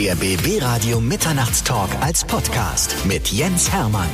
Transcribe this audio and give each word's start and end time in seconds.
Der 0.00 0.14
BB 0.14 0.62
Radio 0.62 0.98
Mitternachtstalk 0.98 1.90
als 2.00 2.24
Podcast 2.24 2.96
mit 3.04 3.28
Jens 3.28 3.70
Hermann. 3.70 4.08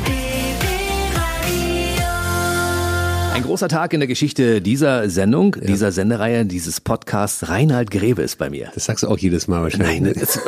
Ein 3.32 3.42
großer 3.44 3.68
Tag 3.68 3.92
in 3.92 4.00
der 4.00 4.08
Geschichte 4.08 4.60
dieser 4.60 5.08
Sendung, 5.08 5.54
dieser 5.62 5.92
Sendereihe, 5.92 6.44
dieses 6.44 6.80
Podcasts. 6.80 7.48
Reinhard 7.48 7.92
Grebe 7.92 8.22
ist 8.22 8.34
bei 8.34 8.50
mir. 8.50 8.72
Das 8.74 8.86
sagst 8.86 9.04
du 9.04 9.08
auch 9.08 9.18
jedes 9.18 9.46
Mal 9.46 9.62
wahrscheinlich. 9.62 10.00
Nein, 10.00 10.02
ne? 10.02 10.14
das, 10.14 10.40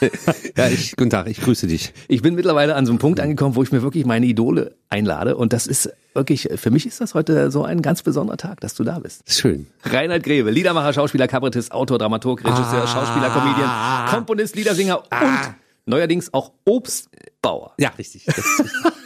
ja, 0.54 0.68
ich, 0.68 0.96
guten 0.96 1.08
Tag, 1.08 1.26
ich 1.26 1.40
grüße 1.40 1.66
dich. 1.66 1.94
ich 2.06 2.20
bin 2.20 2.34
mittlerweile 2.34 2.74
an 2.74 2.84
so 2.84 2.92
einem 2.92 2.98
Punkt 2.98 3.20
angekommen, 3.20 3.56
wo 3.56 3.62
ich 3.62 3.72
mir 3.72 3.80
wirklich 3.80 4.04
meine 4.04 4.26
Idole 4.26 4.76
einlade. 4.90 5.34
Und 5.34 5.54
das 5.54 5.66
ist 5.66 5.94
wirklich, 6.14 6.48
für 6.56 6.70
mich 6.70 6.86
ist 6.86 7.00
das 7.00 7.14
heute 7.14 7.50
so 7.50 7.64
ein 7.64 7.82
ganz 7.82 8.02
besonderer 8.02 8.36
Tag, 8.36 8.60
dass 8.60 8.74
du 8.74 8.84
da 8.84 8.98
bist. 8.98 9.22
Schön. 9.32 9.66
Reinhard 9.84 10.22
Grebe, 10.22 10.50
Liedermacher, 10.50 10.92
Schauspieler, 10.92 11.28
Kabarettist, 11.28 11.72
Autor, 11.72 11.98
Dramaturg, 11.98 12.44
Regisseur, 12.44 12.86
Schauspieler, 12.86 13.30
Comedian, 13.30 14.08
Komponist, 14.08 14.56
Liedersinger 14.56 14.98
und 14.98 15.54
neuerdings 15.86 16.32
auch 16.32 16.52
Obstbauer. 16.64 17.74
Ja, 17.78 17.90
richtig. 17.98 18.26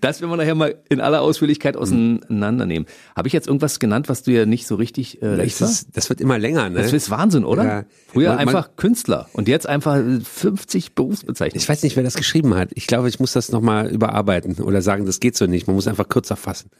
Das, 0.00 0.20
werden 0.20 0.30
wir 0.30 0.36
nachher 0.36 0.54
mal 0.54 0.74
in 0.88 1.00
aller 1.00 1.20
Ausführlichkeit 1.22 1.76
auseinandernehmen. 1.76 2.86
Habe 3.16 3.28
ich 3.28 3.34
jetzt 3.34 3.46
irgendwas 3.46 3.78
genannt, 3.78 4.08
was 4.08 4.22
du 4.22 4.30
ja 4.32 4.46
nicht 4.46 4.66
so 4.66 4.74
richtig 4.76 5.22
äh, 5.22 5.26
recht 5.26 5.54
das, 5.56 5.60
war? 5.60 5.68
ist, 5.70 5.88
das 5.92 6.08
wird 6.08 6.20
immer 6.20 6.38
länger, 6.38 6.68
ne? 6.70 6.82
Das 6.82 6.92
ist 6.92 7.10
Wahnsinn, 7.10 7.44
oder? 7.44 7.64
Ja. 7.64 7.84
Früher 8.12 8.28
Man- 8.28 8.36
man- 8.44 8.48
einfach 8.48 8.76
Künstler 8.76 9.28
und 9.32 9.48
jetzt 9.48 9.66
einfach 9.68 9.96
50 10.22 10.94
Berufsbezeichnungen. 10.94 11.60
Ich 11.62 11.68
weiß 11.68 11.82
nicht, 11.82 11.96
wer 11.96 12.02
das 12.02 12.14
geschrieben 12.14 12.54
hat. 12.54 12.70
Ich 12.74 12.86
glaube, 12.86 13.08
ich 13.08 13.20
muss 13.20 13.32
das 13.32 13.50
nochmal 13.50 13.88
überarbeiten 13.88 14.54
oder 14.62 14.82
sagen, 14.82 15.06
das 15.06 15.20
geht 15.20 15.36
so 15.36 15.46
nicht. 15.46 15.66
Man 15.66 15.76
muss 15.76 15.86
einfach 15.88 16.08
kürzer 16.08 16.36
fassen. 16.36 16.70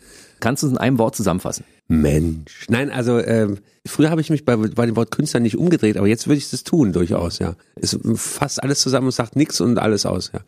Kannst 0.41 0.63
du 0.63 0.69
es 0.69 0.73
in 0.73 0.79
einem 0.79 0.99
Wort 0.99 1.17
zusammenfassen? 1.17 1.65
Mensch. 1.89 2.67
Nein, 2.69 2.91
also 2.91 3.19
ähm, 3.19 3.59
früher 3.85 4.11
habe 4.11 4.21
ich 4.21 4.31
mich 4.31 4.45
bei, 4.45 4.57
bei 4.57 4.87
dem 4.87 4.95
Wort 4.95 5.11
Künstler 5.11 5.41
nicht 5.41 5.57
umgedreht, 5.57 5.97
aber 5.97 6.07
jetzt 6.07 6.29
würde 6.29 6.39
ich 6.39 6.49
das 6.51 6.63
tun, 6.63 6.93
durchaus, 6.93 7.41
ja. 7.41 7.57
Es 7.75 7.99
fasst 8.15 8.63
alles 8.63 8.81
zusammen 8.81 9.07
und 9.07 9.13
sagt 9.13 9.35
nix 9.35 9.61
und 9.61 9.79
alles 9.79 10.07
aus, 10.07 10.31
ja. 10.33 10.41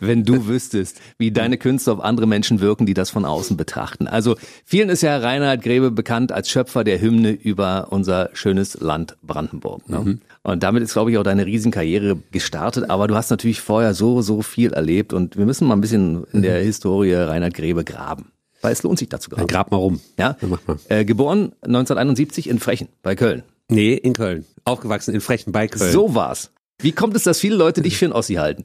Wenn 0.00 0.24
du 0.24 0.46
wüsstest, 0.46 1.00
wie 1.18 1.30
deine 1.30 1.58
Künste 1.58 1.92
auf 1.92 2.00
andere 2.00 2.26
Menschen 2.26 2.60
wirken, 2.60 2.86
die 2.86 2.94
das 2.94 3.10
von 3.10 3.24
außen 3.24 3.56
betrachten. 3.56 4.06
Also 4.06 4.36
vielen 4.64 4.88
ist 4.88 5.02
ja 5.02 5.16
Reinhard 5.18 5.62
Grebe 5.62 5.90
bekannt 5.90 6.32
als 6.32 6.50
Schöpfer 6.50 6.84
der 6.84 7.00
Hymne 7.00 7.30
über 7.30 7.88
unser 7.90 8.30
schönes 8.32 8.80
Land 8.80 9.16
Brandenburg. 9.22 9.88
Ne? 9.88 10.18
Und 10.42 10.62
damit 10.62 10.82
ist, 10.82 10.92
glaube 10.92 11.10
ich, 11.10 11.18
auch 11.18 11.22
deine 11.24 11.46
Riesenkarriere 11.46 12.16
gestartet. 12.30 12.90
Aber 12.90 13.06
du 13.06 13.14
hast 13.14 13.30
natürlich 13.30 13.60
vorher 13.60 13.94
so, 13.94 14.22
so 14.22 14.42
viel 14.42 14.72
erlebt 14.72 15.12
und 15.12 15.36
wir 15.36 15.44
müssen 15.44 15.66
mal 15.68 15.74
ein 15.74 15.80
bisschen 15.80 16.24
in 16.32 16.42
der 16.42 16.60
Historie 16.62 17.14
Reinhard 17.14 17.54
Grebe 17.54 17.84
graben. 17.84 18.32
Weil 18.60 18.72
es 18.72 18.82
lohnt 18.82 18.98
sich 18.98 19.08
dazu 19.08 19.30
graben. 19.30 19.46
grab 19.46 19.70
mal 19.70 19.76
rum. 19.76 20.00
Ja? 20.18 20.36
Mal. 20.40 20.58
Äh, 20.88 21.04
geboren 21.04 21.52
1971 21.62 22.48
in 22.48 22.58
Frechen 22.58 22.88
bei 23.02 23.14
Köln. 23.14 23.42
Nee, 23.68 23.94
in 23.94 24.14
Köln. 24.14 24.46
Aufgewachsen 24.64 25.14
in 25.14 25.20
Frechen 25.20 25.52
bei 25.52 25.68
Köln. 25.68 25.92
So 25.92 26.14
war's. 26.14 26.50
Wie 26.80 26.92
kommt 26.92 27.14
es, 27.16 27.24
dass 27.24 27.40
viele 27.40 27.56
Leute 27.56 27.82
dich 27.82 27.98
für 27.98 28.06
einen 28.06 28.14
Ossi 28.14 28.34
halten? 28.34 28.64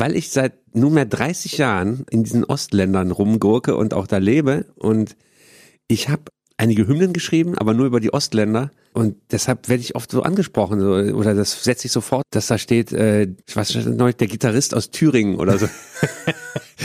Weil 0.00 0.16
ich 0.16 0.30
seit 0.30 0.54
nunmehr 0.74 1.04
30 1.04 1.58
Jahren 1.58 2.06
in 2.10 2.24
diesen 2.24 2.44
Ostländern 2.44 3.10
rumgurke 3.10 3.76
und 3.76 3.92
auch 3.92 4.06
da 4.06 4.16
lebe 4.16 4.64
und 4.76 5.14
ich 5.88 6.08
habe 6.08 6.22
einige 6.56 6.88
Hymnen 6.88 7.12
geschrieben, 7.12 7.58
aber 7.58 7.74
nur 7.74 7.84
über 7.84 8.00
die 8.00 8.10
Ostländer 8.14 8.70
und 8.94 9.16
deshalb 9.30 9.68
werde 9.68 9.82
ich 9.82 9.96
oft 9.96 10.10
so 10.10 10.22
angesprochen 10.22 10.80
so, 10.80 10.92
oder 11.14 11.34
das 11.34 11.64
setze 11.64 11.86
ich 11.86 11.92
sofort, 11.92 12.24
dass 12.30 12.46
da 12.46 12.56
steht, 12.56 12.92
äh, 12.92 13.28
ich 13.46 13.54
weiß 13.54 13.74
nicht, 13.74 14.20
der 14.20 14.26
Gitarrist 14.26 14.74
aus 14.74 14.90
Thüringen 14.90 15.36
oder 15.36 15.58
so. 15.58 15.68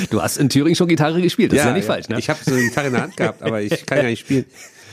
Du 0.09 0.21
hast 0.21 0.35
in 0.35 0.49
Thüringen 0.49 0.75
schon 0.75 0.89
Gitarre 0.89 1.21
gespielt, 1.21 1.53
das 1.53 1.59
ist 1.59 1.65
ja 1.65 1.71
nicht 1.71 1.85
falsch, 1.85 2.09
ne? 2.09 2.19
Ich 2.19 2.29
habe 2.29 2.37
so 2.43 2.51
eine 2.51 2.63
Gitarre 2.63 2.87
in 2.87 2.93
der 2.93 3.01
Hand 3.01 3.15
gehabt, 3.15 3.41
aber 3.41 3.61
ich 3.61 3.85
kann 3.85 3.99
ja 3.99 4.03
nicht 4.03 4.19
spielen. 4.19 4.43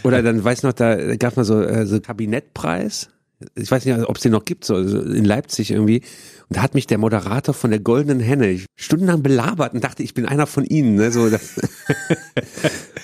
Oder 0.05 0.23
dann 0.23 0.45
weiß 0.45 0.63
noch, 0.63 0.73
da 0.73 1.17
gab 1.17 1.37
mal 1.37 1.45
so 1.45 1.61
äh, 1.61 1.87
so 1.87 2.01
Kabinettpreis. 2.01 3.09
Ich 3.55 3.71
weiß 3.71 3.85
nicht, 3.85 3.99
ob 4.09 4.17
es 4.17 4.23
den 4.23 4.33
noch 4.33 4.45
gibt, 4.45 4.65
so 4.65 4.87
so 4.87 5.01
in 5.01 5.25
Leipzig 5.25 5.71
irgendwie. 5.71 6.03
Und 6.49 6.57
da 6.57 6.63
hat 6.63 6.75
mich 6.75 6.87
der 6.87 6.99
Moderator 6.99 7.55
von 7.55 7.71
der 7.71 7.81
Goldenen 7.81 8.21
Henne 8.21 8.61
stundenlang 8.77 9.23
belabert 9.23 9.75
und 9.75 9.83
dachte, 9.83 10.03
ich 10.03 10.15
bin 10.15 10.27
einer 10.27 10.47
von 10.47 10.65
ihnen. 10.65 10.97
Ne? 10.97 11.11
So, 11.11 11.31
das 11.31 11.61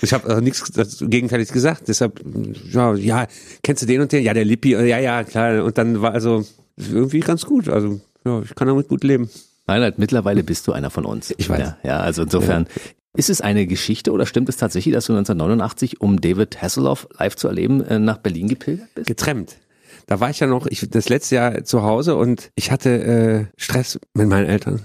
ich 0.02 0.12
habe 0.12 0.28
äh, 0.28 0.40
nichts 0.40 0.72
Gegenteiliges 1.00 1.52
gesagt. 1.52 1.88
Deshalb, 1.88 2.20
ja, 2.70 2.94
ja, 2.94 3.26
kennst 3.62 3.82
du 3.82 3.86
den 3.86 4.00
und 4.00 4.12
den? 4.12 4.22
Ja, 4.22 4.34
der 4.34 4.44
Lippi. 4.44 4.72
Ja, 4.72 4.98
ja, 4.98 5.24
klar. 5.24 5.64
Und 5.64 5.78
dann 5.78 6.02
war 6.02 6.12
also 6.12 6.44
irgendwie 6.76 7.20
ganz 7.20 7.44
gut. 7.44 7.68
Also 7.68 8.00
ja, 8.24 8.42
ich 8.42 8.54
kann 8.54 8.68
damit 8.68 8.88
gut 8.88 9.04
leben. 9.04 9.30
Reinhard, 9.66 9.98
mittlerweile 9.98 10.42
bist 10.42 10.66
du 10.66 10.72
einer 10.72 10.90
von 10.90 11.04
uns. 11.04 11.32
Ich 11.36 11.48
weiß. 11.48 11.60
Ja, 11.60 11.78
ja 11.82 12.00
also 12.00 12.22
insofern. 12.22 12.66
Ist 13.16 13.30
es 13.30 13.40
eine 13.40 13.66
Geschichte 13.66 14.12
oder 14.12 14.26
stimmt 14.26 14.48
es 14.48 14.58
tatsächlich, 14.58 14.94
dass 14.94 15.06
du 15.06 15.12
1989, 15.12 16.00
um 16.00 16.20
David 16.20 16.60
Hasselhoff 16.62 17.08
live 17.18 17.34
zu 17.34 17.48
erleben, 17.48 17.82
äh, 17.82 17.98
nach 17.98 18.18
Berlin 18.18 18.48
gepilgert 18.48 18.94
bist? 18.94 19.08
getrennt. 19.08 19.56
Da 20.08 20.20
war 20.20 20.30
ich 20.30 20.40
ja 20.40 20.46
noch, 20.46 20.66
ich 20.66 20.88
das 20.90 21.08
letzte 21.10 21.34
Jahr 21.36 21.64
zu 21.64 21.82
Hause 21.82 22.16
und 22.16 22.50
ich 22.54 22.70
hatte 22.70 22.90
äh, 23.56 23.60
Stress 23.60 24.00
mit 24.14 24.26
meinen 24.28 24.46
Eltern 24.46 24.80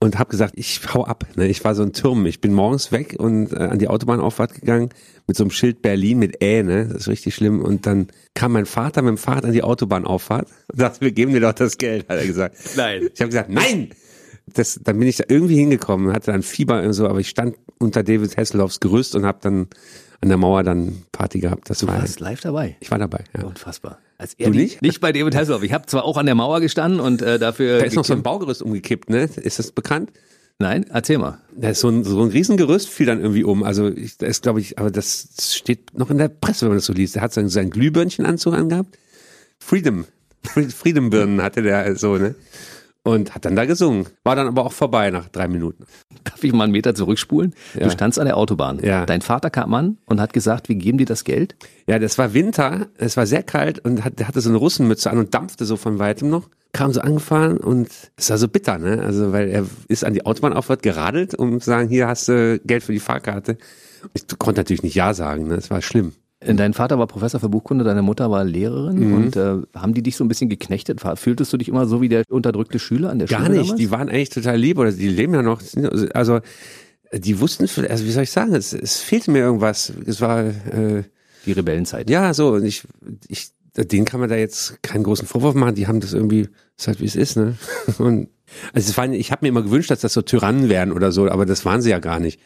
und 0.00 0.18
habe 0.18 0.28
gesagt, 0.30 0.54
ich 0.56 0.80
hau 0.92 1.04
ab. 1.04 1.24
Ne? 1.36 1.46
Ich 1.46 1.64
war 1.64 1.74
so 1.76 1.82
ein 1.84 1.92
Turm. 1.92 2.26
Ich 2.26 2.40
bin 2.40 2.52
morgens 2.52 2.90
weg 2.92 3.14
und 3.18 3.52
äh, 3.52 3.56
an 3.56 3.78
die 3.78 3.86
Autobahnauffahrt 3.88 4.54
gegangen 4.54 4.90
mit 5.28 5.36
so 5.36 5.44
einem 5.44 5.50
Schild 5.52 5.82
Berlin 5.82 6.18
mit 6.18 6.42
Ä, 6.42 6.62
ne? 6.64 6.86
Das 6.88 7.02
ist 7.02 7.08
richtig 7.08 7.34
schlimm. 7.36 7.60
Und 7.62 7.86
dann 7.86 8.08
kam 8.34 8.52
mein 8.52 8.66
Vater 8.66 9.02
mit 9.02 9.10
dem 9.10 9.18
Fahrrad 9.18 9.44
an 9.44 9.52
die 9.52 9.62
Autobahnauffahrt 9.62 10.48
und 10.72 10.78
sagte, 10.80 11.00
wir 11.00 11.12
geben 11.12 11.32
dir 11.32 11.40
doch 11.40 11.52
das 11.52 11.78
Geld, 11.78 12.08
hat 12.08 12.18
er 12.18 12.26
gesagt. 12.26 12.56
Nein. 12.76 13.08
Ich 13.14 13.20
habe 13.20 13.28
gesagt, 13.30 13.50
nein! 13.50 13.90
Das, 14.54 14.80
dann 14.82 14.98
bin 14.98 15.06
ich 15.06 15.16
da 15.18 15.24
irgendwie 15.28 15.56
hingekommen, 15.56 16.12
hatte 16.12 16.32
dann 16.32 16.42
Fieber 16.42 16.82
und 16.82 16.92
so, 16.94 17.06
aber 17.06 17.20
ich 17.20 17.28
stand 17.28 17.54
unter 17.78 18.02
David 18.02 18.36
Hasselhoffs 18.36 18.80
Gerüst 18.80 19.14
und 19.14 19.26
habe 19.26 19.38
dann 19.42 19.68
an 20.22 20.28
der 20.28 20.38
Mauer 20.38 20.62
dann 20.62 21.02
Party 21.12 21.38
gehabt. 21.38 21.68
Das 21.70 21.80
Du 21.80 21.86
war, 21.86 21.98
warst 21.98 22.18
live 22.18 22.40
dabei. 22.40 22.76
ich 22.80 22.90
war 22.90 22.98
dabei. 22.98 23.24
Ja. 23.36 23.44
Unfassbar. 23.44 23.98
Als 24.18 24.34
er 24.34 24.50
Du 24.50 24.56
nicht? 24.58 24.82
Nicht 24.82 25.00
bei 25.00 25.12
David 25.12 25.34
Hasselhoff. 25.36 25.62
Ich 25.62 25.72
habe 25.72 25.86
zwar 25.86 26.04
auch 26.04 26.16
an 26.16 26.26
der 26.26 26.34
Mauer 26.34 26.60
gestanden 26.60 26.98
und 27.00 27.22
äh, 27.22 27.38
dafür. 27.38 27.78
Da 27.78 27.84
ist 27.84 27.94
noch 27.94 28.04
so 28.04 28.12
ein 28.14 28.22
Baugerüst 28.24 28.60
umgekippt, 28.62 29.08
ne? 29.10 29.30
Ist 29.36 29.58
das 29.60 29.70
bekannt? 29.72 30.10
Nein, 30.58 30.86
erzähl 30.90 31.18
mal. 31.18 31.38
Da 31.56 31.70
ist 31.70 31.78
so 31.80 31.88
ein, 31.88 32.02
so 32.02 32.20
ein 32.20 32.30
Riesengerüst 32.30 32.88
fiel 32.88 33.06
dann 33.06 33.20
irgendwie 33.20 33.44
um. 33.44 33.62
Also 33.62 33.86
ich, 33.88 34.18
da 34.18 34.26
ist, 34.26 34.42
glaube 34.42 34.58
ich, 34.60 34.76
aber 34.76 34.90
das 34.90 35.28
steht 35.54 35.96
noch 35.96 36.10
in 36.10 36.18
der 36.18 36.26
Presse, 36.28 36.62
wenn 36.62 36.70
man 36.70 36.78
das 36.78 36.86
so 36.86 36.92
liest. 36.92 37.14
Der 37.14 37.22
hat 37.22 37.32
seinen, 37.32 37.48
seinen 37.48 37.70
Glühbirnchenanzug 37.70 38.54
angehabt. 38.54 38.98
Freedom. 39.60 40.04
Fre- 40.44 40.68
Freedom-Birnen 40.74 41.40
hatte 41.42 41.62
der 41.62 41.94
so, 41.94 42.16
ne? 42.16 42.34
Und 43.08 43.34
hat 43.34 43.44
dann 43.44 43.56
da 43.56 43.64
gesungen. 43.64 44.06
War 44.24 44.36
dann 44.36 44.46
aber 44.48 44.66
auch 44.66 44.72
vorbei 44.72 45.10
nach 45.10 45.28
drei 45.28 45.48
Minuten. 45.48 45.84
Darf 46.24 46.42
ich 46.44 46.52
mal 46.52 46.64
einen 46.64 46.72
Meter 46.72 46.94
zurückspulen? 46.94 47.54
Du 47.74 47.80
Ja. 47.80 47.90
standst 47.90 48.18
an 48.18 48.26
der 48.26 48.36
Autobahn. 48.36 48.80
Ja. 48.82 49.06
Dein 49.06 49.22
Vater 49.22 49.48
kam 49.50 49.72
an 49.74 49.96
und 50.06 50.20
hat 50.20 50.32
gesagt, 50.32 50.68
wir 50.68 50.76
geben 50.76 50.98
dir 50.98 51.06
das 51.06 51.24
Geld. 51.24 51.56
Ja, 51.86 51.98
das 51.98 52.18
war 52.18 52.34
Winter, 52.34 52.88
es 52.98 53.16
war 53.16 53.26
sehr 53.26 53.42
kalt 53.42 53.78
und 53.84 54.04
hat, 54.04 54.22
hatte 54.26 54.40
so 54.40 54.50
eine 54.50 54.58
Russenmütze 54.58 55.10
an 55.10 55.18
und 55.18 55.32
dampfte 55.32 55.64
so 55.64 55.76
von 55.76 55.98
weitem 55.98 56.28
noch. 56.28 56.48
Kam 56.72 56.92
so 56.92 57.00
angefahren 57.00 57.56
und 57.56 57.88
es 58.16 58.28
war 58.28 58.36
so 58.36 58.46
bitter, 58.46 58.78
ne? 58.78 59.02
Also, 59.02 59.32
weil 59.32 59.48
er 59.48 59.64
ist 59.88 60.04
an 60.04 60.12
die 60.12 60.26
Autobahnauffahrt 60.26 60.82
geradelt, 60.82 61.34
um 61.34 61.60
zu 61.60 61.70
sagen, 61.70 61.88
hier 61.88 62.08
hast 62.08 62.28
du 62.28 62.60
Geld 62.66 62.82
für 62.82 62.92
die 62.92 63.00
Fahrkarte. 63.00 63.56
Ich 64.12 64.24
konnte 64.38 64.60
natürlich 64.60 64.82
nicht 64.82 64.94
Ja 64.94 65.14
sagen, 65.14 65.46
ne? 65.48 65.54
Es 65.54 65.70
war 65.70 65.80
schlimm. 65.80 66.12
Dein 66.40 66.72
Vater 66.72 66.98
war 67.00 67.08
Professor 67.08 67.40
für 67.40 67.48
Buchkunde, 67.48 67.84
deine 67.84 68.02
Mutter 68.02 68.30
war 68.30 68.44
Lehrerin 68.44 69.08
Mhm. 69.08 69.14
und 69.14 69.36
äh, 69.36 69.56
haben 69.74 69.92
die 69.92 70.02
dich 70.04 70.16
so 70.16 70.22
ein 70.24 70.28
bisschen 70.28 70.48
geknechtet? 70.48 71.00
Fühltest 71.16 71.52
du 71.52 71.56
dich 71.56 71.68
immer 71.68 71.86
so 71.86 72.00
wie 72.00 72.08
der 72.08 72.22
unterdrückte 72.28 72.78
Schüler 72.78 73.10
an 73.10 73.18
der 73.18 73.26
Gar 73.26 73.40
Schule 73.40 73.50
nicht, 73.58 73.62
damals? 73.70 73.78
die 73.80 73.90
waren 73.90 74.08
eigentlich 74.08 74.28
total 74.30 74.56
lieb 74.56 74.78
oder 74.78 74.92
die 74.92 75.08
leben 75.08 75.34
ja 75.34 75.42
noch. 75.42 75.60
Also, 76.14 76.38
die 77.12 77.40
wussten, 77.40 77.64
also 77.88 78.04
wie 78.04 78.10
soll 78.12 78.22
ich 78.22 78.30
sagen, 78.30 78.54
es, 78.54 78.72
es 78.72 78.98
fehlte 79.00 79.30
mir 79.32 79.38
irgendwas. 79.40 79.92
Es 80.06 80.20
war, 80.20 80.44
äh, 80.44 81.02
die 81.44 81.52
Rebellenzeit. 81.52 82.08
ja, 82.10 82.32
so, 82.34 82.50
und 82.52 82.64
ich, 82.64 82.84
ich, 83.26 83.48
denen 83.76 84.04
kann 84.04 84.20
man 84.20 84.28
da 84.28 84.36
jetzt 84.36 84.82
keinen 84.82 85.02
großen 85.04 85.26
Vorwurf 85.26 85.54
machen, 85.54 85.74
die 85.74 85.86
haben 85.88 85.98
das 86.00 86.12
irgendwie, 86.12 86.48
ist 86.76 86.86
halt 86.86 87.00
wie 87.00 87.06
es 87.06 87.16
ist, 87.16 87.36
ne? 87.36 87.54
Und 87.98 88.28
also 88.72 88.90
es 88.90 88.96
waren, 88.96 89.12
ich 89.12 89.30
habe 89.32 89.44
mir 89.44 89.48
immer 89.48 89.62
gewünscht, 89.62 89.90
dass 89.90 90.00
das 90.00 90.12
so 90.12 90.22
Tyrannen 90.22 90.68
wären 90.68 90.92
oder 90.92 91.12
so, 91.12 91.28
aber 91.28 91.46
das 91.46 91.64
waren 91.64 91.80
sie 91.82 91.90
ja 91.90 91.98
gar 91.98 92.18
nicht. 92.20 92.40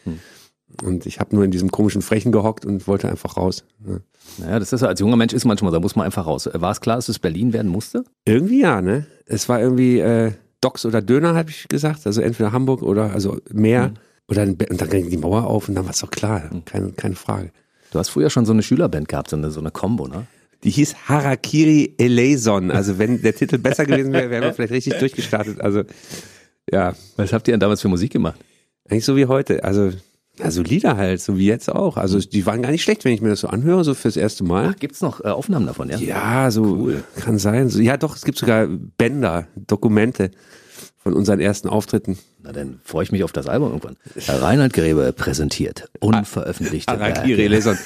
Und 0.81 1.05
ich 1.05 1.19
habe 1.19 1.35
nur 1.35 1.43
in 1.45 1.51
diesem 1.51 1.71
komischen 1.71 2.01
Frechen 2.01 2.31
gehockt 2.31 2.65
und 2.65 2.87
wollte 2.87 3.09
einfach 3.09 3.37
raus. 3.37 3.63
Ne? 3.79 4.01
Naja, 4.39 4.59
das 4.59 4.73
ist 4.73 4.79
so, 4.79 4.87
als 4.87 4.99
junger 4.99 5.15
Mensch 5.15 5.33
ist 5.33 5.45
manchmal, 5.45 5.71
da 5.71 5.79
muss 5.79 5.95
man 5.95 6.05
einfach 6.05 6.25
raus. 6.25 6.49
War 6.51 6.71
es 6.71 6.81
klar, 6.81 6.95
dass 6.95 7.09
es 7.09 7.19
Berlin 7.19 7.53
werden 7.53 7.69
musste? 7.69 8.03
Irgendwie 8.25 8.61
ja, 8.61 8.81
ne? 8.81 9.05
Es 9.25 9.47
war 9.49 9.61
irgendwie 9.61 9.99
äh, 9.99 10.31
Docks 10.61 10.85
oder 10.85 11.01
Döner, 11.01 11.35
habe 11.35 11.49
ich 11.49 11.67
gesagt. 11.67 12.07
Also 12.07 12.21
entweder 12.21 12.51
Hamburg 12.51 12.81
oder 12.81 13.11
also 13.11 13.39
Meer. 13.51 13.93
Oder 14.27 14.43
ein 14.43 14.55
Be- 14.57 14.67
und 14.69 14.79
dann 14.79 14.89
ging 14.89 15.09
die 15.09 15.17
Mauer 15.17 15.45
auf 15.45 15.67
und 15.67 15.75
dann 15.75 15.83
war 15.83 15.91
es 15.91 15.99
doch 15.99 16.09
klar. 16.09 16.49
Keine, 16.65 16.93
keine 16.93 17.15
Frage. 17.15 17.51
Du 17.91 17.99
hast 17.99 18.09
früher 18.09 18.29
schon 18.29 18.45
so 18.45 18.53
eine 18.53 18.63
Schülerband 18.63 19.09
gehabt, 19.09 19.29
so 19.29 19.35
eine, 19.35 19.51
so 19.51 19.59
eine 19.59 19.69
Combo, 19.69 20.07
ne? 20.07 20.25
Die 20.63 20.69
hieß 20.69 21.09
Harakiri 21.09 21.95
Eleison. 21.97 22.71
Also 22.71 22.97
wenn 22.97 23.21
der 23.21 23.35
Titel 23.35 23.57
besser 23.57 23.85
gewesen 23.85 24.13
wäre, 24.13 24.29
wären 24.29 24.43
wir 24.43 24.53
vielleicht 24.53 24.71
richtig 24.71 24.97
durchgestartet. 24.97 25.59
Also 25.59 25.83
ja, 26.71 26.93
Was 27.17 27.33
habt 27.33 27.49
ihr 27.49 27.51
denn 27.53 27.59
damals 27.59 27.81
für 27.81 27.89
Musik 27.89 28.13
gemacht? 28.13 28.39
eigentlich 28.89 29.05
so 29.05 29.15
wie 29.15 29.25
heute. 29.25 29.63
Also 29.63 29.91
also 30.39 30.63
Lieder 30.63 30.97
halt, 30.97 31.21
so 31.21 31.37
wie 31.37 31.45
jetzt 31.45 31.69
auch. 31.69 31.97
Also 31.97 32.19
die 32.19 32.45
waren 32.45 32.61
gar 32.61 32.71
nicht 32.71 32.83
schlecht, 32.83 33.05
wenn 33.05 33.13
ich 33.13 33.21
mir 33.21 33.29
das 33.29 33.41
so 33.41 33.47
anhöre, 33.47 33.83
so 33.83 33.93
fürs 33.93 34.17
erste 34.17 34.43
Mal. 34.43 34.71
Ach, 34.71 34.79
gibt's 34.79 35.01
noch 35.01 35.23
äh, 35.23 35.27
Aufnahmen 35.27 35.67
davon, 35.67 35.89
ja? 35.89 35.97
Ja, 35.97 36.51
so 36.51 36.91
kann 37.19 37.37
sein. 37.37 37.69
So, 37.69 37.79
ja, 37.79 37.97
doch, 37.97 38.15
es 38.15 38.25
gibt 38.25 38.37
sogar 38.37 38.67
Bänder, 38.67 39.47
Dokumente 39.55 40.31
von 40.97 41.13
unseren 41.13 41.39
ersten 41.39 41.67
Auftritten. 41.67 42.17
Na, 42.41 42.51
dann 42.51 42.79
freue 42.83 43.03
ich 43.03 43.11
mich 43.11 43.23
auf 43.23 43.31
das 43.31 43.47
Album 43.47 43.69
irgendwann. 43.69 43.97
Reinhard 44.27 44.73
Grebe 44.73 45.13
präsentiert 45.13 45.89
unveröffentlichte 45.99 46.91
Arakiri. 46.93 47.47
Leson. 47.47 47.77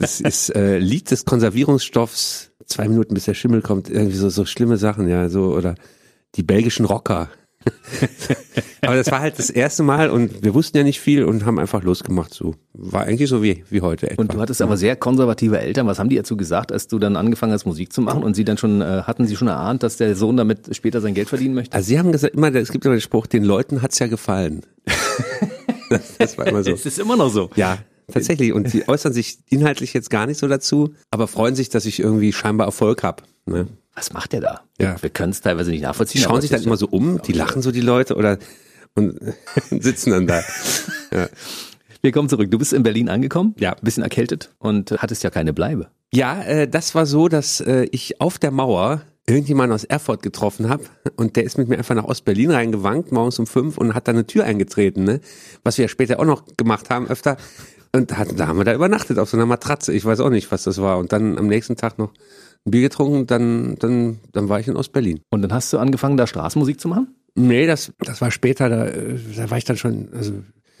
Das 0.00 0.20
ist 0.20 0.54
äh, 0.54 0.78
Lied 0.78 1.10
des 1.10 1.24
Konservierungsstoffs. 1.26 2.50
Zwei 2.66 2.88
Minuten 2.88 3.14
bis 3.14 3.24
der 3.24 3.34
Schimmel 3.34 3.62
kommt. 3.62 3.88
Irgendwie 3.88 4.16
so, 4.16 4.28
so 4.30 4.44
schlimme 4.44 4.78
Sachen, 4.78 5.08
ja, 5.08 5.28
so 5.28 5.54
oder 5.54 5.74
die 6.34 6.42
belgischen 6.42 6.86
Rocker. 6.86 7.30
Aber 8.82 8.96
das 8.96 9.10
war 9.10 9.20
halt 9.20 9.38
das 9.38 9.50
erste 9.50 9.82
Mal 9.82 10.10
und 10.10 10.44
wir 10.44 10.54
wussten 10.54 10.76
ja 10.76 10.82
nicht 10.82 11.00
viel 11.00 11.24
und 11.24 11.44
haben 11.44 11.58
einfach 11.58 11.82
losgemacht. 11.82 12.32
So 12.32 12.54
war 12.72 13.04
eigentlich 13.04 13.28
so 13.28 13.42
wie 13.42 13.64
wie 13.68 13.80
heute. 13.80 14.10
Etwa. 14.10 14.22
Und 14.22 14.34
du 14.34 14.40
hattest 14.40 14.62
aber 14.62 14.76
sehr 14.76 14.96
konservative 14.96 15.58
Eltern. 15.58 15.86
Was 15.86 15.98
haben 15.98 16.08
die 16.08 16.16
dazu 16.16 16.36
gesagt, 16.36 16.72
als 16.72 16.88
du 16.88 16.98
dann 16.98 17.16
angefangen 17.16 17.52
hast, 17.52 17.66
Musik 17.66 17.92
zu 17.92 18.00
machen? 18.00 18.22
Und 18.22 18.34
sie 18.34 18.44
dann 18.44 18.56
schon, 18.56 18.80
äh, 18.80 19.02
hatten 19.02 19.26
sie 19.26 19.36
schon 19.36 19.48
erahnt, 19.48 19.82
dass 19.82 19.96
der 19.96 20.14
Sohn 20.14 20.36
damit 20.36 20.74
später 20.76 21.00
sein 21.00 21.14
Geld 21.14 21.28
verdienen 21.28 21.54
möchte? 21.54 21.74
Also 21.74 21.88
sie 21.88 21.98
haben 21.98 22.12
gesagt, 22.12 22.34
immer, 22.34 22.54
es 22.54 22.72
gibt 22.72 22.84
immer 22.84 22.94
den 22.94 23.00
Spruch, 23.00 23.26
den 23.26 23.44
Leuten 23.44 23.82
hat's 23.82 23.98
ja 23.98 24.06
gefallen. 24.06 24.62
das, 25.90 26.16
das 26.18 26.38
war 26.38 26.46
immer 26.46 26.62
so. 26.62 26.72
Es 26.72 26.86
ist 26.86 26.98
immer 26.98 27.16
noch 27.16 27.30
so. 27.30 27.50
Ja, 27.56 27.78
tatsächlich. 28.12 28.52
Und 28.52 28.70
sie 28.70 28.88
äußern 28.88 29.12
sich 29.12 29.38
inhaltlich 29.50 29.92
jetzt 29.92 30.10
gar 30.10 30.26
nicht 30.26 30.38
so 30.38 30.48
dazu, 30.48 30.94
aber 31.10 31.26
freuen 31.26 31.54
sich, 31.54 31.68
dass 31.68 31.84
ich 31.84 32.00
irgendwie 32.00 32.32
scheinbar 32.32 32.66
Erfolg 32.66 33.02
habe. 33.02 33.22
Ne? 33.46 33.66
Was 33.98 34.12
macht 34.12 34.32
der 34.32 34.40
da? 34.40 34.60
Ja. 34.80 34.96
Wir 35.02 35.10
können 35.10 35.32
es 35.32 35.40
teilweise 35.40 35.70
nicht 35.70 35.80
Die 35.80 35.84
nachvollziehen. 35.86 36.22
schauen 36.22 36.32
aber 36.32 36.40
sich 36.42 36.50
dann 36.50 36.62
immer 36.62 36.76
so 36.76 36.86
um, 36.86 37.20
die 37.22 37.32
lachen 37.32 37.62
so 37.62 37.72
die 37.72 37.80
Leute 37.80 38.14
oder 38.14 38.38
und 38.94 39.18
sitzen 39.70 40.10
dann 40.12 40.26
da. 40.28 40.42
Wir 42.02 42.12
kommen 42.12 42.28
zurück. 42.28 42.50
Du 42.50 42.58
bist 42.58 42.72
in 42.72 42.82
Berlin 42.84 43.08
angekommen, 43.08 43.54
Ja. 43.58 43.72
ein 43.72 43.82
bisschen 43.82 44.02
erkältet 44.04 44.50
und 44.58 44.92
hattest 44.98 45.24
ja 45.24 45.30
keine 45.30 45.52
Bleibe. 45.52 45.88
Ja, 46.12 46.40
äh, 46.42 46.68
das 46.68 46.94
war 46.94 47.06
so, 47.06 47.28
dass 47.28 47.60
äh, 47.60 47.88
ich 47.90 48.20
auf 48.20 48.38
der 48.38 48.50
Mauer 48.52 49.02
irgendjemanden 49.26 49.74
aus 49.74 49.84
Erfurt 49.84 50.22
getroffen 50.22 50.68
habe 50.70 50.84
und 51.16 51.36
der 51.36 51.44
ist 51.44 51.58
mit 51.58 51.68
mir 51.68 51.76
einfach 51.76 51.94
nach 51.94 52.04
Ostberlin 52.04 52.50
reingewankt, 52.50 53.12
morgens 53.12 53.38
um 53.38 53.46
fünf 53.46 53.76
und 53.76 53.94
hat 53.94 54.08
da 54.08 54.12
eine 54.12 54.26
Tür 54.26 54.44
eingetreten, 54.44 55.04
ne? 55.04 55.20
Was 55.64 55.76
wir 55.76 55.84
ja 55.84 55.88
später 55.88 56.18
auch 56.20 56.24
noch 56.24 56.44
gemacht 56.56 56.88
haben 56.88 57.08
öfter. 57.08 57.36
Und 57.92 58.16
hat, 58.16 58.38
da 58.38 58.48
haben 58.48 58.58
wir 58.58 58.64
da 58.64 58.74
übernachtet 58.74 59.18
auf 59.18 59.30
so 59.30 59.36
einer 59.36 59.46
Matratze. 59.46 59.92
Ich 59.92 60.04
weiß 60.04 60.20
auch 60.20 60.30
nicht, 60.30 60.50
was 60.52 60.64
das 60.64 60.80
war. 60.80 60.98
Und 60.98 61.12
dann 61.12 61.38
am 61.38 61.46
nächsten 61.46 61.76
Tag 61.76 61.98
noch 61.98 62.12
ein 62.66 62.70
Bier 62.70 62.82
getrunken, 62.82 63.26
dann, 63.26 63.76
dann, 63.78 64.20
dann 64.32 64.48
war 64.48 64.60
ich 64.60 64.68
in 64.68 64.76
Ostberlin. 64.76 65.20
Und 65.30 65.42
dann 65.42 65.52
hast 65.52 65.72
du 65.72 65.78
angefangen, 65.78 66.16
da 66.16 66.26
Straßenmusik 66.26 66.80
zu 66.80 66.88
machen? 66.88 67.14
Nee, 67.34 67.66
das, 67.66 67.92
das 68.00 68.20
war 68.20 68.30
später, 68.30 68.68
da, 68.68 68.86
da 68.86 69.50
war 69.50 69.58
ich 69.58 69.64
dann 69.64 69.76
schon, 69.76 70.08
also 70.12 70.32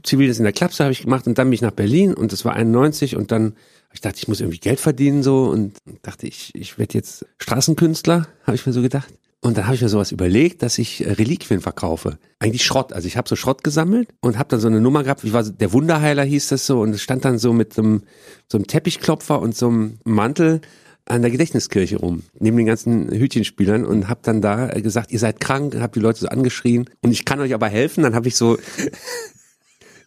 Ziviles 0.02 0.38
in 0.38 0.44
der 0.44 0.52
Klapse 0.52 0.84
habe 0.84 0.92
ich 0.92 1.02
gemacht 1.02 1.26
und 1.26 1.38
dann 1.38 1.48
bin 1.48 1.54
ich 1.54 1.62
nach 1.62 1.72
Berlin 1.72 2.14
und 2.14 2.32
das 2.32 2.44
war 2.44 2.54
91 2.54 3.16
und 3.16 3.32
dann 3.32 3.54
ich 3.92 4.00
dachte, 4.00 4.18
ich 4.18 4.28
muss 4.28 4.40
irgendwie 4.40 4.58
Geld 4.58 4.80
verdienen 4.80 5.22
so 5.22 5.46
und 5.46 5.78
dachte, 6.02 6.26
ich, 6.26 6.54
ich 6.54 6.78
werde 6.78 6.94
jetzt 6.94 7.26
Straßenkünstler, 7.38 8.28
habe 8.44 8.54
ich 8.54 8.66
mir 8.66 8.72
so 8.72 8.82
gedacht. 8.82 9.12
Und 9.40 9.56
dann 9.56 9.66
habe 9.66 9.76
ich 9.76 9.82
mir 9.82 9.88
sowas 9.88 10.10
überlegt, 10.10 10.62
dass 10.62 10.78
ich 10.78 11.06
äh, 11.06 11.12
Reliquien 11.12 11.60
verkaufe. 11.60 12.18
Eigentlich 12.40 12.64
Schrott. 12.64 12.92
Also 12.92 13.06
ich 13.06 13.16
habe 13.16 13.28
so 13.28 13.36
Schrott 13.36 13.62
gesammelt 13.62 14.08
und 14.20 14.36
habe 14.36 14.48
dann 14.48 14.60
so 14.60 14.66
eine 14.66 14.80
Nummer 14.80 15.04
gehabt, 15.04 15.24
wie 15.24 15.32
war 15.32 15.44
so, 15.44 15.52
der 15.52 15.72
Wunderheiler 15.72 16.24
hieß 16.24 16.48
das 16.48 16.66
so 16.66 16.80
und 16.80 16.90
es 16.90 17.02
stand 17.02 17.24
dann 17.24 17.38
so 17.38 17.52
mit 17.52 17.72
so 17.72 17.82
einem, 17.82 18.02
so 18.50 18.58
einem 18.58 18.66
Teppichklopfer 18.66 19.40
und 19.40 19.56
so 19.56 19.68
einem 19.68 19.98
Mantel 20.04 20.60
an 21.04 21.22
der 21.22 21.30
Gedächtniskirche 21.30 21.98
rum, 21.98 22.24
neben 22.38 22.56
den 22.56 22.66
ganzen 22.66 23.10
Hütchenspielern 23.10 23.86
und 23.86 24.08
habe 24.08 24.20
dann 24.22 24.42
da 24.42 24.70
äh, 24.70 24.82
gesagt, 24.82 25.12
ihr 25.12 25.18
seid 25.18 25.40
krank, 25.40 25.76
habe 25.76 25.92
die 25.94 26.00
Leute 26.00 26.20
so 26.20 26.28
angeschrien 26.28 26.90
und 27.00 27.12
ich 27.12 27.24
kann 27.24 27.40
euch 27.40 27.54
aber 27.54 27.68
helfen. 27.68 28.02
Dann 28.02 28.14
habe 28.16 28.28
ich 28.28 28.36
so, 28.36 28.58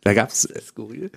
da 0.03 0.13
gab's, 0.15 0.47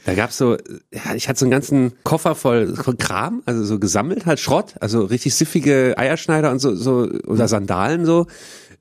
da 0.04 0.14
gab's 0.14 0.36
so, 0.36 0.58
ja, 0.92 1.14
ich 1.14 1.28
hatte 1.28 1.38
so 1.38 1.46
einen 1.46 1.50
ganzen 1.50 1.92
Koffer 2.04 2.34
voll, 2.34 2.74
Kram, 2.98 3.42
also 3.46 3.64
so 3.64 3.78
gesammelt 3.78 4.26
halt 4.26 4.40
Schrott, 4.40 4.74
also 4.80 5.04
richtig 5.04 5.34
siffige 5.34 5.94
Eierschneider 5.96 6.50
und 6.50 6.58
so, 6.58 6.74
so 6.74 7.08
oder 7.26 7.48
Sandalen 7.48 8.04
so, 8.04 8.26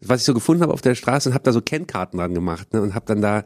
was 0.02 0.20
ich 0.20 0.26
so 0.26 0.34
gefunden 0.34 0.62
habe 0.62 0.74
auf 0.74 0.82
der 0.82 0.96
Straße 0.96 1.30
und 1.30 1.34
habe 1.34 1.46
da 1.46 1.54
so 1.54 1.62
Kennkarten 1.62 2.20
dran 2.20 2.34
gemacht 2.34 2.74
ne, 2.74 2.82
und 2.82 2.96
habe 2.96 3.06
dann 3.06 3.22
da 3.22 3.46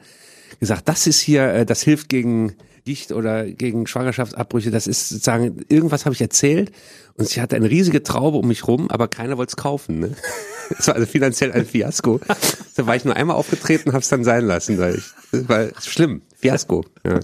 gesagt, 0.59 0.89
das 0.89 1.05
ist 1.05 1.19
hier, 1.19 1.53
äh, 1.53 1.65
das 1.65 1.83
hilft 1.83 2.09
gegen 2.09 2.55
Gicht 2.85 3.11
oder 3.11 3.45
gegen 3.45 3.85
Schwangerschaftsabbrüche, 3.85 4.71
das 4.71 4.87
ist 4.87 5.09
sozusagen, 5.09 5.63
irgendwas 5.69 6.05
habe 6.05 6.15
ich 6.15 6.21
erzählt 6.21 6.71
und 7.15 7.27
sie 7.27 7.41
hatte 7.41 7.55
eine 7.55 7.69
riesige 7.69 8.01
Traube 8.01 8.37
um 8.37 8.47
mich 8.47 8.67
rum, 8.67 8.89
aber 8.89 9.07
keiner 9.07 9.37
wollte 9.37 9.51
es 9.51 9.57
kaufen. 9.57 9.99
Ne? 9.99 10.15
Das 10.69 10.87
war 10.87 10.95
also 10.95 11.07
finanziell 11.07 11.53
ein 11.53 11.65
Fiasko. 11.65 12.19
Da 12.75 12.85
war 12.85 12.93
ich 12.97 13.05
nur 13.05 13.15
einmal 13.15 13.37
aufgetreten, 13.37 13.93
habe 13.93 14.01
es 14.01 14.09
dann 14.09 14.25
sein 14.25 14.43
lassen, 14.43 14.77
weil 14.77 14.95
ich, 14.95 15.47
war 15.47 15.69
schlimm, 15.81 16.21
Fiasko. 16.37 16.85
Ja. 17.05 17.19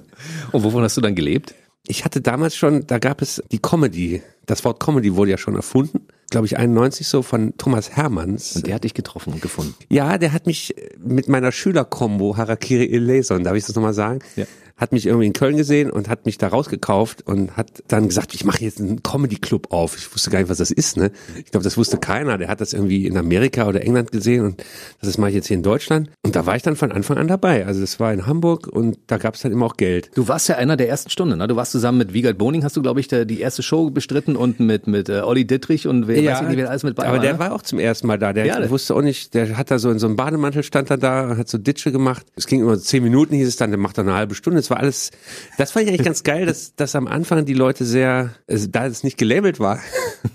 Und 0.51 0.63
wovon 0.63 0.83
hast 0.83 0.97
du 0.97 1.01
dann 1.01 1.15
gelebt? 1.15 1.53
Ich 1.85 2.05
hatte 2.05 2.21
damals 2.21 2.55
schon, 2.55 2.87
da 2.87 2.97
gab 2.97 3.21
es 3.21 3.43
die 3.51 3.59
Comedy. 3.59 4.21
Das 4.45 4.63
Wort 4.65 4.79
Comedy 4.79 5.15
wurde 5.15 5.31
ja 5.31 5.37
schon 5.37 5.55
erfunden, 5.55 6.07
glaube 6.29 6.47
ich 6.47 6.57
91 6.57 7.07
so 7.07 7.21
von 7.21 7.55
Thomas 7.57 7.91
Hermanns. 7.91 8.55
Und 8.55 8.67
der 8.67 8.75
hat 8.75 8.83
dich 8.83 8.93
getroffen 8.93 9.33
und 9.33 9.41
gefunden. 9.41 9.75
Ja, 9.89 10.17
der 10.17 10.33
hat 10.33 10.47
mich 10.47 10.75
mit 10.97 11.27
meiner 11.27 11.51
Schülerkombo 11.51 12.37
Harakiri 12.37 12.89
Eleison, 12.91 13.43
darf 13.43 13.55
ich 13.55 13.65
das 13.65 13.75
nochmal 13.75 13.93
sagen? 13.93 14.19
Ja. 14.35 14.45
Hat 14.75 14.91
mich 14.91 15.05
irgendwie 15.05 15.27
in 15.27 15.33
Köln 15.33 15.55
gesehen 15.55 15.91
und 15.91 16.09
hat 16.09 16.25
mich 16.25 16.37
da 16.37 16.47
rausgekauft 16.47 17.25
und 17.27 17.55
hat 17.55 17.83
dann 17.87 18.07
gesagt, 18.07 18.33
ich 18.33 18.43
mache 18.43 18.63
jetzt 18.63 18.79
einen 18.79 19.03
Comedy-Club 19.03 19.71
auf. 19.71 19.95
Ich 19.97 20.13
wusste 20.13 20.29
gar 20.29 20.39
nicht, 20.39 20.49
was 20.49 20.57
das 20.57 20.71
ist, 20.71 20.97
ne? 20.97 21.11
Ich 21.37 21.51
glaube, 21.51 21.63
das 21.63 21.77
wusste 21.77 21.97
keiner. 21.97 22.37
Der 22.37 22.47
hat 22.47 22.59
das 22.59 22.73
irgendwie 22.73 23.05
in 23.05 23.15
Amerika 23.17 23.67
oder 23.67 23.81
England 23.81 24.11
gesehen 24.11 24.45
und 24.45 24.63
das 25.01 25.17
mache 25.17 25.29
ich 25.29 25.35
jetzt 25.35 25.47
hier 25.47 25.57
in 25.57 25.63
Deutschland. 25.63 26.09
Und 26.23 26.35
da 26.35 26.45
war 26.45 26.55
ich 26.55 26.63
dann 26.63 26.75
von 26.75 26.91
Anfang 26.91 27.17
an 27.17 27.27
dabei. 27.27 27.65
Also 27.65 27.81
das 27.81 27.99
war 27.99 28.11
in 28.13 28.25
Hamburg 28.25 28.67
und 28.67 28.97
da 29.07 29.17
gab 29.17 29.35
es 29.35 29.41
dann 29.41 29.51
immer 29.51 29.67
auch 29.67 29.77
Geld. 29.77 30.09
Du 30.15 30.27
warst 30.27 30.49
ja 30.49 30.55
einer 30.55 30.75
der 30.75 30.89
ersten 30.89 31.09
Stunden, 31.09 31.37
ne? 31.37 31.47
Du 31.47 31.55
warst 31.55 31.71
zusammen 31.71 31.99
mit 31.99 32.13
Wiegald 32.13 32.37
Boning, 32.37 32.63
hast 32.63 32.75
du, 32.75 32.81
glaube 32.81 32.99
ich, 32.99 33.07
der, 33.07 33.25
die 33.25 33.39
erste 33.39 33.63
Show 33.63 33.91
bestritten 33.91 34.35
und 34.35 34.59
mit, 34.59 34.87
mit 34.87 35.07
äh, 35.09 35.21
Olli 35.21 35.45
Dittrich 35.45 35.87
und 35.87 36.07
wer 36.07 36.17
weiß 36.17 36.41
ich 36.41 36.47
nicht, 36.47 36.57
wer 36.57 36.69
alles 36.69 36.83
mit 36.83 36.95
bei 36.95 37.03
aber 37.03 37.17
war. 37.17 37.21
der 37.23 37.33
ne? 37.33 37.39
war 37.39 37.53
auch 37.53 37.61
zum 37.61 37.79
ersten 37.79 38.07
Mal 38.07 38.17
da. 38.17 38.33
Der 38.33 38.45
Ja, 38.45 38.69
wusste 38.69 38.95
auch 38.95 39.01
nicht, 39.01 39.33
der 39.33 39.57
hat 39.57 39.71
da 39.71 39.79
so 39.79 39.91
in 39.91 39.99
so 39.99 40.07
einem 40.07 40.15
Bademantel 40.15 40.63
stand 40.63 40.89
er 40.89 40.97
da 40.97 41.31
und 41.31 41.37
hat 41.37 41.47
so 41.47 41.57
Ditsche 41.57 41.91
gemacht. 41.91 42.25
Es 42.35 42.47
ging 42.47 42.61
immer 42.61 42.75
so 42.75 42.81
zehn 42.81 43.03
Minuten, 43.03 43.35
hieß 43.35 43.47
es 43.47 43.55
dann, 43.55 43.69
der 43.69 43.79
macht 43.79 43.97
dann 43.97 44.07
eine 44.07 44.17
halbe 44.17 44.35
Stunde. 44.35 44.59
Es 44.59 44.69
war 44.73 44.79
alles, 44.79 45.11
das 45.57 45.71
fand 45.71 45.85
ich 45.85 45.89
eigentlich 45.89 46.05
ganz 46.05 46.23
geil, 46.23 46.45
dass, 46.45 46.75
dass 46.75 46.95
am 46.95 47.07
Anfang 47.07 47.45
die 47.45 47.53
Leute 47.53 47.85
sehr, 47.85 48.33
also 48.47 48.67
da 48.67 48.87
es 48.87 49.03
nicht 49.03 49.17
gelabelt 49.17 49.59
war, 49.59 49.79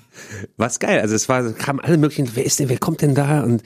war's 0.57 0.79
geil. 0.79 1.01
Also 1.01 1.15
es 1.15 1.29
war, 1.29 1.53
kamen 1.53 1.81
alle 1.81 1.99
möglichen, 1.99 2.31
wer 2.35 2.47
ist 2.47 2.61
denn, 2.61 2.69
wer 2.69 2.79
kommt 2.79 3.03
denn 3.03 3.15
da 3.15 3.43
und 3.43 3.63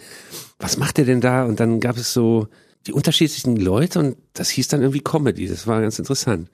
was 0.58 0.78
macht 0.78 0.96
der 0.96 1.04
denn 1.04 1.20
da? 1.20 1.44
Und 1.44 1.60
dann 1.60 1.80
gab 1.80 1.96
es 1.96 2.12
so 2.12 2.48
die 2.86 2.92
unterschiedlichen 2.92 3.56
Leute 3.56 3.98
und 4.00 4.16
das 4.34 4.48
hieß 4.50 4.68
dann 4.68 4.80
irgendwie 4.80 5.00
Comedy. 5.00 5.46
Das 5.46 5.66
war 5.66 5.80
ganz 5.80 5.98
interessant. 5.98 6.48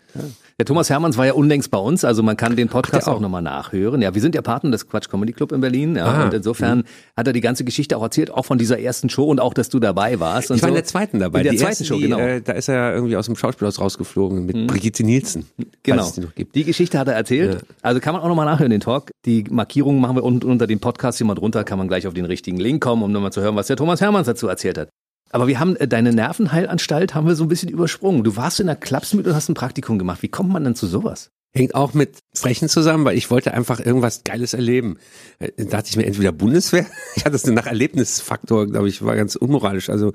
Der 0.58 0.66
Thomas 0.66 0.90
Hermanns 0.90 1.16
war 1.16 1.24
ja 1.26 1.32
unlängst 1.32 1.70
bei 1.70 1.78
uns, 1.78 2.04
also 2.04 2.22
man 2.24 2.36
kann 2.36 2.56
den 2.56 2.68
Podcast 2.68 3.06
der 3.06 3.12
auch, 3.12 3.18
auch? 3.18 3.20
nochmal 3.20 3.40
nachhören. 3.42 4.02
Ja, 4.02 4.12
wir 4.14 4.20
sind 4.20 4.34
ja 4.34 4.42
Partner 4.42 4.70
des 4.72 4.88
Quatsch 4.88 5.08
Comedy 5.08 5.32
Club 5.32 5.52
in 5.52 5.60
Berlin. 5.60 5.94
Ja, 5.96 6.04
Ah, 6.06 6.24
und 6.24 6.34
insofern 6.34 6.84
hat 7.16 7.26
er 7.28 7.32
die 7.32 7.40
ganze 7.40 7.64
Geschichte 7.64 7.96
auch 7.96 8.02
erzählt, 8.02 8.30
auch 8.32 8.44
von 8.44 8.58
dieser 8.58 8.78
ersten 8.80 9.08
Show 9.08 9.24
und 9.26 9.40
auch, 9.40 9.54
dass 9.54 9.68
du 9.68 9.78
dabei 9.78 10.18
warst. 10.18 10.50
Und 10.50 10.56
Ich 10.56 10.62
war 10.62 10.68
so. 10.68 10.74
in 10.74 10.74
der 10.74 10.84
zweiten 10.84 11.18
dabei. 11.20 11.38
In 11.38 11.44
der 11.44 11.52
die 11.52 11.58
zweiten 11.58 11.70
erste, 11.70 11.84
Show, 11.84 11.96
die, 11.96 12.02
genau. 12.02 12.18
Äh, 12.18 12.40
da 12.42 12.52
ist 12.54 12.68
er 12.68 12.74
ja 12.74 12.92
irgendwie 12.94 13.16
aus 13.16 13.26
dem 13.26 13.36
Schauspielhaus 13.36 13.80
rausgeflogen 13.80 14.44
mit 14.46 14.66
Brigitte 14.66 15.04
Nielsen. 15.04 15.46
Genau. 15.84 16.10
Die 16.14 16.20
noch 16.22 16.34
gibt. 16.34 16.54
Die 16.56 16.64
Geschichte 16.64 16.98
hat 16.98 17.06
er 17.08 17.14
erzählt. 17.14 17.64
Also 17.82 18.00
kann 18.00 18.14
man 18.14 18.22
auch 18.22 18.28
nochmal 18.28 18.46
nachhören, 18.46 18.70
den 18.70 18.80
Talk. 18.80 19.12
Die 19.24 19.44
Markierungen 19.48 20.00
machen 20.00 20.16
wir 20.16 20.24
unten 20.24 20.50
unter 20.50 20.66
dem 20.66 20.80
Podcast 20.80 21.18
hier 21.18 21.26
mal 21.26 21.34
drunter, 21.36 21.62
kann 21.64 21.78
man 21.78 21.86
gleich 21.88 22.06
auf 22.06 22.14
den 22.14 22.24
richtigen 22.24 22.58
Link 22.58 22.82
kommen, 22.82 23.02
um 23.02 23.12
nochmal 23.12 23.32
zu 23.32 23.40
hören, 23.40 23.54
was 23.56 23.68
der 23.68 23.76
Thomas 23.76 24.00
Hermanns 24.00 24.26
dazu 24.26 24.48
erzählt 24.48 24.76
hat. 24.78 24.88
Aber 25.30 25.46
wir 25.46 25.60
haben 25.60 25.76
äh, 25.76 25.88
deine 25.88 26.12
Nervenheilanstalt 26.12 27.14
haben 27.14 27.26
wir 27.26 27.34
so 27.34 27.44
ein 27.44 27.48
bisschen 27.48 27.68
übersprungen. 27.68 28.24
Du 28.24 28.36
warst 28.36 28.60
in 28.60 28.66
der 28.66 28.76
Klapsmüt 28.76 29.26
und 29.26 29.34
hast 29.34 29.48
ein 29.48 29.54
Praktikum 29.54 29.98
gemacht. 29.98 30.22
Wie 30.22 30.28
kommt 30.28 30.50
man 30.50 30.64
denn 30.64 30.74
zu 30.74 30.86
sowas? 30.86 31.30
Hängt 31.54 31.74
auch 31.74 31.94
mit 31.94 32.18
Frechen 32.34 32.68
zusammen, 32.68 33.04
weil 33.06 33.16
ich 33.16 33.30
wollte 33.30 33.54
einfach 33.54 33.80
irgendwas 33.80 34.22
Geiles 34.22 34.52
erleben. 34.54 34.98
Äh, 35.38 35.50
Da 35.56 35.64
dachte 35.64 35.88
ich 35.90 35.96
mir 35.96 36.06
entweder 36.06 36.32
Bundeswehr, 36.32 36.86
ich 37.16 37.24
hatte 37.24 37.32
das 37.32 37.46
nach 37.46 37.66
Erlebnisfaktor, 37.66 38.66
glaube 38.66 38.88
ich, 38.88 39.02
war 39.04 39.16
ganz 39.16 39.36
unmoralisch. 39.36 39.90
Also 39.90 40.12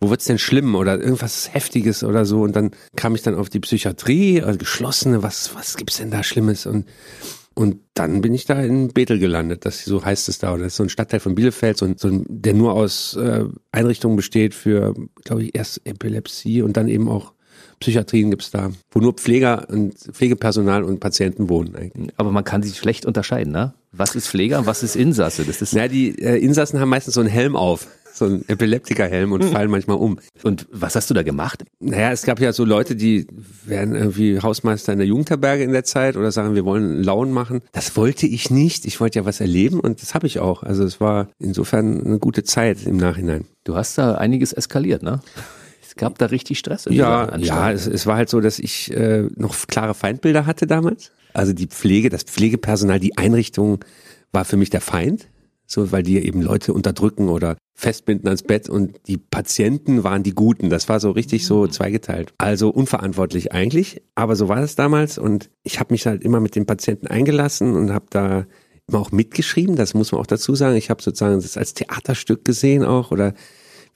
wo 0.00 0.10
wird's 0.10 0.26
denn 0.26 0.38
schlimm 0.38 0.74
oder 0.74 1.00
irgendwas 1.00 1.54
Heftiges 1.54 2.04
oder 2.04 2.26
so? 2.26 2.42
Und 2.42 2.54
dann 2.54 2.72
kam 2.96 3.14
ich 3.14 3.22
dann 3.22 3.34
auf 3.34 3.48
die 3.48 3.60
Psychiatrie, 3.60 4.42
also 4.42 4.58
geschlossene, 4.58 5.22
was, 5.22 5.54
was 5.54 5.76
gibt's 5.76 5.96
denn 5.96 6.10
da 6.10 6.22
Schlimmes? 6.22 6.66
Und 6.66 6.86
und 7.58 7.78
dann 7.94 8.20
bin 8.20 8.34
ich 8.34 8.44
da 8.44 8.62
in 8.62 8.88
Bethel 8.88 9.18
gelandet, 9.18 9.64
das 9.64 9.82
so 9.82 10.04
heißt 10.04 10.28
es 10.28 10.38
da. 10.38 10.52
Und 10.52 10.60
das 10.60 10.68
ist 10.68 10.76
so 10.76 10.82
ein 10.82 10.90
Stadtteil 10.90 11.20
von 11.20 11.34
Bielefeld, 11.34 11.78
so 11.78 11.86
ein, 11.86 11.96
so 11.96 12.08
ein, 12.08 12.26
der 12.28 12.52
nur 12.52 12.74
aus 12.74 13.16
äh, 13.16 13.46
Einrichtungen 13.72 14.14
besteht 14.14 14.54
für, 14.54 14.94
glaube 15.24 15.42
ich, 15.42 15.54
erst 15.54 15.80
Epilepsie 15.86 16.60
und 16.60 16.76
dann 16.76 16.86
eben 16.86 17.08
auch 17.08 17.32
Psychiatrien 17.80 18.30
gibt's 18.30 18.50
da, 18.50 18.72
wo 18.90 19.00
nur 19.00 19.14
Pfleger 19.14 19.68
und 19.70 19.94
Pflegepersonal 19.94 20.84
und 20.84 21.00
Patienten 21.00 21.48
wohnen 21.48 21.74
eigentlich. 21.76 22.12
Aber 22.18 22.30
man 22.30 22.44
kann 22.44 22.62
sich 22.62 22.76
schlecht 22.76 23.06
unterscheiden, 23.06 23.54
ne? 23.54 23.72
Was 23.90 24.14
ist 24.14 24.28
Pfleger 24.28 24.58
und 24.58 24.66
was 24.66 24.82
ist 24.82 24.94
Insasse? 24.94 25.44
Das 25.44 25.62
ist 25.62 25.74
Na, 25.74 25.88
die 25.88 26.10
äh, 26.22 26.36
Insassen 26.36 26.78
haben 26.78 26.90
meistens 26.90 27.14
so 27.14 27.20
einen 27.20 27.30
Helm 27.30 27.56
auf, 27.56 27.88
so 28.16 28.24
einen 28.24 28.48
Epileptikerhelm 28.48 29.32
und 29.32 29.44
fallen 29.44 29.70
manchmal 29.70 29.98
um. 29.98 30.18
und 30.42 30.66
was 30.70 30.96
hast 30.96 31.10
du 31.10 31.14
da 31.14 31.22
gemacht? 31.22 31.64
Naja, 31.80 32.10
es 32.12 32.22
gab 32.22 32.40
ja 32.40 32.52
so 32.52 32.64
Leute, 32.64 32.96
die 32.96 33.26
werden 33.64 33.94
irgendwie 33.94 34.40
Hausmeister 34.40 34.92
in 34.92 34.98
der 34.98 35.06
Jugendherberge 35.06 35.62
in 35.62 35.72
der 35.72 35.84
Zeit 35.84 36.16
oder 36.16 36.32
sagen, 36.32 36.54
wir 36.54 36.64
wollen 36.64 37.02
Lauen 37.02 37.30
machen. 37.30 37.60
Das 37.72 37.96
wollte 37.96 38.26
ich 38.26 38.50
nicht. 38.50 38.86
Ich 38.86 39.00
wollte 39.00 39.18
ja 39.18 39.24
was 39.24 39.40
erleben 39.40 39.80
und 39.80 40.02
das 40.02 40.14
habe 40.14 40.26
ich 40.26 40.38
auch. 40.38 40.62
Also 40.62 40.84
es 40.84 41.00
war 41.00 41.28
insofern 41.38 42.04
eine 42.04 42.18
gute 42.18 42.42
Zeit 42.42 42.86
im 42.86 42.96
Nachhinein. 42.96 43.44
Du 43.64 43.76
hast 43.76 43.98
da 43.98 44.14
einiges 44.14 44.52
eskaliert, 44.52 45.02
ne? 45.02 45.20
Es 45.86 45.94
gab 45.96 46.18
da 46.18 46.26
richtig 46.26 46.58
Stress. 46.58 46.86
in 46.86 46.94
Ja, 46.94 47.36
ja, 47.38 47.72
es, 47.72 47.86
es 47.86 48.06
war 48.06 48.16
halt 48.16 48.28
so, 48.28 48.40
dass 48.40 48.58
ich 48.58 48.92
äh, 48.92 49.28
noch 49.36 49.54
klare 49.66 49.94
Feindbilder 49.94 50.46
hatte 50.46 50.66
damals. 50.66 51.10
Also 51.32 51.52
die 51.52 51.66
Pflege, 51.66 52.08
das 52.08 52.22
Pflegepersonal, 52.22 52.98
die 52.98 53.18
Einrichtung 53.18 53.84
war 54.32 54.44
für 54.44 54.56
mich 54.56 54.70
der 54.70 54.80
Feind. 54.80 55.28
So 55.66 55.92
weil 55.92 56.02
die 56.02 56.18
eben 56.24 56.42
Leute 56.42 56.72
unterdrücken 56.72 57.28
oder 57.28 57.56
festbinden 57.74 58.28
ans 58.28 58.42
Bett 58.42 58.68
und 58.68 58.98
die 59.06 59.18
Patienten 59.18 60.04
waren 60.04 60.22
die 60.22 60.34
Guten. 60.34 60.70
Das 60.70 60.88
war 60.88 61.00
so 61.00 61.10
richtig 61.10 61.46
so 61.46 61.64
mhm. 61.64 61.70
zweigeteilt. 61.70 62.32
Also 62.38 62.70
unverantwortlich 62.70 63.52
eigentlich, 63.52 64.02
aber 64.14 64.36
so 64.36 64.48
war 64.48 64.60
das 64.60 64.76
damals 64.76 65.18
und 65.18 65.50
ich 65.62 65.80
habe 65.80 65.92
mich 65.92 66.06
halt 66.06 66.22
immer 66.22 66.40
mit 66.40 66.54
den 66.54 66.66
Patienten 66.66 67.06
eingelassen 67.06 67.74
und 67.74 67.92
habe 67.92 68.06
da 68.10 68.46
immer 68.88 69.00
auch 69.00 69.12
mitgeschrieben, 69.12 69.76
das 69.76 69.94
muss 69.94 70.12
man 70.12 70.20
auch 70.20 70.26
dazu 70.26 70.54
sagen. 70.54 70.76
Ich 70.76 70.90
habe 70.90 71.02
sozusagen 71.02 71.40
das 71.40 71.56
als 71.56 71.74
Theaterstück 71.74 72.44
gesehen 72.44 72.84
auch 72.84 73.10
oder 73.10 73.34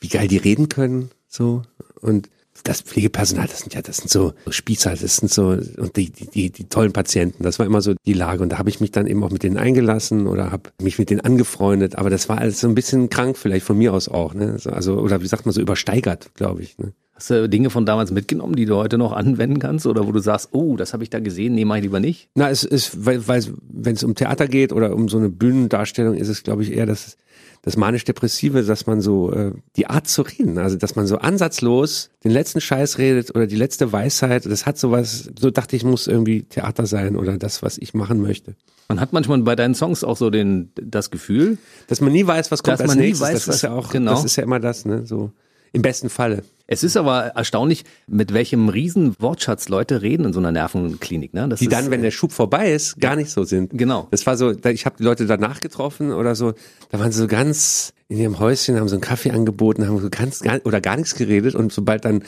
wie 0.00 0.08
geil 0.08 0.28
die 0.28 0.36
reden 0.36 0.68
können 0.68 1.10
so 1.28 1.62
und 2.00 2.28
das 2.64 2.82
Pflegepersonal, 2.82 3.46
das 3.46 3.60
sind 3.60 3.74
ja, 3.74 3.82
das 3.82 3.98
sind 3.98 4.10
so 4.10 4.32
Spießer, 4.48 4.90
das 4.90 5.16
sind 5.16 5.30
so 5.30 5.48
und 5.48 5.96
die, 5.96 6.10
die, 6.10 6.26
die, 6.26 6.50
die 6.50 6.64
tollen 6.64 6.92
Patienten. 6.92 7.42
Das 7.42 7.58
war 7.58 7.66
immer 7.66 7.80
so 7.80 7.94
die 8.06 8.12
Lage 8.12 8.42
und 8.42 8.50
da 8.50 8.58
habe 8.58 8.70
ich 8.70 8.80
mich 8.80 8.90
dann 8.90 9.06
eben 9.06 9.22
auch 9.22 9.30
mit 9.30 9.42
denen 9.42 9.56
eingelassen 9.56 10.26
oder 10.26 10.52
habe 10.52 10.70
mich 10.80 10.98
mit 10.98 11.10
denen 11.10 11.20
angefreundet. 11.20 11.96
Aber 11.96 12.10
das 12.10 12.28
war 12.28 12.38
alles 12.38 12.60
so 12.60 12.68
ein 12.68 12.74
bisschen 12.74 13.10
krank, 13.10 13.36
vielleicht 13.36 13.66
von 13.66 13.78
mir 13.78 13.92
aus 13.94 14.08
auch, 14.08 14.34
ne? 14.34 14.56
Also 14.66 14.98
oder 14.98 15.22
wie 15.22 15.26
sagt 15.26 15.46
man 15.46 15.52
so 15.52 15.60
übersteigert, 15.60 16.34
glaube 16.34 16.62
ich. 16.62 16.78
Ne? 16.78 16.92
Hast 17.20 17.28
du 17.28 17.50
Dinge 17.50 17.68
von 17.68 17.84
damals 17.84 18.10
mitgenommen, 18.12 18.56
die 18.56 18.64
du 18.64 18.76
heute 18.76 18.96
noch 18.96 19.12
anwenden 19.12 19.58
kannst 19.58 19.86
oder 19.86 20.06
wo 20.06 20.12
du 20.12 20.20
sagst, 20.20 20.48
oh, 20.52 20.76
das 20.76 20.94
habe 20.94 21.02
ich 21.02 21.10
da 21.10 21.20
gesehen, 21.20 21.54
nee, 21.54 21.66
mach 21.66 21.76
ich 21.76 21.82
lieber 21.82 22.00
nicht? 22.00 22.30
Na, 22.34 22.48
es 22.48 22.64
ist, 22.64 23.04
weil, 23.04 23.28
weil 23.28 23.44
wenn 23.70 23.94
es 23.94 24.02
um 24.02 24.14
Theater 24.14 24.48
geht 24.48 24.72
oder 24.72 24.94
um 24.94 25.10
so 25.10 25.18
eine 25.18 25.28
Bühnendarstellung, 25.28 26.14
ist 26.14 26.28
es, 26.28 26.42
glaube 26.42 26.62
ich, 26.62 26.72
eher, 26.72 26.86
dass 26.86 27.18
das 27.62 27.76
manisch-depressive, 27.76 28.62
dass 28.62 28.86
man 28.86 29.00
so 29.00 29.32
äh, 29.32 29.52
die 29.76 29.86
Art 29.86 30.08
zu 30.08 30.22
reden, 30.22 30.58
also 30.58 30.76
dass 30.76 30.96
man 30.96 31.06
so 31.06 31.18
ansatzlos 31.18 32.10
den 32.24 32.30
letzten 32.30 32.60
Scheiß 32.60 32.98
redet 32.98 33.34
oder 33.34 33.46
die 33.46 33.56
letzte 33.56 33.92
Weisheit, 33.92 34.46
das 34.46 34.64
hat 34.64 34.78
sowas, 34.78 35.30
so 35.38 35.50
dachte 35.50 35.76
ich, 35.76 35.84
muss 35.84 36.06
irgendwie 36.06 36.42
Theater 36.42 36.86
sein 36.86 37.16
oder 37.16 37.36
das, 37.36 37.62
was 37.62 37.76
ich 37.76 37.92
machen 37.92 38.22
möchte. 38.22 38.54
Man 38.88 38.98
hat 38.98 39.12
manchmal 39.12 39.38
bei 39.42 39.56
deinen 39.56 39.74
Songs 39.74 40.02
auch 40.02 40.16
so 40.16 40.30
den 40.30 40.72
das 40.74 41.10
Gefühl, 41.10 41.58
dass 41.86 42.00
man 42.00 42.12
nie 42.12 42.26
weiß, 42.26 42.50
was 42.50 42.62
kommt 42.62 42.80
als 42.80 42.94
nächstes. 42.94 43.28
Weiß, 43.28 43.44
das 43.44 43.56
ist 43.56 43.62
ja 43.62 43.72
auch, 43.72 43.90
genau. 43.90 44.12
das 44.12 44.24
ist 44.24 44.36
ja 44.36 44.42
immer 44.42 44.58
das, 44.58 44.84
ne? 44.84 45.06
So 45.06 45.30
im 45.72 45.82
besten 45.82 46.10
Falle. 46.10 46.42
Es 46.72 46.84
ist 46.84 46.96
aber 46.96 47.32
erstaunlich, 47.34 47.84
mit 48.06 48.32
welchem 48.32 48.68
riesen 48.68 49.16
Wortschatz 49.18 49.68
Leute 49.68 50.02
reden 50.02 50.26
in 50.26 50.32
so 50.32 50.38
einer 50.38 50.52
Nervenklinik. 50.52 51.34
Ne? 51.34 51.48
Das 51.48 51.58
die 51.58 51.66
dann, 51.66 51.90
wenn 51.90 52.02
der 52.02 52.12
Schub 52.12 52.30
vorbei 52.30 52.72
ist, 52.72 53.00
gar 53.00 53.16
nicht 53.16 53.32
so 53.32 53.42
sind. 53.42 53.76
Genau. 53.76 54.06
Das 54.12 54.24
war 54.24 54.36
so, 54.36 54.52
ich 54.52 54.86
habe 54.86 54.96
die 54.96 55.02
Leute 55.02 55.26
danach 55.26 55.60
getroffen 55.60 56.12
oder 56.12 56.36
so, 56.36 56.54
da 56.90 57.00
waren 57.00 57.10
sie 57.10 57.18
so 57.18 57.26
ganz 57.26 57.92
in 58.06 58.18
ihrem 58.18 58.38
Häuschen, 58.38 58.78
haben 58.78 58.88
so 58.88 58.94
einen 58.94 59.02
Kaffee 59.02 59.32
angeboten, 59.32 59.86
haben 59.88 59.98
so 59.98 60.10
ganz 60.10 60.42
oder 60.64 60.80
gar 60.80 60.96
nichts 60.96 61.16
geredet 61.16 61.56
und 61.56 61.72
sobald 61.72 62.04
dann 62.04 62.22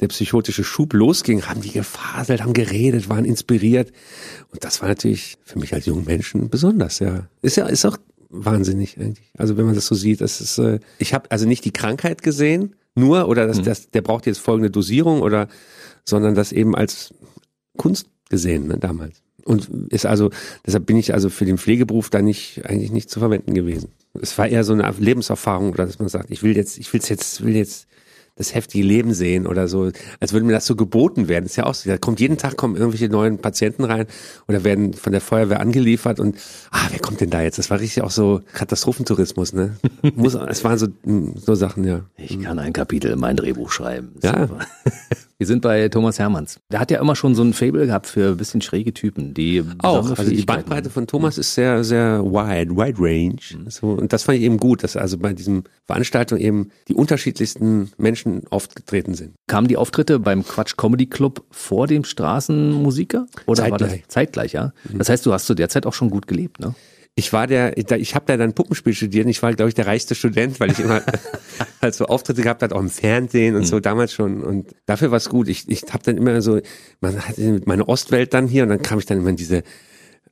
der 0.00 0.08
psychotische 0.08 0.62
Schub 0.62 0.92
losging, 0.94 1.46
haben 1.46 1.60
die 1.60 1.72
gefaselt, 1.72 2.42
haben 2.42 2.52
geredet, 2.52 3.08
waren 3.08 3.24
inspiriert 3.24 3.92
und 4.52 4.62
das 4.62 4.80
war 4.80 4.88
natürlich 4.88 5.38
für 5.44 5.58
mich 5.58 5.74
als 5.74 5.86
jungen 5.86 6.04
Menschen 6.04 6.50
besonders, 6.50 7.00
ja. 7.00 7.28
Ist 7.42 7.56
ja 7.56 7.66
ist 7.66 7.84
auch 7.84 7.98
wahnsinnig 8.30 8.98
eigentlich. 8.98 9.32
Also 9.36 9.56
wenn 9.56 9.66
man 9.66 9.74
das 9.74 9.86
so 9.86 9.94
sieht, 9.94 10.20
das 10.20 10.40
ist 10.40 10.58
äh, 10.58 10.80
ich 10.98 11.14
habe 11.14 11.30
also 11.30 11.46
nicht 11.46 11.64
die 11.64 11.72
Krankheit 11.72 12.22
gesehen, 12.22 12.74
nur 12.98 13.28
oder 13.28 13.46
das, 13.46 13.58
mhm. 13.58 13.64
das, 13.64 13.90
der 13.90 14.02
braucht 14.02 14.26
jetzt 14.26 14.38
folgende 14.38 14.70
Dosierung 14.70 15.22
oder, 15.22 15.48
sondern 16.04 16.34
das 16.34 16.52
eben 16.52 16.74
als 16.74 17.14
Kunst 17.76 18.08
gesehen 18.28 18.66
ne, 18.66 18.78
damals. 18.78 19.22
Und 19.44 19.68
ist 19.90 20.04
also, 20.04 20.30
deshalb 20.66 20.84
bin 20.84 20.98
ich 20.98 21.14
also 21.14 21.30
für 21.30 21.46
den 21.46 21.56
Pflegeberuf 21.56 22.10
da 22.10 22.20
nicht, 22.20 22.66
eigentlich 22.66 22.92
nicht 22.92 23.08
zu 23.08 23.18
verwenden 23.18 23.54
gewesen. 23.54 23.92
Es 24.20 24.36
war 24.36 24.46
eher 24.46 24.62
so 24.62 24.74
eine 24.74 24.92
Lebenserfahrung, 24.98 25.70
oder 25.70 25.86
dass 25.86 25.98
man 25.98 26.08
sagt, 26.08 26.30
ich 26.30 26.42
will 26.42 26.54
jetzt, 26.54 26.76
ich 26.78 26.92
will's 26.92 27.08
jetzt, 27.08 27.42
will 27.42 27.56
jetzt 27.56 27.86
das 28.38 28.54
heftige 28.54 28.84
Leben 28.84 29.12
sehen 29.12 29.46
oder 29.46 29.68
so, 29.68 29.90
als 30.20 30.32
würde 30.32 30.46
mir 30.46 30.52
das 30.52 30.66
so 30.66 30.76
geboten 30.76 31.28
werden. 31.28 31.44
Das 31.44 31.52
ist 31.52 31.56
ja 31.56 31.66
auch 31.66 31.74
so. 31.74 31.90
Da 31.90 31.98
kommt 31.98 32.20
jeden 32.20 32.38
Tag 32.38 32.56
kommen 32.56 32.76
irgendwelche 32.76 33.08
neuen 33.08 33.38
Patienten 33.38 33.84
rein 33.84 34.06
oder 34.46 34.64
werden 34.64 34.94
von 34.94 35.12
der 35.12 35.20
Feuerwehr 35.20 35.60
angeliefert 35.60 36.20
und 36.20 36.36
ah, 36.70 36.86
wer 36.90 37.00
kommt 37.00 37.20
denn 37.20 37.30
da 37.30 37.42
jetzt? 37.42 37.58
Das 37.58 37.70
war 37.70 37.80
richtig 37.80 38.02
auch 38.02 38.10
so 38.10 38.40
Katastrophentourismus, 38.54 39.52
ne? 39.52 39.76
Muss, 40.14 40.34
es 40.34 40.64
waren 40.64 40.78
so, 40.78 40.86
so 41.36 41.54
Sachen, 41.54 41.84
ja. 41.84 42.02
Ich 42.16 42.40
kann 42.40 42.58
ein 42.58 42.72
Kapitel 42.72 43.10
in 43.10 43.18
mein 43.18 43.36
Drehbuch 43.36 43.70
schreiben. 43.70 44.14
Ja. 44.22 44.48
Wir 45.40 45.46
sind 45.46 45.62
bei 45.62 45.88
Thomas 45.88 46.18
Hermanns. 46.18 46.58
Der 46.72 46.80
hat 46.80 46.90
ja 46.90 47.00
immer 47.00 47.14
schon 47.14 47.36
so 47.36 47.44
ein 47.44 47.52
Fable 47.52 47.86
gehabt 47.86 48.08
für 48.08 48.30
ein 48.30 48.36
bisschen 48.36 48.60
schräge 48.60 48.92
Typen, 48.92 49.34
die 49.34 49.62
auch. 49.78 50.10
Also 50.18 50.32
die 50.32 50.42
Bandbreite 50.42 50.90
von 50.90 51.06
Thomas 51.06 51.38
ist 51.38 51.54
sehr, 51.54 51.84
sehr 51.84 52.24
wide, 52.24 52.72
wide 52.72 52.98
range. 52.98 53.36
Mhm. 53.56 53.70
So, 53.70 53.90
und 53.92 54.12
das 54.12 54.24
fand 54.24 54.38
ich 54.38 54.44
eben 54.44 54.56
gut, 54.56 54.82
dass 54.82 54.96
also 54.96 55.16
bei 55.16 55.32
diesem 55.32 55.62
Veranstaltung 55.86 56.40
eben 56.40 56.72
die 56.88 56.94
unterschiedlichsten 56.94 57.92
Menschen 57.98 58.48
aufgetreten 58.50 59.14
sind. 59.14 59.34
Kamen 59.46 59.68
die 59.68 59.76
Auftritte 59.76 60.18
beim 60.18 60.44
Quatsch 60.44 60.76
Comedy 60.76 61.06
Club 61.06 61.44
vor 61.52 61.86
dem 61.86 62.02
Straßenmusiker? 62.02 63.28
Oder 63.46 63.62
zeitgleich. 63.62 63.90
war 63.90 63.96
das 63.96 64.08
zeitgleich, 64.08 64.52
ja? 64.54 64.72
Mhm. 64.90 64.98
Das 64.98 65.08
heißt, 65.08 65.24
du 65.24 65.32
hast 65.32 65.46
zu 65.46 65.54
der 65.54 65.68
Zeit 65.68 65.86
auch 65.86 65.94
schon 65.94 66.10
gut 66.10 66.26
gelebt, 66.26 66.58
ne? 66.58 66.74
Ich 67.18 67.32
war 67.32 67.48
der, 67.48 67.76
ich 67.76 68.14
habe 68.14 68.26
da 68.26 68.36
dann 68.36 68.52
Puppenspiel 68.52 68.94
studiert 68.94 69.24
und 69.24 69.30
ich 69.30 69.42
war, 69.42 69.52
glaube 69.52 69.70
ich, 69.70 69.74
der 69.74 69.88
reichste 69.88 70.14
Student, 70.14 70.60
weil 70.60 70.70
ich 70.70 70.78
immer 70.78 71.02
halt 71.82 71.94
so 71.96 72.06
Auftritte 72.06 72.42
gehabt 72.42 72.62
hat, 72.62 72.72
auch 72.72 72.78
im 72.78 72.90
Fernsehen 72.90 73.56
und 73.56 73.62
mhm. 73.62 73.66
so 73.66 73.80
damals 73.80 74.12
schon. 74.12 74.40
Und 74.44 74.72
dafür 74.86 75.10
war 75.10 75.16
es 75.16 75.28
gut. 75.28 75.48
Ich, 75.48 75.68
ich 75.68 75.82
habe 75.90 76.04
dann 76.04 76.16
immer 76.16 76.40
so, 76.42 76.60
man 77.00 77.18
hatte 77.20 77.60
meine 77.64 77.88
Ostwelt 77.88 78.34
dann 78.34 78.46
hier 78.46 78.62
und 78.62 78.68
dann 78.68 78.82
kam 78.82 79.00
ich 79.00 79.06
dann 79.06 79.18
immer 79.18 79.30
in 79.30 79.36
diese, 79.36 79.64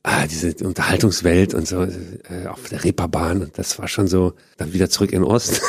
ah, 0.03 0.25
diese 0.27 0.55
Unterhaltungswelt 0.65 1.53
und 1.53 1.67
so 1.67 1.83
äh, 1.83 2.47
auf 2.47 2.69
der 2.69 2.81
Reeperbahn 2.85 3.41
und 3.41 3.57
das 3.57 3.77
war 3.79 3.89
schon 3.89 4.07
so, 4.07 4.35
dann 4.55 4.71
wieder 4.71 4.89
zurück 4.89 5.11
in 5.11 5.25
Ost. 5.25 5.61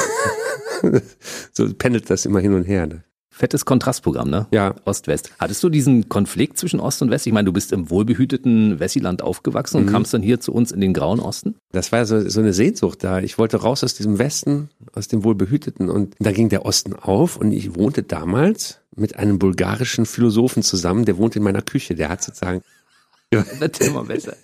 so 1.53 1.75
pendelt 1.75 2.09
das 2.11 2.27
immer 2.27 2.39
hin 2.39 2.55
und 2.55 2.63
her. 2.63 2.87
Ne? 2.87 3.03
Fettes 3.39 3.65
Kontrastprogramm, 3.65 4.29
ne? 4.29 4.47
Ja. 4.51 4.75
Ost-West. 4.85 5.31
Hattest 5.39 5.63
du 5.63 5.69
diesen 5.69 6.09
Konflikt 6.09 6.59
zwischen 6.59 6.81
Ost 6.81 7.01
und 7.03 7.11
West? 7.11 7.27
Ich 7.27 7.33
meine, 7.33 7.47
du 7.47 7.53
bist 7.53 7.73
im 7.73 7.89
wohlbehüteten 7.89 8.81
Wessiland 8.81 9.23
aufgewachsen 9.23 9.79
und 9.79 9.87
mhm. 9.87 9.91
kamst 9.91 10.13
dann 10.13 10.23
hier 10.23 10.41
zu 10.41 10.53
uns 10.53 10.73
in 10.73 10.81
den 10.81 10.93
grauen 10.93 11.21
Osten? 11.21 11.55
Das 11.73 11.93
war 11.93 12.05
so, 12.05 12.29
so 12.29 12.41
eine 12.41 12.53
Sehnsucht 12.53 13.05
da. 13.05 13.21
Ich 13.21 13.39
wollte 13.39 13.59
raus 13.59 13.85
aus 13.85 13.95
diesem 13.95 14.19
Westen, 14.19 14.71
aus 14.93 15.09
dem 15.09 15.25
wohlbehüteten 15.25 15.89
und 15.89 16.15
da 16.19 16.33
ging 16.33 16.49
der 16.49 16.67
Osten 16.67 16.95
auf 16.95 17.37
und 17.37 17.53
ich 17.53 17.77
wohnte 17.77 18.03
damals 18.03 18.81
mit 18.97 19.17
einem 19.17 19.39
bulgarischen 19.39 20.07
Philosophen 20.07 20.63
zusammen, 20.63 21.05
der 21.05 21.17
wohnt 21.17 21.37
in 21.37 21.43
meiner 21.45 21.63
Küche. 21.63 21.95
Der 21.95 22.09
hat 22.09 22.23
sozusagen 22.23 22.63
Erzähl 23.61 23.91
mal 23.91 24.05
besser. 24.05 24.35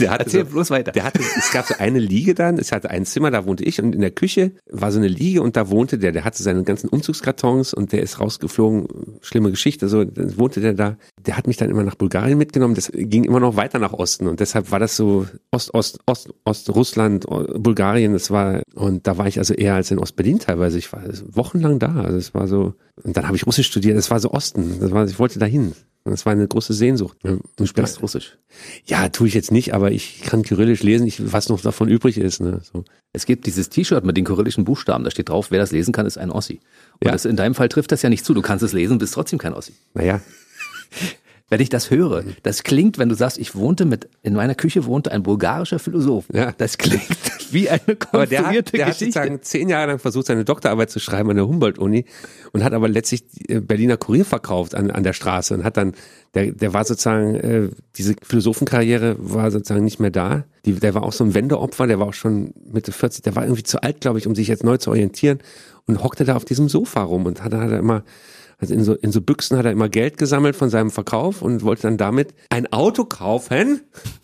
Der 0.00 0.10
hatte 0.10 0.24
Erzähl 0.24 0.44
so, 0.44 0.52
bloß 0.52 0.70
weiter. 0.70 0.92
Der 0.92 1.04
hatte, 1.04 1.20
es 1.20 1.50
gab 1.52 1.66
so 1.66 1.74
eine 1.78 1.98
Liege 1.98 2.34
dann, 2.34 2.58
es 2.58 2.72
hatte 2.72 2.90
ein 2.90 3.04
Zimmer, 3.06 3.30
da 3.30 3.46
wohnte 3.46 3.64
ich 3.64 3.80
und 3.80 3.94
in 3.94 4.00
der 4.00 4.10
Küche 4.10 4.52
war 4.70 4.92
so 4.92 4.98
eine 4.98 5.08
Liege 5.08 5.42
und 5.42 5.56
da 5.56 5.70
wohnte 5.70 5.98
der, 5.98 6.12
der 6.12 6.24
hatte 6.24 6.42
seine 6.42 6.62
ganzen 6.62 6.88
Umzugskartons 6.88 7.74
und 7.74 7.92
der 7.92 8.02
ist 8.02 8.20
rausgeflogen, 8.20 9.18
schlimme 9.20 9.50
Geschichte, 9.50 9.88
so, 9.88 10.04
dann 10.04 10.36
wohnte 10.38 10.60
der 10.60 10.74
da. 10.74 10.96
Der 11.26 11.36
hat 11.36 11.46
mich 11.46 11.56
dann 11.56 11.70
immer 11.70 11.82
nach 11.82 11.94
Bulgarien 11.94 12.38
mitgenommen, 12.38 12.74
das 12.74 12.90
ging 12.92 13.24
immer 13.24 13.40
noch 13.40 13.56
weiter 13.56 13.78
nach 13.78 13.92
Osten 13.92 14.26
und 14.26 14.40
deshalb 14.40 14.70
war 14.70 14.78
das 14.78 14.96
so 14.96 15.26
Ost, 15.50 15.74
Ost, 15.74 15.98
Ost, 16.06 16.30
Ost, 16.44 16.74
Russland, 16.74 17.26
Bulgarien, 17.26 18.12
das 18.12 18.30
war, 18.30 18.62
und 18.74 19.06
da 19.06 19.18
war 19.18 19.26
ich 19.26 19.38
also 19.38 19.54
eher 19.54 19.74
als 19.74 19.90
in 19.90 19.98
Ostberlin 19.98 20.38
teilweise, 20.38 20.78
ich 20.78 20.92
war 20.92 21.02
wochenlang 21.30 21.78
da, 21.78 22.02
also 22.02 22.16
es 22.16 22.34
war 22.34 22.46
so, 22.46 22.74
und 23.02 23.16
dann 23.16 23.26
habe 23.26 23.36
ich 23.36 23.46
Russisch 23.46 23.66
studiert, 23.66 23.96
das 23.96 24.10
war 24.10 24.20
so 24.20 24.30
Osten, 24.30 24.78
das 24.80 24.90
war, 24.90 25.06
ich 25.06 25.18
wollte 25.18 25.38
dahin. 25.38 25.72
Das 26.04 26.24
war 26.24 26.32
eine 26.32 26.46
große 26.48 26.72
Sehnsucht. 26.72 27.18
Du 27.22 27.66
sprichst 27.66 28.02
Russisch? 28.02 28.38
Ja, 28.86 29.08
tue 29.10 29.28
ich 29.28 29.34
jetzt 29.34 29.52
nicht, 29.52 29.74
aber 29.74 29.87
ich 29.92 30.22
kann 30.22 30.42
Kyrillisch 30.42 30.82
lesen, 30.82 31.06
ich, 31.06 31.32
was 31.32 31.48
noch 31.48 31.60
davon 31.60 31.88
übrig 31.88 32.18
ist. 32.18 32.40
Ne? 32.40 32.60
So. 32.62 32.84
Es 33.12 33.26
gibt 33.26 33.46
dieses 33.46 33.68
T-Shirt 33.68 34.04
mit 34.04 34.16
den 34.16 34.24
kyrillischen 34.24 34.64
Buchstaben, 34.64 35.04
da 35.04 35.10
steht 35.10 35.28
drauf, 35.28 35.50
wer 35.50 35.58
das 35.58 35.72
lesen 35.72 35.92
kann, 35.92 36.06
ist 36.06 36.18
ein 36.18 36.30
Ossi. 36.30 36.60
Und 37.00 37.06
ja. 37.06 37.12
das, 37.12 37.24
in 37.24 37.36
deinem 37.36 37.54
Fall 37.54 37.68
trifft 37.68 37.92
das 37.92 38.02
ja 38.02 38.08
nicht 38.08 38.24
zu. 38.24 38.34
Du 38.34 38.42
kannst 38.42 38.62
es 38.62 38.72
lesen, 38.72 38.98
bist 38.98 39.14
trotzdem 39.14 39.38
kein 39.38 39.54
Ossi. 39.54 39.72
Naja. 39.94 40.20
wenn 41.50 41.60
ich 41.60 41.70
das 41.70 41.90
höre, 41.90 42.24
das 42.42 42.62
klingt, 42.62 42.98
wenn 42.98 43.08
du 43.08 43.14
sagst, 43.14 43.38
ich 43.38 43.54
wohnte 43.54 43.86
mit, 43.86 44.08
in 44.22 44.34
meiner 44.34 44.54
Küche 44.54 44.84
wohnte 44.84 45.10
ein 45.12 45.22
bulgarischer 45.22 45.78
Philosoph. 45.78 46.26
Ja. 46.32 46.52
Das 46.58 46.76
klingt 46.76 47.08
wie 47.50 47.70
eine 47.70 47.96
konstruierte 47.96 48.08
aber 48.12 48.26
der 48.26 48.46
hat, 48.46 48.52
der 48.52 48.60
Geschichte. 48.62 48.84
hat 48.84 48.98
sozusagen 48.98 49.42
zehn 49.42 49.68
Jahre 49.70 49.86
lang 49.86 49.98
versucht, 49.98 50.26
seine 50.26 50.44
Doktorarbeit 50.44 50.90
zu 50.90 51.00
schreiben 51.00 51.30
an 51.30 51.36
der 51.36 51.48
Humboldt-Uni 51.48 52.04
und 52.52 52.64
hat 52.64 52.74
aber 52.74 52.88
letztlich 52.88 53.24
Berliner 53.48 53.96
Kurier 53.96 54.26
verkauft 54.26 54.74
an, 54.74 54.90
an 54.90 55.02
der 55.02 55.14
Straße 55.14 55.54
und 55.54 55.64
hat 55.64 55.78
dann, 55.78 55.94
der, 56.34 56.52
der 56.52 56.74
war 56.74 56.84
sozusagen, 56.84 57.34
äh, 57.36 57.68
diese 57.96 58.14
Philosophenkarriere 58.22 59.16
war 59.18 59.50
sozusagen 59.50 59.84
nicht 59.84 60.00
mehr 60.00 60.10
da. 60.10 60.44
Die, 60.66 60.74
der 60.74 60.94
war 60.94 61.02
auch 61.02 61.12
so 61.12 61.24
ein 61.24 61.32
Wendeopfer, 61.32 61.86
der 61.86 61.98
war 61.98 62.08
auch 62.08 62.14
schon 62.14 62.52
Mitte 62.70 62.92
40, 62.92 63.22
der 63.22 63.36
war 63.36 63.44
irgendwie 63.44 63.62
zu 63.62 63.82
alt, 63.82 64.02
glaube 64.02 64.18
ich, 64.18 64.26
um 64.26 64.34
sich 64.34 64.48
jetzt 64.48 64.64
neu 64.64 64.76
zu 64.76 64.90
orientieren 64.90 65.38
und 65.86 66.02
hockte 66.02 66.26
da 66.26 66.36
auf 66.36 66.44
diesem 66.44 66.68
Sofa 66.68 67.02
rum 67.02 67.24
und 67.24 67.42
hat, 67.42 67.54
hat 67.54 67.70
er 67.70 67.78
immer 67.78 68.04
also 68.60 68.74
in 68.74 68.82
so, 68.82 68.94
in 68.94 69.12
so 69.12 69.20
Büchsen 69.20 69.56
hat 69.56 69.64
er 69.66 69.72
immer 69.72 69.88
Geld 69.88 70.18
gesammelt 70.18 70.56
von 70.56 70.68
seinem 70.68 70.90
Verkauf 70.90 71.42
und 71.42 71.62
wollte 71.62 71.82
dann 71.82 71.96
damit 71.96 72.34
ein 72.50 72.72
Auto 72.72 73.04
kaufen 73.04 73.82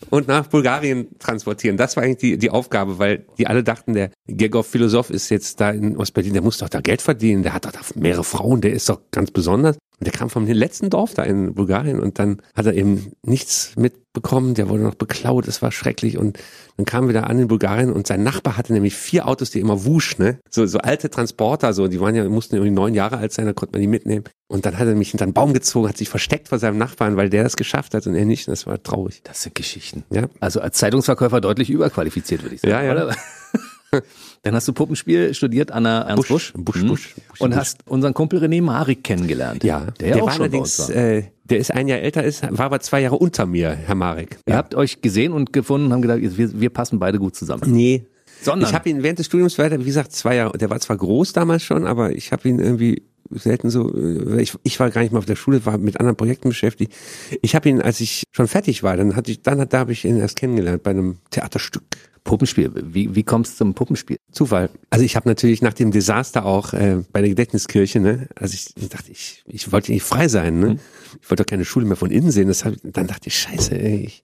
und 0.09 0.27
nach 0.27 0.47
Bulgarien 0.47 1.07
transportieren. 1.19 1.77
Das 1.77 1.95
war 1.95 2.03
eigentlich 2.03 2.17
die, 2.17 2.37
die 2.37 2.49
Aufgabe, 2.49 2.99
weil 2.99 3.25
die 3.37 3.47
alle 3.47 3.63
dachten, 3.63 3.93
der 3.93 4.11
Gergov 4.27 4.67
Philosoph 4.67 5.09
ist 5.09 5.29
jetzt 5.29 5.61
da 5.61 5.71
in 5.71 5.95
Ostberlin, 5.95 6.33
der 6.33 6.41
muss 6.41 6.57
doch 6.57 6.69
da 6.69 6.81
Geld 6.81 7.01
verdienen, 7.01 7.43
der 7.43 7.53
hat 7.53 7.65
doch 7.65 7.71
da 7.71 7.79
mehrere 7.95 8.25
Frauen, 8.25 8.59
der 8.59 8.73
ist 8.73 8.89
doch 8.89 8.99
ganz 9.11 9.31
besonders. 9.31 9.77
Und 9.99 10.05
der 10.05 10.11
kam 10.11 10.29
vom 10.29 10.45
letzten 10.45 10.89
Dorf 10.89 11.13
da 11.13 11.23
in 11.23 11.53
Bulgarien 11.53 12.01
und 12.01 12.19
dann 12.19 12.41
hat 12.53 12.65
er 12.65 12.73
eben 12.73 13.13
nichts 13.23 13.73
mitbekommen, 14.15 14.53
der 14.53 14.69
wurde 14.69 14.83
noch 14.83 14.95
beklaut, 14.95 15.47
es 15.47 15.61
war 15.61 15.71
schrecklich 15.71 16.17
und 16.17 16.39
dann 16.77 16.85
kamen 16.85 17.07
wir 17.07 17.13
da 17.13 17.21
an 17.21 17.39
in 17.39 17.47
Bulgarien 17.47 17.91
und 17.91 18.07
sein 18.07 18.23
Nachbar 18.23 18.57
hatte 18.57 18.73
nämlich 18.73 18.95
vier 18.95 19.27
Autos, 19.27 19.51
die 19.51 19.59
immer 19.59 19.85
wusch, 19.85 20.17
ne? 20.17 20.39
So, 20.49 20.65
so 20.65 20.79
alte 20.79 21.09
Transporter, 21.09 21.73
so, 21.73 21.87
die 21.87 21.99
waren 21.99 22.15
ja, 22.15 22.27
mussten 22.27 22.55
irgendwie 22.55 22.73
neun 22.73 22.93
Jahre 22.93 23.17
alt 23.17 23.31
sein, 23.31 23.45
da 23.45 23.53
konnte 23.53 23.73
man 23.73 23.81
die 23.81 23.87
mitnehmen. 23.87 24.25
Und 24.47 24.65
dann 24.65 24.77
hat 24.77 24.87
er 24.87 24.95
mich 24.95 25.11
hinter 25.11 25.23
einen 25.23 25.33
Baum 25.33 25.53
gezogen, 25.53 25.89
hat 25.89 25.97
sich 25.97 26.09
versteckt 26.09 26.49
vor 26.49 26.59
seinem 26.59 26.77
Nachbarn, 26.77 27.17
weil 27.17 27.29
der 27.29 27.43
das 27.43 27.55
geschafft 27.55 27.93
hat 27.93 28.05
und 28.07 28.15
er 28.15 28.25
nicht. 28.25 28.47
Und 28.47 28.51
das 28.51 28.67
war 28.67 28.81
traurig. 28.81 29.21
Das 29.23 29.41
sind 29.41 29.55
Geschichten. 29.55 30.03
Ja. 30.11 30.27
Also 30.39 30.61
als 30.61 30.77
Zeitungsverkäufer 30.77 31.41
deutlich 31.41 31.69
überqualifiziert, 31.69 32.43
würde 32.43 32.55
ich 32.55 32.61
sagen. 32.61 32.73
Ja, 32.73 32.83
ja. 32.83 33.15
Dann 34.43 34.53
hast 34.55 34.67
du 34.67 34.73
Puppenspiel 34.73 35.33
studiert 35.33 35.71
an 35.71 35.83
der 35.85 35.91
Ernst 36.07 36.27
Busch. 36.27 36.53
Busch, 36.53 36.63
Busch, 36.65 36.83
Mhm. 36.83 36.87
Busch, 36.87 37.15
Busch, 37.29 37.41
Und 37.41 37.49
Busch. 37.51 37.59
hast 37.59 37.77
unseren 37.87 38.13
Kumpel 38.13 38.39
René 38.43 38.61
Marik 38.61 39.03
kennengelernt. 39.03 39.63
Ja, 39.63 39.87
der, 39.99 40.09
ja 40.09 40.15
auch 40.21 40.27
war 40.27 40.31
schon 40.33 40.41
allerdings, 40.43 40.79
war. 40.89 40.95
äh, 40.95 41.23
der 41.45 41.57
ist 41.59 41.71
ein 41.71 41.87
Jahr 41.87 41.99
älter, 41.99 42.23
ist, 42.23 42.43
war 42.57 42.65
aber 42.65 42.79
zwei 42.79 43.01
Jahre 43.01 43.17
unter 43.17 43.45
mir, 43.45 43.71
Herr 43.71 43.95
Marek. 43.95 44.37
Ihr 44.47 44.55
habt 44.55 44.75
euch 44.75 45.01
gesehen 45.01 45.31
und 45.33 45.53
gefunden 45.53 45.87
und 45.87 45.93
haben 45.93 46.01
gedacht, 46.01 46.19
wir, 46.21 46.59
wir 46.59 46.69
passen 46.69 46.99
beide 46.99 47.19
gut 47.19 47.35
zusammen. 47.35 47.63
Nee. 47.67 48.05
Sondern- 48.41 48.67
ich 48.69 48.75
habe 48.75 48.89
ihn 48.89 49.01
während 49.03 49.19
des 49.19 49.27
Studiums 49.27 49.57
weiter, 49.57 49.79
wie 49.79 49.85
gesagt, 49.85 50.11
zwei 50.11 50.35
Jahre, 50.35 50.57
der 50.57 50.69
war 50.69 50.79
zwar 50.79 50.97
groß 50.97 51.33
damals 51.33 51.63
schon, 51.63 51.85
aber 51.87 52.11
ich 52.15 52.31
habe 52.31 52.47
ihn 52.49 52.59
irgendwie 52.59 53.03
selten 53.31 53.71
so, 53.71 53.91
äh, 53.95 54.39
ich, 54.41 54.53
ich 54.63 54.79
war 54.79 54.91
gar 54.91 55.01
nicht 55.01 55.11
mal 55.11 55.17
auf 55.19 55.25
der 55.25 55.35
Schule, 55.35 55.65
war 55.65 55.77
mit 55.79 55.99
anderen 55.99 56.15
Projekten 56.15 56.49
beschäftigt. 56.49 56.93
Ich 57.41 57.55
habe 57.55 57.69
ihn, 57.69 57.81
als 57.81 57.99
ich 58.01 58.23
schon 58.31 58.47
fertig 58.47 58.83
war, 58.83 58.97
dann 58.97 59.15
hatte 59.15 59.31
ich, 59.31 59.41
dann 59.41 59.67
da 59.67 59.79
habe 59.79 59.93
ich 59.93 60.05
ihn 60.05 60.17
erst 60.19 60.35
kennengelernt 60.35 60.83
bei 60.83 60.91
einem 60.91 61.17
Theaterstück. 61.31 61.83
Puppenspiel. 62.25 62.71
Wie, 62.75 63.15
wie 63.15 63.23
kommst 63.23 63.53
du 63.53 63.57
zum 63.57 63.73
Puppenspiel? 63.75 64.17
Zufall. 64.31 64.69
Also 64.89 65.05
ich 65.05 65.15
habe 65.15 65.29
natürlich 65.29 65.61
nach 65.61 65.73
dem 65.73 65.91
Desaster 65.91 66.45
auch 66.45 66.73
äh, 66.73 66.97
bei 67.13 67.21
der 67.21 67.29
Gedächtniskirche, 67.29 68.01
ne, 68.01 68.27
also 68.35 68.55
ich, 68.55 68.73
ich 68.75 68.89
dachte, 68.89 69.11
ich, 69.11 69.43
ich 69.47 69.71
wollte 69.71 69.93
nicht 69.93 70.03
frei 70.03 70.27
sein, 70.27 70.59
ne? 70.59 70.79
Ich 71.21 71.29
wollte 71.29 71.43
doch 71.43 71.49
keine 71.49 71.63
Schule 71.63 71.85
mehr 71.85 71.95
von 71.95 72.11
innen 72.11 72.31
sehen. 72.31 72.49
Das 72.49 72.65
hab, 72.65 72.73
dann 72.83 73.07
dachte 73.07 73.27
ich, 73.27 73.39
scheiße, 73.39 73.79
ey, 73.79 74.05
ich 74.05 74.23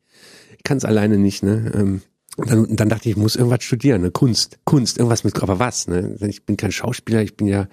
kann 0.63 0.77
es 0.77 0.83
alleine 0.83 1.17
nicht, 1.17 1.43
ne? 1.43 1.71
Ähm, 1.73 2.01
und 2.37 2.49
dann, 2.49 2.75
dann 2.75 2.89
dachte 2.89 3.07
ich, 3.07 3.15
ich 3.15 3.21
muss 3.21 3.35
irgendwas 3.35 3.63
studieren, 3.63 4.01
ne? 4.01 4.11
Kunst, 4.11 4.59
Kunst, 4.65 4.97
irgendwas 4.97 5.23
mit, 5.23 5.41
aber 5.41 5.59
was, 5.59 5.87
ne? 5.87 6.17
Ich 6.27 6.43
bin 6.43 6.57
kein 6.57 6.71
Schauspieler, 6.71 7.21
ich 7.21 7.37
bin 7.37 7.47
ja 7.47 7.67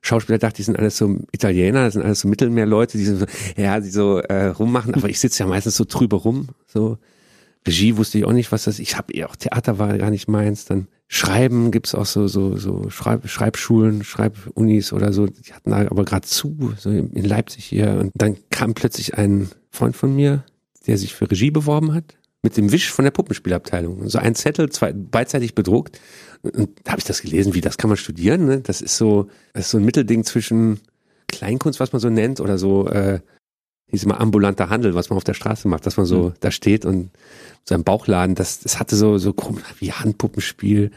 Schauspieler, 0.00 0.38
dachte 0.38 0.60
ich, 0.60 0.66
sind 0.66 0.78
alles 0.78 0.96
so 0.96 1.18
Italiener, 1.32 1.84
das 1.84 1.94
sind 1.94 2.02
alles 2.02 2.20
so 2.20 2.28
Mittelmeerleute, 2.28 2.96
die 2.96 3.04
so, 3.04 3.26
ja, 3.58 3.78
die 3.78 3.90
so 3.90 4.20
äh, 4.20 4.46
rummachen, 4.46 4.94
aber 4.94 5.10
ich 5.10 5.20
sitze 5.20 5.42
ja 5.42 5.46
meistens 5.46 5.76
so 5.76 5.84
drüber 5.86 6.16
rum, 6.16 6.48
so. 6.66 6.96
Regie 7.66 7.96
wusste 7.96 8.18
ich 8.18 8.24
auch 8.24 8.32
nicht, 8.32 8.52
was 8.52 8.64
das 8.64 8.78
Ich 8.78 8.96
habe 8.96 9.12
eh 9.12 9.24
auch 9.24 9.36
Theater 9.36 9.78
war 9.78 9.96
gar 9.98 10.10
nicht 10.10 10.28
meins. 10.28 10.64
Dann 10.64 10.88
Schreiben 11.08 11.70
gibt's 11.70 11.94
auch 11.94 12.06
so 12.06 12.28
so 12.28 12.56
so 12.56 12.90
Schreib, 12.90 13.28
Schreibschulen, 13.28 14.04
Schreibunis 14.04 14.92
oder 14.92 15.12
so. 15.12 15.26
Die 15.26 15.52
hatten 15.52 15.70
da 15.70 15.78
aber 15.78 16.04
gerade 16.04 16.26
zu, 16.26 16.74
so 16.78 16.90
in 16.90 17.24
Leipzig 17.24 17.64
hier. 17.64 17.98
Und 18.00 18.12
dann 18.14 18.36
kam 18.50 18.74
plötzlich 18.74 19.14
ein 19.14 19.50
Freund 19.70 19.96
von 19.96 20.14
mir, 20.14 20.44
der 20.86 20.98
sich 20.98 21.14
für 21.14 21.30
Regie 21.30 21.50
beworben 21.50 21.92
hat, 21.94 22.16
mit 22.42 22.56
dem 22.56 22.70
Wisch 22.72 22.92
von 22.92 23.04
der 23.04 23.12
Puppenspielabteilung. 23.12 24.08
So 24.08 24.18
ein 24.18 24.34
Zettel, 24.34 24.70
zwei, 24.70 24.92
beidseitig 24.92 25.54
bedruckt. 25.54 26.00
Und 26.42 26.70
da 26.84 26.92
habe 26.92 27.00
ich 27.00 27.06
das 27.06 27.22
gelesen, 27.22 27.54
wie 27.54 27.60
das 27.60 27.76
kann 27.76 27.88
man 27.88 27.96
studieren. 27.96 28.46
Ne? 28.46 28.60
Das 28.60 28.80
ist 28.80 28.96
so, 28.96 29.28
das 29.52 29.66
ist 29.66 29.70
so 29.72 29.78
ein 29.78 29.84
Mittelding 29.84 30.24
zwischen 30.24 30.80
Kleinkunst, 31.28 31.80
was 31.80 31.92
man 31.92 32.00
so 32.00 32.08
nennt, 32.08 32.40
oder 32.40 32.56
so 32.56 32.86
äh, 32.86 33.20
hieß 33.88 34.04
immer 34.04 34.20
ambulanter 34.20 34.68
Handel, 34.68 34.94
was 34.94 35.10
man 35.10 35.16
auf 35.16 35.24
der 35.24 35.34
Straße 35.34 35.68
macht, 35.68 35.86
dass 35.86 35.96
man 35.96 36.06
so 36.06 36.32
da 36.40 36.50
steht 36.50 36.84
und 36.84 37.10
so 37.64 37.74
ein 37.74 37.84
Bauchladen, 37.84 38.34
das, 38.34 38.60
das 38.60 38.78
hatte 38.78 38.96
so, 38.96 39.18
so 39.18 39.32
komisch 39.32 39.64
wie 39.78 39.92
Handpuppenspiel, 39.92 40.90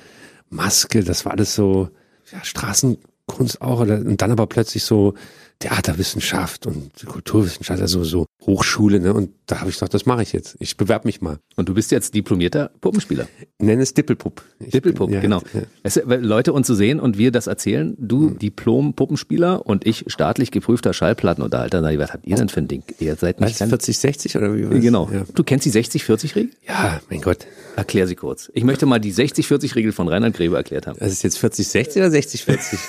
Maske, 0.49 1.03
das 1.03 1.25
war 1.25 1.33
alles 1.33 1.55
so, 1.55 1.89
ja, 2.31 2.43
Straßenkunst 2.43 3.61
auch, 3.61 3.81
oder, 3.81 3.97
und 3.97 4.21
dann 4.21 4.31
aber 4.31 4.47
plötzlich 4.47 4.83
so 4.83 5.13
Theaterwissenschaft 5.59 6.65
und 6.65 7.05
Kulturwissenschaft, 7.05 7.81
also 7.81 8.03
so 8.03 8.25
Hochschule, 8.45 9.01
ne, 9.01 9.13
und 9.13 9.31
da 9.47 9.59
habe 9.59 9.69
ich 9.69 9.75
gedacht, 9.75 9.93
das 9.93 10.05
mache 10.05 10.21
ich 10.23 10.31
jetzt. 10.31 10.55
Ich 10.59 10.77
bewerbe 10.77 11.07
mich 11.07 11.19
mal. 11.21 11.39
Und 11.57 11.67
du 11.67 11.73
bist 11.73 11.91
jetzt 11.91 12.15
diplomierter 12.15 12.71
Puppenspieler. 12.79 13.27
Nenne 13.59 13.81
es 13.83 13.93
Dippelpupp. 13.93 14.41
Ich 14.59 14.71
Dippelpupp, 14.71 15.07
bin- 15.07 15.15
ja, 15.15 15.21
genau. 15.21 15.41
ja. 15.53 15.61
Es, 15.83 15.99
Leute 16.05 16.53
uns 16.53 16.65
zu 16.65 16.73
sehen 16.73 17.01
und 17.01 17.17
wir 17.17 17.31
das 17.31 17.47
erzählen, 17.47 17.95
du 17.99 18.29
Diplom-Puppenspieler 18.29 19.65
und 19.65 19.85
ich 19.85 20.05
staatlich 20.07 20.51
geprüfter 20.51 20.93
Schallplattenunterhalter. 20.93 21.81
Na, 21.81 21.97
was 21.99 22.13
habt 22.13 22.25
ihr 22.25 22.37
denn 22.37 22.47
für 22.49 22.61
ein 22.61 22.67
Ding? 22.69 22.83
Ihr 22.99 23.15
seid 23.17 23.41
nicht 23.41 23.51
Was, 23.51 23.59
ganz... 23.59 23.69
40, 23.71 23.97
60 23.97 24.37
oder 24.37 24.55
wie? 24.55 24.69
war's? 24.69 24.79
Genau. 24.81 25.09
Ja. 25.11 25.23
Du 25.35 25.43
kennst 25.43 25.65
die 25.65 25.71
60-40-Regel? 25.71 26.51
ja, 26.67 27.01
mein 27.09 27.21
Gott. 27.21 27.45
Erklär 27.75 28.07
sie 28.07 28.15
kurz. 28.15 28.49
Ich 28.53 28.63
möchte 28.63 28.85
mal 28.85 28.99
die 28.99 29.13
60-40-Regel 29.13 29.91
von 29.91 30.07
Reinhard 30.07 30.33
Grebe 30.35 30.55
erklärt 30.55 30.87
haben. 30.87 30.97
Das 30.99 31.11
ist 31.11 31.23
jetzt 31.23 31.37
40, 31.39 31.67
60 31.67 32.01
oder 32.01 32.11
60, 32.11 32.43
40? 32.45 32.79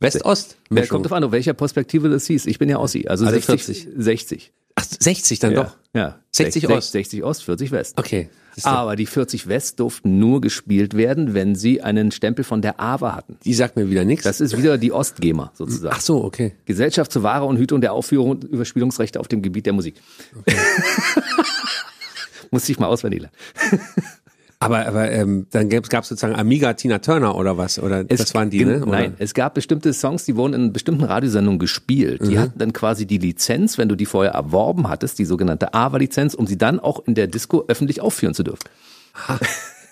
West-Ost. 0.00 0.56
Wer 0.70 0.86
kommt 0.86 1.06
auf 1.06 1.12
an, 1.12 1.22
auf 1.24 1.32
welcher 1.32 1.54
Perspektive 1.54 2.08
das 2.08 2.26
hieß? 2.26 2.46
Ich 2.46 2.58
bin 2.58 2.68
ja 2.68 2.78
Ossi. 2.78 3.06
Also, 3.08 3.24
Also 3.24 3.38
60, 3.38 3.88
60. 3.96 4.52
Ach, 4.74 4.84
60 4.84 5.38
dann 5.38 5.54
doch. 5.54 5.76
Ja. 5.94 6.18
60 6.32 6.62
60 6.62 6.76
Ost. 6.76 6.92
60 6.92 7.24
Ost, 7.24 7.44
40 7.44 7.70
West. 7.70 7.98
Okay. 7.98 8.30
Aber 8.64 8.96
die 8.96 9.06
40 9.06 9.48
West 9.48 9.80
durften 9.80 10.18
nur 10.18 10.40
gespielt 10.40 10.94
werden, 10.94 11.32
wenn 11.34 11.54
sie 11.54 11.80
einen 11.82 12.10
Stempel 12.10 12.44
von 12.44 12.60
der 12.60 12.80
AWA 12.80 13.14
hatten. 13.16 13.38
Die 13.44 13.54
sagt 13.54 13.76
mir 13.76 13.90
wieder 13.90 14.04
nichts. 14.04 14.24
Das 14.24 14.40
ist 14.40 14.56
wieder 14.56 14.76
die 14.76 14.92
Ostgema 14.92 15.52
sozusagen. 15.54 15.94
Ach 15.96 16.00
so, 16.00 16.22
okay. 16.22 16.52
Gesellschaft 16.66 17.12
zur 17.12 17.22
Wahre 17.22 17.46
und 17.46 17.56
Hütung 17.56 17.80
der 17.80 17.92
Aufführung 17.92 18.30
und 18.30 18.44
Überspielungsrechte 18.44 19.20
auf 19.20 19.28
dem 19.28 19.42
Gebiet 19.42 19.66
der 19.66 19.72
Musik. 19.72 19.94
Musste 22.50 22.72
ich 22.72 22.78
mal 22.78 22.88
auswendig 22.88 23.22
lernen. 23.22 23.80
Aber, 24.62 24.86
aber 24.86 25.10
ähm, 25.10 25.46
dann 25.50 25.68
gab 25.68 26.02
es 26.02 26.08
sozusagen 26.08 26.34
Amiga 26.34 26.72
Tina 26.74 26.98
Turner 26.98 27.34
oder 27.34 27.58
was? 27.58 27.78
Oder 27.78 28.04
das 28.04 28.34
waren 28.34 28.50
die, 28.50 28.64
ne? 28.64 28.82
Oder? 28.82 28.90
Nein, 28.90 29.14
es 29.18 29.34
gab 29.34 29.54
bestimmte 29.54 29.92
Songs, 29.92 30.24
die 30.24 30.36
wurden 30.36 30.54
in 30.54 30.72
bestimmten 30.72 31.04
Radiosendungen 31.04 31.58
gespielt. 31.58 32.22
Mhm. 32.22 32.28
Die 32.28 32.38
hatten 32.38 32.58
dann 32.58 32.72
quasi 32.72 33.06
die 33.06 33.18
Lizenz, 33.18 33.78
wenn 33.78 33.88
du 33.88 33.96
die 33.96 34.06
vorher 34.06 34.32
erworben 34.32 34.88
hattest, 34.88 35.18
die 35.18 35.24
sogenannte 35.24 35.74
AWA-Lizenz, 35.74 36.34
um 36.34 36.46
sie 36.46 36.58
dann 36.58 36.80
auch 36.80 37.06
in 37.06 37.14
der 37.14 37.26
Disco 37.26 37.64
öffentlich 37.68 38.00
aufführen 38.00 38.34
zu 38.34 38.42
dürfen. 38.42 38.64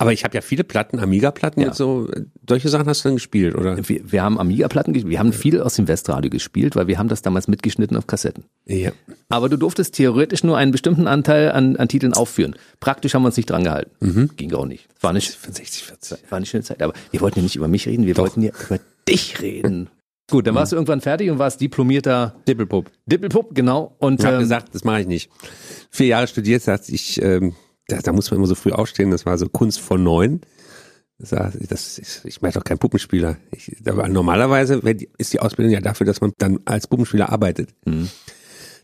Aber 0.01 0.15
ich 0.15 0.25
habe 0.25 0.35
ja 0.35 0.41
viele 0.41 0.65
Platten, 0.65 0.99
Amiga-Platten 0.99 1.61
Ja. 1.61 1.69
und 1.69 1.75
so. 1.75 2.09
Solche 2.49 2.71
Sachen 2.71 2.87
hast 2.87 3.05
du 3.05 3.11
dann 3.11 3.17
gespielt, 3.17 3.55
oder? 3.55 3.77
Wir, 3.87 4.01
wir 4.11 4.23
haben 4.23 4.39
Amiga-Platten 4.41 4.95
gespielt, 4.95 5.11
wir 5.11 5.19
haben 5.19 5.35
viel 5.35 5.61
aus 5.61 5.75
dem 5.75 5.89
Westradio 5.89 6.31
gespielt, 6.31 6.75
weil 6.75 6.87
wir 6.87 6.99
haben 6.99 7.09
das 7.09 7.21
damals 7.21 7.49
mitgeschnitten 7.49 7.99
auf 7.99 8.07
Kassetten. 8.07 8.45
Ja. 8.65 8.93
Aber 9.29 9.51
du 9.51 9.59
durftest 9.59 9.95
theoretisch 9.97 10.43
nur 10.43 10.57
einen 10.57 10.73
bestimmten 10.73 11.07
Anteil 11.07 11.53
an, 11.53 11.77
an 11.77 11.89
Titeln 11.89 12.15
aufführen. 12.15 12.55
Praktisch 12.81 13.13
haben 13.13 13.23
wir 13.23 13.27
uns 13.27 13.37
nicht 13.37 13.51
dran 13.51 13.63
gehalten. 13.63 13.91
Mhm. 14.01 14.31
Ging 14.37 14.55
auch 14.55 14.65
nicht. 14.65 14.89
War 15.03 15.13
nicht, 15.13 15.31
60, 15.39 15.85
40. 15.85 16.19
war 16.31 16.37
eine 16.39 16.47
schöne 16.47 16.65
Zeit. 16.65 16.83
Aber 16.83 16.95
wir 17.11 17.21
wollten 17.21 17.41
ja 17.41 17.43
nicht 17.43 17.57
über 17.57 17.69
mich 17.69 17.87
reden, 17.87 18.07
wir 18.07 18.17
wollten 18.17 18.41
ja 18.41 18.53
über 18.67 18.81
dich 19.07 19.43
reden. 19.43 19.91
Gut, 20.31 20.47
dann 20.47 20.55
warst 20.55 20.73
du 20.73 20.77
irgendwann 20.77 21.03
fertig 21.03 21.29
und 21.31 21.39
warst 21.39 21.61
diplomierter 21.61 22.37
Dippelpupp. 22.49 22.91
Dippelpupp, 23.05 23.55
genau. 23.55 23.97
Und 23.99 24.21
Ich 24.21 24.25
habe 24.25 24.37
ähm, 24.37 24.41
gesagt, 24.43 24.75
das 24.75 24.83
mache 24.85 25.03
ich 25.03 25.07
nicht. 25.09 25.29
Vier 25.91 26.07
Jahre 26.07 26.27
studiert, 26.27 26.63
sagte 26.63 26.93
ich, 26.93 27.21
ähm, 27.21 27.55
da, 27.91 27.99
da 27.99 28.13
muss 28.13 28.31
man 28.31 28.39
immer 28.39 28.47
so 28.47 28.55
früh 28.55 28.73
aufstehen, 28.73 29.11
das 29.11 29.27
war 29.27 29.39
so 29.39 29.49
Kunst 29.49 29.81
von 29.81 30.03
neun. 30.03 30.41
Das, 31.19 31.99
ist, 31.99 32.25
ich 32.25 32.41
meine 32.41 32.55
doch 32.55 32.65
kein 32.65 32.79
Puppenspieler. 32.79 33.37
Ich, 33.51 33.77
normalerweise 33.85 34.81
ist 35.19 35.33
die 35.35 35.41
Ausbildung 35.41 35.73
ja 35.73 35.81
dafür, 35.81 36.07
dass 36.07 36.23
man 36.23 36.33
dann 36.39 36.61
als 36.65 36.87
Puppenspieler 36.87 37.31
arbeitet. 37.31 37.71
Mhm. 37.85 38.09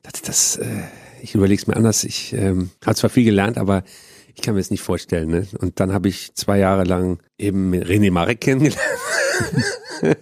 Das, 0.02 0.22
das, 0.22 0.56
äh, 0.56 0.82
ich 1.22 1.34
überlege 1.34 1.60
es 1.60 1.66
mir 1.66 1.76
anders. 1.76 2.04
Ich 2.04 2.34
ähm, 2.34 2.70
habe 2.84 2.94
zwar 2.94 3.08
viel 3.08 3.24
gelernt, 3.24 3.56
aber 3.56 3.84
ich 4.34 4.42
kann 4.42 4.54
mir 4.54 4.60
das 4.60 4.70
nicht 4.70 4.82
vorstellen. 4.82 5.30
Ne? 5.30 5.46
Und 5.58 5.80
dann 5.80 5.94
habe 5.94 6.08
ich 6.08 6.34
zwei 6.34 6.58
Jahre 6.58 6.84
lang 6.84 7.20
eben 7.38 7.72
René 7.72 8.10
Marek 8.10 8.42
kennengelernt. 8.42 8.80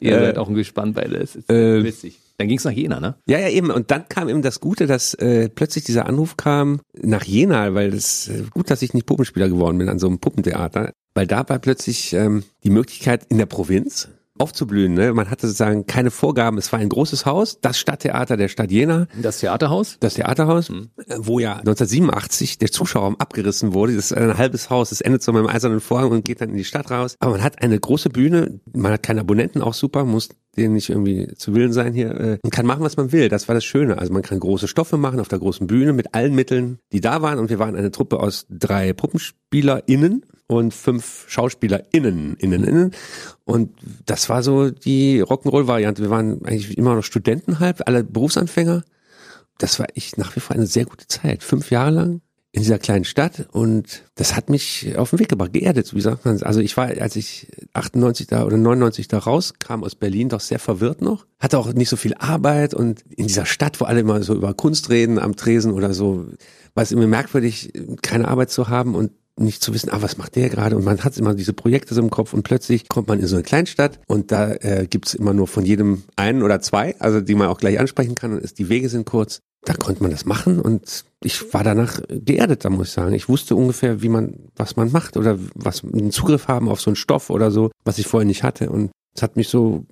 ihr 0.00 0.12
äh, 0.16 0.26
seid 0.26 0.38
auch 0.38 0.48
ein 0.48 0.54
Gespann 0.54 0.92
beide. 0.92 1.18
Das 1.18 1.34
ist 1.34 1.48
äh, 1.48 1.82
witzig. 1.82 2.20
Dann 2.38 2.48
ging's 2.48 2.64
nach 2.64 2.72
Jena, 2.72 3.00
ne? 3.00 3.16
Ja, 3.26 3.38
ja, 3.38 3.48
eben. 3.48 3.70
Und 3.70 3.90
dann 3.90 4.08
kam 4.08 4.28
eben 4.28 4.42
das 4.42 4.60
Gute, 4.60 4.86
dass 4.86 5.14
äh, 5.14 5.48
plötzlich 5.48 5.84
dieser 5.84 6.06
Anruf 6.06 6.36
kam 6.36 6.80
nach 7.00 7.24
Jena, 7.24 7.74
weil 7.74 7.92
das 7.92 8.28
äh, 8.28 8.42
gut, 8.50 8.70
dass 8.70 8.82
ich 8.82 8.92
nicht 8.92 9.06
Puppenspieler 9.06 9.48
geworden 9.48 9.78
bin 9.78 9.88
an 9.88 9.98
so 9.98 10.08
einem 10.08 10.18
Puppentheater, 10.18 10.92
weil 11.14 11.26
da 11.26 11.48
war 11.48 11.58
plötzlich 11.60 12.12
ähm, 12.12 12.42
die 12.64 12.70
Möglichkeit 12.70 13.26
in 13.28 13.38
der 13.38 13.46
Provinz 13.46 14.08
aufzublühen. 14.38 14.94
Ne? 14.94 15.12
Man 15.12 15.30
hatte 15.30 15.46
sozusagen 15.46 15.86
keine 15.86 16.10
Vorgaben. 16.10 16.58
Es 16.58 16.72
war 16.72 16.80
ein 16.80 16.88
großes 16.88 17.24
Haus, 17.26 17.60
das 17.60 17.78
Stadttheater 17.78 18.36
der 18.36 18.48
Stadt 18.48 18.70
Jena. 18.70 19.06
Das 19.20 19.38
Theaterhaus? 19.38 19.96
Das 20.00 20.14
Theaterhaus, 20.14 20.70
äh, 20.70 20.74
wo 21.18 21.38
ja 21.38 21.54
1987 21.58 22.58
der 22.58 22.70
Zuschauerraum 22.70 23.16
abgerissen 23.16 23.74
wurde. 23.74 23.94
Das 23.94 24.06
ist 24.06 24.16
ein 24.16 24.36
halbes 24.36 24.70
Haus, 24.70 24.90
das 24.90 25.00
endet 25.00 25.22
so 25.22 25.32
mit 25.32 25.40
einem 25.40 25.48
eisernen 25.48 25.80
Vorhang 25.80 26.10
und 26.10 26.24
geht 26.24 26.40
dann 26.40 26.50
in 26.50 26.56
die 26.56 26.64
Stadt 26.64 26.90
raus. 26.90 27.16
Aber 27.20 27.32
man 27.32 27.42
hat 27.42 27.62
eine 27.62 27.78
große 27.78 28.10
Bühne, 28.10 28.60
man 28.72 28.92
hat 28.92 29.02
keine 29.02 29.20
Abonnenten, 29.20 29.62
auch 29.62 29.74
super, 29.74 30.04
muss 30.04 30.28
denen 30.56 30.74
nicht 30.74 30.88
irgendwie 30.90 31.28
zu 31.36 31.54
Willen 31.54 31.72
sein 31.72 31.94
hier. 31.94 32.10
äh, 32.12 32.38
Man 32.42 32.50
kann 32.50 32.66
machen, 32.66 32.82
was 32.84 32.96
man 32.96 33.10
will. 33.12 33.28
Das 33.28 33.48
war 33.48 33.54
das 33.54 33.64
Schöne. 33.64 33.98
Also 33.98 34.12
man 34.12 34.22
kann 34.22 34.38
große 34.38 34.68
Stoffe 34.68 34.96
machen 34.96 35.18
auf 35.20 35.28
der 35.28 35.40
großen 35.40 35.66
Bühne 35.66 35.92
mit 35.92 36.14
allen 36.14 36.34
Mitteln, 36.34 36.78
die 36.92 37.00
da 37.00 37.22
waren. 37.22 37.38
Und 37.40 37.50
wir 37.50 37.58
waren 37.58 37.74
eine 37.74 37.90
Truppe 37.90 38.20
aus 38.20 38.46
drei 38.48 38.92
PuppenspielerInnen 38.92 40.24
und 40.58 40.74
fünf 40.74 41.26
SchauspielerInnen, 41.28 42.36
innen, 42.38 42.64
innen. 42.64 42.90
Und 43.44 43.70
das 44.06 44.28
war 44.28 44.42
so 44.42 44.70
die 44.70 45.22
Rock'n'Roll-Variante. 45.22 46.02
Wir 46.02 46.10
waren 46.10 46.44
eigentlich 46.44 46.76
immer 46.78 46.94
noch 46.94 47.04
Studenten 47.04 47.60
halb, 47.60 47.82
alle 47.86 48.04
Berufsanfänger 48.04 48.84
das 49.58 49.78
war 49.78 49.86
ich 49.94 50.16
nach 50.16 50.34
wie 50.36 50.40
vor 50.40 50.56
eine 50.56 50.66
sehr 50.66 50.84
gute 50.84 51.06
Zeit. 51.06 51.42
Fünf 51.42 51.70
Jahre 51.70 51.90
lang 51.90 52.20
in 52.52 52.62
dieser 52.62 52.78
kleinen 52.78 53.04
Stadt 53.04 53.48
und 53.50 54.04
das 54.14 54.36
hat 54.36 54.48
mich 54.48 54.96
auf 54.96 55.10
den 55.10 55.18
Weg 55.18 55.28
gebracht, 55.28 55.52
geerdet, 55.52 55.92
wie 55.92 56.00
sagt 56.00 56.24
man. 56.24 56.40
Also 56.44 56.60
ich 56.60 56.76
war, 56.76 56.86
als 56.86 57.16
ich 57.16 57.48
98 57.72 58.28
da 58.28 58.44
oder 58.44 58.56
99 58.56 59.08
da 59.08 59.18
rauskam 59.18 59.82
aus 59.82 59.96
Berlin, 59.96 60.28
doch 60.28 60.40
sehr 60.40 60.60
verwirrt 60.60 61.02
noch. 61.02 61.26
Hatte 61.40 61.58
auch 61.58 61.72
nicht 61.72 61.88
so 61.88 61.96
viel 61.96 62.14
Arbeit 62.14 62.72
und 62.72 63.02
in 63.10 63.26
dieser 63.26 63.44
Stadt, 63.44 63.80
wo 63.80 63.86
alle 63.86 64.00
immer 64.00 64.22
so 64.22 64.34
über 64.34 64.54
Kunst 64.54 64.88
reden 64.88 65.18
am 65.18 65.34
Tresen 65.34 65.72
oder 65.72 65.94
so, 65.94 66.26
war 66.74 66.82
es 66.84 66.92
immer 66.92 67.08
merkwürdig, 67.08 67.72
keine 68.02 68.28
Arbeit 68.28 68.50
zu 68.50 68.68
haben 68.68 68.94
und 68.94 69.10
nicht 69.38 69.62
zu 69.62 69.74
wissen, 69.74 69.90
ah, 69.90 70.00
was 70.00 70.16
macht 70.16 70.36
der 70.36 70.48
gerade? 70.48 70.76
Und 70.76 70.84
man 70.84 71.02
hat 71.02 71.16
immer 71.18 71.34
diese 71.34 71.52
Projekte 71.52 71.94
so 71.94 72.00
im 72.00 72.10
Kopf 72.10 72.34
und 72.34 72.42
plötzlich 72.42 72.88
kommt 72.88 73.08
man 73.08 73.20
in 73.20 73.26
so 73.26 73.36
eine 73.36 73.42
Kleinstadt 73.42 74.00
und 74.06 74.30
da 74.30 74.52
äh, 74.52 74.86
gibt's 74.88 75.14
immer 75.14 75.32
nur 75.32 75.48
von 75.48 75.64
jedem 75.64 76.04
einen 76.16 76.42
oder 76.42 76.60
zwei, 76.60 76.98
also 77.00 77.20
die 77.20 77.34
man 77.34 77.48
auch 77.48 77.58
gleich 77.58 77.78
ansprechen 77.78 78.14
kann 78.14 78.32
und 78.32 78.38
ist, 78.38 78.58
die 78.58 78.68
Wege 78.68 78.88
sind 78.88 79.06
kurz. 79.06 79.40
da 79.64 79.72
konnte 79.74 80.02
man 80.02 80.10
das 80.10 80.26
machen 80.26 80.60
und 80.60 81.04
ich 81.22 81.54
war 81.54 81.64
danach 81.64 82.00
geerdet, 82.08 82.64
da 82.64 82.70
muss 82.70 82.88
ich 82.88 82.92
sagen. 82.92 83.14
Ich 83.14 83.28
wusste 83.30 83.56
ungefähr, 83.56 84.02
wie 84.02 84.10
man, 84.10 84.50
was 84.56 84.76
man 84.76 84.92
macht 84.92 85.16
oder 85.16 85.38
was 85.54 85.82
einen 85.82 86.10
Zugriff 86.10 86.48
haben 86.48 86.68
auf 86.68 86.80
so 86.80 86.90
einen 86.90 86.96
Stoff 86.96 87.30
oder 87.30 87.50
so, 87.50 87.70
was 87.84 87.98
ich 87.98 88.06
vorher 88.06 88.26
nicht 88.26 88.42
hatte 88.42 88.70
und 88.70 88.90
es 89.16 89.22
hat 89.22 89.36
mich 89.36 89.48
so 89.48 89.86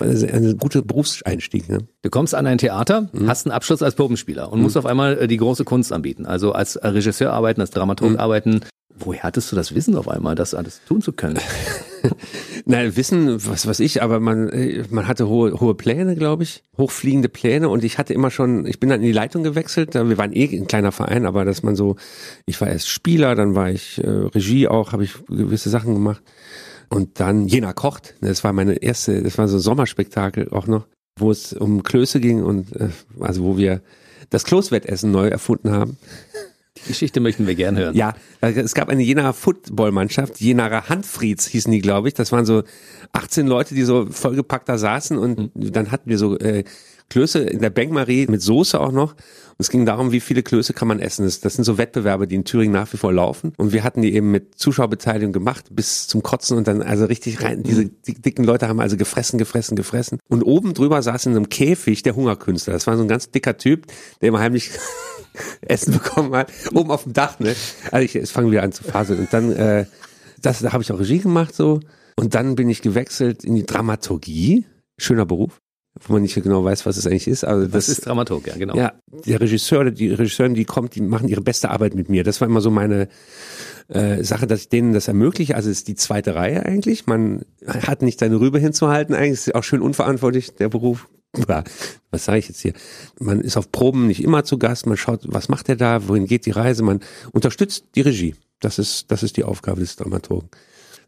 eine 0.00 0.54
gute 0.54 0.82
Berufseinstieg. 0.82 1.68
Ne? 1.68 1.88
Du 2.02 2.10
kommst 2.10 2.34
an 2.34 2.46
ein 2.46 2.58
Theater, 2.58 3.08
mhm. 3.12 3.28
hast 3.28 3.44
einen 3.44 3.52
Abschluss 3.52 3.82
als 3.82 3.96
Puppenspieler 3.96 4.52
und 4.52 4.58
mhm. 4.58 4.64
musst 4.64 4.76
auf 4.76 4.86
einmal 4.86 5.18
äh, 5.18 5.26
die 5.26 5.36
große 5.36 5.64
Kunst 5.64 5.92
anbieten. 5.92 6.26
Also 6.26 6.52
als 6.52 6.78
Regisseur 6.80 7.32
arbeiten, 7.32 7.60
als 7.60 7.70
Dramaturg 7.70 8.12
mhm. 8.12 8.18
arbeiten. 8.18 8.60
Woher 9.00 9.22
hattest 9.22 9.52
du 9.52 9.56
das 9.56 9.74
Wissen 9.74 9.96
auf 9.96 10.08
einmal, 10.08 10.34
das 10.34 10.54
alles 10.54 10.80
tun 10.86 11.00
zu 11.00 11.12
können? 11.12 11.38
Nein, 12.64 12.96
Wissen, 12.96 13.44
was 13.46 13.66
was 13.66 13.80
ich, 13.80 14.02
aber 14.02 14.20
man 14.20 14.48
äh, 14.48 14.84
man 14.90 15.06
hatte 15.06 15.28
hohe 15.28 15.60
hohe 15.60 15.74
Pläne, 15.74 16.16
glaube 16.16 16.42
ich, 16.42 16.62
hochfliegende 16.76 17.28
Pläne 17.28 17.68
und 17.68 17.84
ich 17.84 17.98
hatte 17.98 18.14
immer 18.14 18.30
schon, 18.30 18.66
ich 18.66 18.80
bin 18.80 18.88
dann 18.88 19.00
in 19.00 19.06
die 19.06 19.12
Leitung 19.12 19.42
gewechselt. 19.42 19.94
Wir 19.94 20.18
waren 20.18 20.32
eh 20.32 20.44
ein 20.56 20.66
kleiner 20.66 20.92
Verein, 20.92 21.26
aber 21.26 21.44
dass 21.44 21.62
man 21.62 21.76
so, 21.76 21.96
ich 22.46 22.60
war 22.60 22.68
erst 22.68 22.88
Spieler, 22.88 23.34
dann 23.34 23.54
war 23.54 23.70
ich 23.70 23.98
äh, 24.02 24.08
Regie 24.08 24.68
auch, 24.68 24.92
habe 24.92 25.04
ich 25.04 25.14
gewisse 25.26 25.70
Sachen 25.70 25.94
gemacht 25.94 26.22
und 26.88 27.20
dann 27.20 27.46
Jena 27.46 27.72
kocht. 27.72 28.14
Das 28.20 28.44
war 28.44 28.52
meine 28.52 28.74
erste, 28.74 29.22
das 29.22 29.38
war 29.38 29.48
so 29.48 29.56
ein 29.56 29.60
Sommerspektakel 29.60 30.48
auch 30.50 30.66
noch, 30.66 30.86
wo 31.18 31.30
es 31.30 31.52
um 31.52 31.82
Klöße 31.82 32.20
ging 32.20 32.42
und 32.42 32.74
äh, 32.76 32.88
also 33.20 33.44
wo 33.44 33.56
wir 33.56 33.80
das 34.30 34.44
Kloßwettessen 34.44 35.10
neu 35.10 35.28
erfunden 35.28 35.70
haben. 35.70 35.96
Die 36.84 36.88
Geschichte 36.88 37.20
möchten 37.20 37.46
wir 37.46 37.54
gern 37.54 37.76
hören. 37.76 37.94
Ja, 37.94 38.14
es 38.40 38.74
gab 38.74 38.88
eine 38.88 39.02
Jenaer 39.02 39.32
Footballmannschaft, 39.32 40.40
Jenaer 40.40 40.88
Handfrieds 40.88 41.46
hießen 41.46 41.72
die, 41.72 41.80
glaube 41.80 42.08
ich. 42.08 42.14
Das 42.14 42.32
waren 42.32 42.44
so 42.44 42.62
18 43.12 43.46
Leute, 43.46 43.74
die 43.74 43.82
so 43.82 44.06
vollgepackt 44.06 44.68
da 44.68 44.78
saßen 44.78 45.18
und 45.18 45.54
mhm. 45.56 45.72
dann 45.72 45.90
hatten 45.90 46.08
wir 46.10 46.18
so 46.18 46.38
äh, 46.38 46.64
Klöße 47.10 47.40
in 47.40 47.60
der 47.60 47.70
Bankmarie 47.70 48.26
mit 48.28 48.42
Soße 48.42 48.78
auch 48.78 48.92
noch. 48.92 49.14
Und 49.58 49.64
es 49.64 49.70
ging 49.70 49.84
darum, 49.84 50.12
wie 50.12 50.20
viele 50.20 50.44
Klöße 50.44 50.72
kann 50.72 50.86
man 50.86 51.00
essen. 51.00 51.24
Das, 51.24 51.40
das 51.40 51.54
sind 51.54 51.64
so 51.64 51.78
Wettbewerbe, 51.78 52.28
die 52.28 52.36
in 52.36 52.44
Thüringen 52.44 52.72
nach 52.72 52.92
wie 52.92 52.96
vor 52.96 53.12
laufen. 53.12 53.54
Und 53.56 53.72
wir 53.72 53.82
hatten 53.82 54.02
die 54.02 54.14
eben 54.14 54.30
mit 54.30 54.56
Zuschauerbeteiligung 54.56 55.32
gemacht 55.32 55.64
bis 55.72 56.06
zum 56.06 56.22
Kotzen 56.22 56.56
und 56.56 56.68
dann 56.68 56.80
also 56.80 57.06
richtig 57.06 57.42
rein. 57.42 57.64
Diese 57.64 57.86
die 57.86 58.14
dicken 58.14 58.44
Leute 58.44 58.68
haben 58.68 58.78
also 58.78 58.96
gefressen, 58.96 59.36
gefressen, 59.36 59.74
gefressen. 59.74 60.20
Und 60.28 60.44
oben 60.44 60.74
drüber 60.74 61.02
saß 61.02 61.26
in 61.26 61.34
einem 61.34 61.48
Käfig 61.48 62.04
der 62.04 62.14
Hungerkünstler. 62.14 62.72
Das 62.72 62.86
war 62.86 62.96
so 62.96 63.02
ein 63.02 63.08
ganz 63.08 63.32
dicker 63.32 63.56
Typ, 63.56 63.86
der 64.20 64.28
immer 64.28 64.38
heimlich 64.38 64.70
Essen 65.62 65.92
bekommen 65.92 66.36
hat. 66.36 66.52
Oben 66.72 66.92
auf 66.92 67.02
dem 67.02 67.12
Dach, 67.12 67.40
ne? 67.40 67.56
Also 67.90 68.04
ich, 68.04 68.14
jetzt 68.14 68.30
fangen 68.30 68.52
wir 68.52 68.62
an 68.62 68.70
zu 68.70 68.84
faseln. 68.84 69.18
Und 69.18 69.32
dann, 69.32 69.50
äh, 69.50 69.86
das, 70.40 70.60
da 70.60 70.72
habe 70.72 70.84
ich 70.84 70.92
auch 70.92 71.00
Regie 71.00 71.18
gemacht 71.18 71.56
so. 71.56 71.80
Und 72.14 72.36
dann 72.36 72.54
bin 72.54 72.70
ich 72.70 72.80
gewechselt 72.80 73.42
in 73.42 73.56
die 73.56 73.66
Dramaturgie. 73.66 74.66
Schöner 74.98 75.26
Beruf 75.26 75.58
wo 76.06 76.14
man 76.14 76.22
nicht 76.22 76.34
genau 76.34 76.64
weiß, 76.64 76.86
was 76.86 76.96
es 76.96 77.06
eigentlich 77.06 77.28
ist. 77.28 77.44
Also 77.44 77.64
das, 77.64 77.86
das 77.86 77.88
ist 77.88 78.06
Dramaturg, 78.06 78.46
ja, 78.46 78.56
genau. 78.56 78.76
Ja, 78.76 78.92
der 79.26 79.40
Regisseur 79.40 79.90
die 79.90 80.12
Regisseurin, 80.12 80.54
die 80.54 80.64
kommt, 80.64 80.94
die 80.94 81.00
machen 81.00 81.28
ihre 81.28 81.40
beste 81.40 81.70
Arbeit 81.70 81.94
mit 81.94 82.08
mir. 82.08 82.24
Das 82.24 82.40
war 82.40 82.48
immer 82.48 82.60
so 82.60 82.70
meine 82.70 83.08
äh, 83.88 84.22
Sache, 84.22 84.46
dass 84.46 84.60
ich 84.60 84.68
denen 84.68 84.92
das 84.92 85.08
ermögliche. 85.08 85.56
Also 85.56 85.70
es 85.70 85.78
ist 85.78 85.88
die 85.88 85.94
zweite 85.94 86.34
Reihe 86.34 86.64
eigentlich. 86.64 87.06
Man 87.06 87.44
hat 87.66 88.02
nicht 88.02 88.20
seine 88.20 88.40
Rübe 88.40 88.58
hinzuhalten. 88.58 89.14
Eigentlich 89.14 89.32
ist 89.32 89.54
auch 89.54 89.64
schön 89.64 89.82
unverantwortlich, 89.82 90.54
der 90.54 90.68
Beruf. 90.68 91.08
Was 92.10 92.24
sage 92.24 92.38
ich 92.38 92.48
jetzt 92.48 92.60
hier? 92.60 92.72
Man 93.18 93.40
ist 93.40 93.56
auf 93.56 93.70
Proben 93.70 94.06
nicht 94.06 94.22
immer 94.22 94.44
zu 94.44 94.58
Gast. 94.58 94.86
Man 94.86 94.96
schaut, 94.96 95.20
was 95.24 95.48
macht 95.48 95.68
er 95.68 95.76
da? 95.76 96.08
Wohin 96.08 96.26
geht 96.26 96.46
die 96.46 96.50
Reise? 96.50 96.82
Man 96.82 97.00
unterstützt 97.32 97.84
die 97.94 98.00
Regie. 98.00 98.34
Das 98.60 98.78
ist, 98.78 99.10
das 99.10 99.22
ist 99.22 99.36
die 99.36 99.44
Aufgabe 99.44 99.80
des 99.80 99.96
Dramaturgen. 99.96 100.48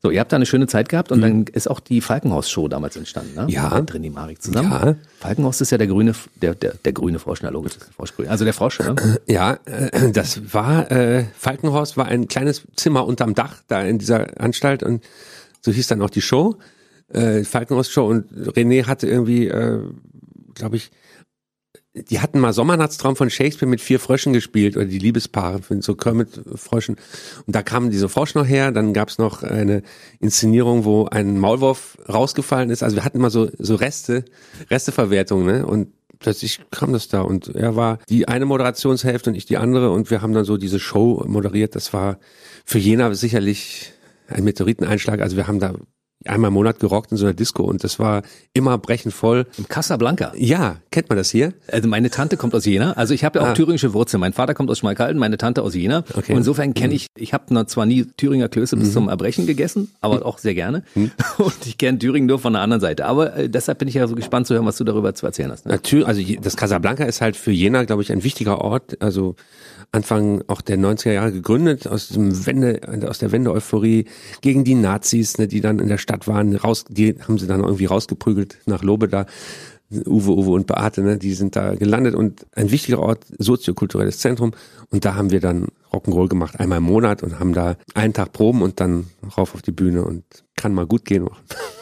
So, 0.03 0.11
ihr 0.11 0.21
habt 0.21 0.33
da 0.33 0.37
eine 0.37 0.47
schöne 0.47 0.67
Zeit 0.67 0.89
gehabt 0.89 1.13
und 1.13 1.19
mhm. 1.19 1.23
dann 1.23 1.45
ist 1.53 1.69
auch 1.69 1.79
die 1.79 2.01
Falkenhaus-Show 2.01 2.69
damals 2.69 2.97
entstanden, 2.97 3.35
ne? 3.35 3.47
Ja. 3.51 3.69
Mit 3.79 3.93
René 3.93 4.11
Marik 4.11 4.41
zusammen. 4.41 4.71
Ja. 4.71 4.97
Falkenhaus 5.19 5.61
ist 5.61 5.71
ja 5.73 5.79
der 5.79 5.89
grüne, 5.89 6.15
der, 6.41 6.55
der, 6.55 6.75
der 6.83 6.93
grüne 6.95 7.19
Frosch, 7.19 7.41
na 7.43 7.51
logisch, 7.51 7.75
Frosch 7.95 8.17
grün. 8.17 8.29
Also 8.29 8.45
der 8.47 8.55
Frosch, 8.55 8.79
ne? 8.79 8.95
Ja, 9.27 9.59
äh, 9.67 10.11
das 10.11 10.55
war, 10.55 10.91
äh, 10.91 11.27
Falkenhaus 11.37 11.99
war 11.99 12.07
ein 12.07 12.29
kleines 12.29 12.63
Zimmer 12.77 13.07
unterm 13.07 13.35
Dach 13.35 13.57
da 13.69 13.83
in 13.83 13.99
dieser 13.99 14.41
Anstalt 14.41 14.83
und 14.83 15.05
so 15.61 15.71
hieß 15.71 15.89
dann 15.89 16.01
auch 16.01 16.09
die 16.09 16.23
Show, 16.23 16.57
äh, 17.13 17.45
Falkenhaus-Show 17.45 18.07
und 18.07 18.33
René 18.33 18.87
hatte 18.87 19.07
irgendwie, 19.07 19.49
äh, 19.49 19.83
glaube 20.55 20.77
ich, 20.77 20.91
die 21.95 22.21
hatten 22.21 22.39
mal 22.39 22.53
Sommernachtstraum 22.53 23.17
von 23.17 23.31
Shakespeare 23.31 23.69
mit 23.69 23.81
vier 23.81 23.99
Fröschen 23.99 24.33
gespielt 24.33 24.77
oder 24.77 24.87
die 24.87 24.99
Liebespaare 24.99 25.61
von 25.61 25.83
so 25.83 25.97
Kermit-Fröschen. 25.97 26.97
Und 27.47 27.57
da 27.57 27.63
kam 27.63 27.91
diese 27.91 28.09
Frosch 28.09 28.35
noch 28.35 28.47
her. 28.47 28.71
Dann 28.71 28.93
gab's 28.93 29.19
noch 29.19 29.43
eine 29.43 29.83
Inszenierung, 30.21 30.85
wo 30.85 31.07
ein 31.07 31.39
Maulwurf 31.39 31.99
rausgefallen 32.09 32.71
ist. 32.71 32.85
Also 32.85 32.97
wir 32.97 33.05
hatten 33.05 33.17
immer 33.17 33.31
so, 33.31 33.51
so 33.59 33.75
Reste, 33.75 34.25
Resteverwertung, 34.71 35.45
ne? 35.45 35.67
Und 35.67 35.89
plötzlich 36.21 36.61
kam 36.71 36.93
das 36.93 37.09
da 37.09 37.23
und 37.23 37.49
er 37.49 37.75
war 37.75 37.99
die 38.09 38.29
eine 38.29 38.45
Moderationshälfte 38.45 39.31
und 39.31 39.37
ich 39.37 39.47
die 39.47 39.57
andere 39.57 39.91
und 39.91 40.11
wir 40.11 40.23
haben 40.23 40.35
dann 40.35 40.45
so 40.45 40.59
diese 40.59 40.79
Show 40.79 41.25
moderiert. 41.27 41.75
Das 41.75 41.93
war 41.93 42.19
für 42.65 42.79
Jena 42.79 43.13
sicherlich 43.15 43.93
ein 44.29 44.45
Meteoriteneinschlag. 44.45 45.21
Also 45.21 45.37
wir 45.37 45.49
haben 45.49 45.59
da 45.59 45.75
einmal 46.27 46.49
im 46.49 46.55
Monat 46.55 46.81
gerockt 46.81 47.13
in 47.13 47.17
so 47.17 47.27
einer 47.27 47.35
Disco 47.35 47.65
und 47.65 47.83
das 47.85 47.99
war 47.99 48.23
immer 48.53 48.79
brechend 48.79 49.15
voll. 49.15 49.47
Im 49.57 49.69
Casablanca? 49.69 50.33
Ja, 50.37 50.77
kennt 50.91 51.09
man 51.09 51.17
das 51.17 51.31
hier? 51.31 51.55
Also 51.71 51.89
meine 51.89 52.11
Tante 52.11 52.37
kommt 52.37 52.55
aus 52.55 52.65
Jena, 52.67 52.93
also 52.93 53.15
ich 53.15 53.25
habe 53.25 53.39
ja 53.39 53.45
auch 53.45 53.51
ah. 53.51 53.55
thüringische 53.55 53.93
Wurzeln. 53.95 54.21
Mein 54.21 54.33
Vater 54.33 54.55
kommt 54.55 54.71
aus 54.71 54.79
Schmalkalden, 54.79 55.19
meine 55.19 55.39
Tante 55.39 55.63
aus 55.63 55.75
Jena. 55.75 56.05
Okay. 56.15 56.33
Und 56.33 56.39
insofern 56.39 56.75
kenne 56.75 56.89
mhm. 56.89 56.97
ich, 56.97 57.07
ich 57.17 57.33
habe 57.33 57.67
zwar 57.67 57.87
nie 57.87 58.05
Thüringer 58.17 58.49
Klöße 58.49 58.77
bis 58.77 58.89
mhm. 58.89 58.93
zum 58.93 59.09
Erbrechen 59.09 59.47
gegessen, 59.47 59.91
aber 60.01 60.17
mhm. 60.17 60.23
auch 60.23 60.39
sehr 60.39 60.55
gerne. 60.55 60.83
Mhm. 60.95 61.11
Und 61.39 61.67
ich 61.67 61.79
kenne 61.79 61.99
Thüringen 61.99 62.27
nur 62.27 62.39
von 62.39 62.53
der 62.53 62.63
anderen 62.63 62.81
Seite. 62.81 63.07
Aber 63.07 63.37
äh, 63.37 63.49
deshalb 63.49 63.79
bin 63.79 63.89
ich 63.89 63.95
ja 63.95 64.07
so 64.07 64.15
gespannt 64.15 64.47
zu 64.47 64.55
hören, 64.55 64.67
was 64.67 64.77
du 64.77 64.85
darüber 64.85 65.15
zu 65.15 65.27
erzählen 65.27 65.51
hast. 65.51 65.67
Ne? 65.67 65.73
Natürlich, 65.73 66.07
also 66.07 66.23
das 66.41 66.57
Casablanca 66.57 67.05
ist 67.05 67.21
halt 67.21 67.37
für 67.37 67.53
Jena, 67.53 67.85
glaube 67.85 68.03
ich, 68.03 68.13
ein 68.13 68.25
wichtiger 68.25 68.61
Ort. 68.61 69.01
Also 69.01 69.37
Anfang 69.93 70.43
auch 70.47 70.61
der 70.61 70.79
90er 70.79 71.13
Jahre 71.13 71.33
gegründet, 71.33 71.89
aus 71.89 72.09
dem 72.09 72.47
Wende, 72.47 72.81
aus 73.09 73.19
der 73.19 73.33
Wende-Euphorie 73.33 74.07
gegen 74.41 74.63
die 74.63 74.77
Nazis, 74.77 75.39
ne, 75.39 75.49
die 75.49 75.61
dann 75.61 75.81
in 75.81 75.89
der 75.89 75.99
Stadt 75.99 76.29
waren, 76.29 76.55
raus, 76.55 76.85
die 76.89 77.17
haben 77.21 77.39
sie 77.39 77.47
dann 77.47 77.63
irgendwie 77.63 77.87
rausgeprügelt 77.87 78.59
nach 78.67 78.83
Lobe 78.83 79.09
da. 79.09 79.27
Uwe, 79.93 80.37
Uwe 80.37 80.51
und 80.51 80.69
Beate, 80.69 81.03
ne, 81.03 81.19
die 81.19 81.35
sind 81.35 81.57
da 81.57 81.75
gelandet 81.75 82.15
und 82.15 82.47
ein 82.53 82.71
wichtiger 82.71 83.01
Ort, 83.01 83.25
soziokulturelles 83.39 84.21
Zentrum. 84.21 84.53
Und 84.91 85.05
da 85.05 85.17
haben 85.17 85.31
wir 85.31 85.41
dann 85.41 85.67
Rock'n'Roll 85.93 86.29
gemacht, 86.29 86.61
einmal 86.61 86.79
im 86.79 86.85
Monat 86.85 87.25
und 87.25 87.41
haben 87.41 87.53
da 87.53 87.77
einen 87.95 88.13
Tag 88.13 88.33
Proben 88.33 88.63
und 88.63 88.79
dann 88.79 89.09
rauf 89.37 89.57
auf 89.57 89.63
die 89.63 89.73
Bühne 89.73 90.05
und 90.05 90.23
kann 90.55 90.75
mal 90.75 90.87
gut 90.87 91.05
gehen. 91.05 91.29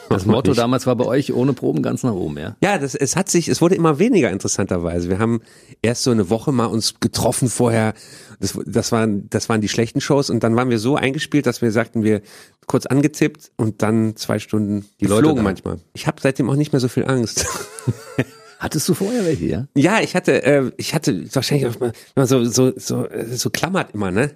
Das 0.08 0.26
Motto 0.26 0.54
damals 0.54 0.86
war 0.86 0.96
bei 0.96 1.04
euch 1.04 1.32
ohne 1.32 1.52
Proben 1.52 1.82
ganz 1.82 2.02
nach 2.02 2.12
oben, 2.12 2.38
ja? 2.38 2.56
Ja, 2.62 2.78
das, 2.78 2.94
es 2.94 3.16
hat 3.16 3.28
sich, 3.28 3.48
es 3.48 3.60
wurde 3.60 3.74
immer 3.74 3.98
weniger 3.98 4.30
interessanterweise. 4.30 5.08
Wir 5.08 5.18
haben 5.18 5.40
erst 5.82 6.02
so 6.02 6.10
eine 6.10 6.30
Woche 6.30 6.52
mal 6.52 6.66
uns 6.66 7.00
getroffen 7.00 7.48
vorher. 7.48 7.94
Das, 8.40 8.58
das 8.66 8.92
waren, 8.92 9.28
das 9.30 9.48
waren 9.48 9.60
die 9.60 9.68
schlechten 9.68 10.00
Shows 10.00 10.30
und 10.30 10.42
dann 10.42 10.56
waren 10.56 10.70
wir 10.70 10.78
so 10.78 10.96
eingespielt, 10.96 11.46
dass 11.46 11.62
wir 11.62 11.72
sagten, 11.72 12.02
wir 12.04 12.22
kurz 12.66 12.86
angetippt 12.86 13.50
und 13.56 13.82
dann 13.82 14.16
zwei 14.16 14.38
Stunden 14.38 14.86
die 15.00 15.06
Leute 15.06 15.24
flogen 15.24 15.42
manchmal. 15.42 15.78
Ich 15.94 16.06
habe 16.06 16.18
seitdem 16.22 16.48
auch 16.50 16.56
nicht 16.56 16.72
mehr 16.72 16.80
so 16.80 16.88
viel 16.88 17.04
Angst. 17.04 17.46
Hattest 18.58 18.88
du 18.88 18.94
vorher 18.94 19.24
welche, 19.24 19.46
ja? 19.46 19.68
Ja, 19.76 20.00
ich 20.00 20.16
hatte, 20.16 20.42
äh, 20.42 20.72
ich 20.76 20.92
hatte 20.92 21.32
wahrscheinlich 21.32 21.68
auch 21.68 21.78
mal 21.80 22.26
so, 22.26 22.44
so, 22.44 22.72
so, 22.76 23.06
so 23.30 23.50
klammert 23.50 23.94
immer, 23.94 24.10
ne? 24.10 24.32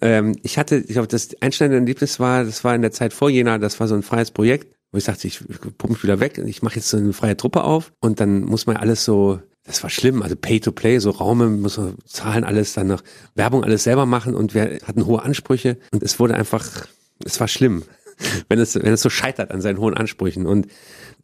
Ähm, 0.00 0.36
ich 0.42 0.58
hatte, 0.58 0.76
ich 0.76 0.92
glaube, 0.92 1.08
das 1.08 1.30
einschneidende 1.40 1.80
Erlebnis 1.80 2.20
war, 2.20 2.44
das 2.44 2.62
war 2.62 2.74
in 2.76 2.82
der 2.82 2.92
Zeit 2.92 3.12
vor 3.12 3.30
Jena, 3.30 3.58
das 3.58 3.80
war 3.80 3.88
so 3.88 3.96
ein 3.96 4.04
freies 4.04 4.30
Projekt, 4.30 4.76
wo 4.94 4.98
ich 4.98 5.04
sagte, 5.04 5.26
ich 5.26 5.40
pumpe 5.76 6.04
wieder 6.04 6.20
weg, 6.20 6.38
ich 6.38 6.62
mache 6.62 6.76
jetzt 6.76 6.88
so 6.88 6.96
eine 6.96 7.12
freie 7.12 7.36
Truppe 7.36 7.64
auf 7.64 7.92
und 7.98 8.20
dann 8.20 8.44
muss 8.44 8.66
man 8.66 8.76
alles 8.76 9.04
so, 9.04 9.40
das 9.64 9.82
war 9.82 9.90
schlimm, 9.90 10.22
also 10.22 10.36
Pay 10.36 10.60
to 10.60 10.70
Play, 10.70 11.00
so 11.00 11.10
Raume, 11.10 11.48
muss 11.48 11.78
man 11.78 11.96
zahlen 12.06 12.44
alles, 12.44 12.74
dann 12.74 12.86
noch 12.86 13.02
Werbung 13.34 13.64
alles 13.64 13.82
selber 13.82 14.06
machen 14.06 14.36
und 14.36 14.54
wir 14.54 14.78
hatten 14.86 15.04
hohe 15.04 15.20
Ansprüche 15.20 15.78
und 15.90 16.04
es 16.04 16.20
wurde 16.20 16.34
einfach, 16.34 16.86
es 17.24 17.40
war 17.40 17.48
schlimm, 17.48 17.82
wenn 18.48 18.60
es, 18.60 18.76
wenn 18.76 18.92
es 18.92 19.02
so 19.02 19.10
scheitert 19.10 19.50
an 19.50 19.60
seinen 19.60 19.78
hohen 19.78 19.94
Ansprüchen 19.94 20.46
und 20.46 20.68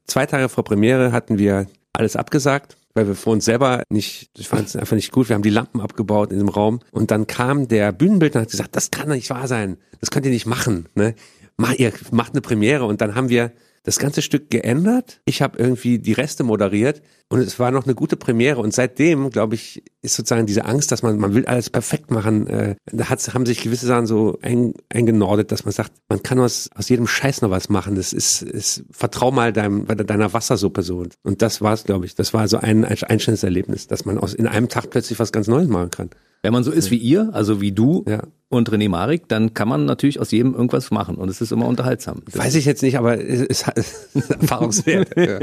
zwei 0.04 0.26
Tage 0.26 0.48
vor 0.48 0.64
Premiere 0.64 1.12
hatten 1.12 1.38
wir 1.38 1.68
alles 1.92 2.16
abgesagt, 2.16 2.76
weil 2.94 3.06
wir 3.06 3.14
vor 3.14 3.34
uns 3.34 3.44
selber 3.44 3.84
nicht, 3.88 4.30
ich 4.36 4.48
fand 4.48 4.66
es 4.66 4.74
einfach 4.74 4.96
nicht 4.96 5.12
gut. 5.12 5.28
Wir 5.28 5.34
haben 5.34 5.42
die 5.42 5.50
Lampen 5.50 5.80
abgebaut 5.80 6.32
in 6.32 6.38
dem 6.38 6.48
Raum 6.48 6.80
und 6.90 7.12
dann 7.12 7.28
kam 7.28 7.68
der 7.68 7.92
Bühnenbildner 7.92 8.40
und 8.40 8.46
hat 8.46 8.50
gesagt, 8.50 8.74
das 8.74 8.90
kann 8.90 9.08
doch 9.08 9.14
nicht 9.14 9.30
wahr 9.30 9.46
sein. 9.46 9.76
Das 10.00 10.10
könnt 10.10 10.26
ihr 10.26 10.32
nicht 10.32 10.46
machen. 10.46 10.88
Ne? 10.96 11.14
Mach, 11.60 11.74
ihr 11.74 11.92
macht 12.10 12.32
eine 12.32 12.40
Premiere 12.40 12.86
und 12.86 13.02
dann 13.02 13.14
haben 13.14 13.28
wir 13.28 13.52
das 13.82 13.98
ganze 13.98 14.22
Stück 14.22 14.48
geändert. 14.48 15.20
Ich 15.26 15.42
habe 15.42 15.58
irgendwie 15.58 15.98
die 15.98 16.14
Reste 16.14 16.42
moderiert 16.42 17.02
und 17.28 17.40
es 17.40 17.58
war 17.58 17.70
noch 17.70 17.84
eine 17.84 17.94
gute 17.94 18.16
Premiere. 18.16 18.60
Und 18.60 18.72
seitdem, 18.72 19.28
glaube 19.28 19.56
ich, 19.56 19.82
ist 20.00 20.14
sozusagen 20.14 20.46
diese 20.46 20.64
Angst, 20.64 20.90
dass 20.90 21.02
man, 21.02 21.18
man 21.18 21.34
will 21.34 21.44
alles 21.44 21.68
perfekt 21.68 22.10
machen, 22.10 22.46
äh, 22.46 22.76
da 22.86 23.10
hat, 23.10 23.34
haben 23.34 23.44
sich 23.44 23.62
gewisse 23.62 23.86
Sachen 23.86 24.06
so 24.06 24.38
ein, 24.40 24.72
eingenordet, 24.88 25.52
dass 25.52 25.66
man 25.66 25.72
sagt, 25.72 25.92
man 26.08 26.22
kann 26.22 26.38
aus, 26.40 26.70
aus 26.74 26.88
jedem 26.88 27.06
Scheiß 27.06 27.42
noch 27.42 27.50
was 27.50 27.68
machen. 27.68 27.94
Das 27.94 28.14
ist, 28.14 28.40
ist 28.40 28.84
vertrau 28.90 29.30
mal 29.30 29.52
deinem, 29.52 29.86
deiner 29.86 30.32
Wassersuppe 30.32 30.82
so. 30.82 31.04
Und 31.22 31.42
das 31.42 31.60
war 31.60 31.74
es, 31.74 31.84
glaube 31.84 32.06
ich. 32.06 32.14
Das 32.14 32.32
war 32.32 32.48
so 32.48 32.56
ein 32.56 32.86
einstellendes 32.86 33.42
Erlebnis, 33.42 33.86
dass 33.86 34.06
man 34.06 34.16
aus 34.16 34.32
in 34.32 34.46
einem 34.46 34.68
Tag 34.68 34.88
plötzlich 34.88 35.18
was 35.18 35.30
ganz 35.30 35.46
Neues 35.46 35.68
machen 35.68 35.90
kann. 35.90 36.10
Wenn 36.42 36.52
man 36.52 36.64
so 36.64 36.70
ist 36.70 36.90
wie 36.90 36.96
ihr, 36.96 37.30
also 37.32 37.60
wie 37.60 37.72
du 37.72 38.04
Ja. 38.08 38.22
und 38.48 38.70
René 38.70 38.88
Marik, 38.88 39.28
dann 39.28 39.52
kann 39.52 39.68
man 39.68 39.84
natürlich 39.84 40.18
aus 40.20 40.30
jedem 40.30 40.54
irgendwas 40.54 40.90
machen 40.90 41.16
und 41.16 41.28
es 41.28 41.40
ist 41.40 41.52
immer 41.52 41.66
unterhaltsam. 41.66 42.22
Das 42.24 42.38
Weiß 42.38 42.54
ich 42.54 42.64
jetzt 42.64 42.82
nicht, 42.82 42.96
aber 42.98 43.18
es 43.22 43.42
ist, 43.42 43.66
erfahrungswert. 44.40 45.10
ja. 45.16 45.38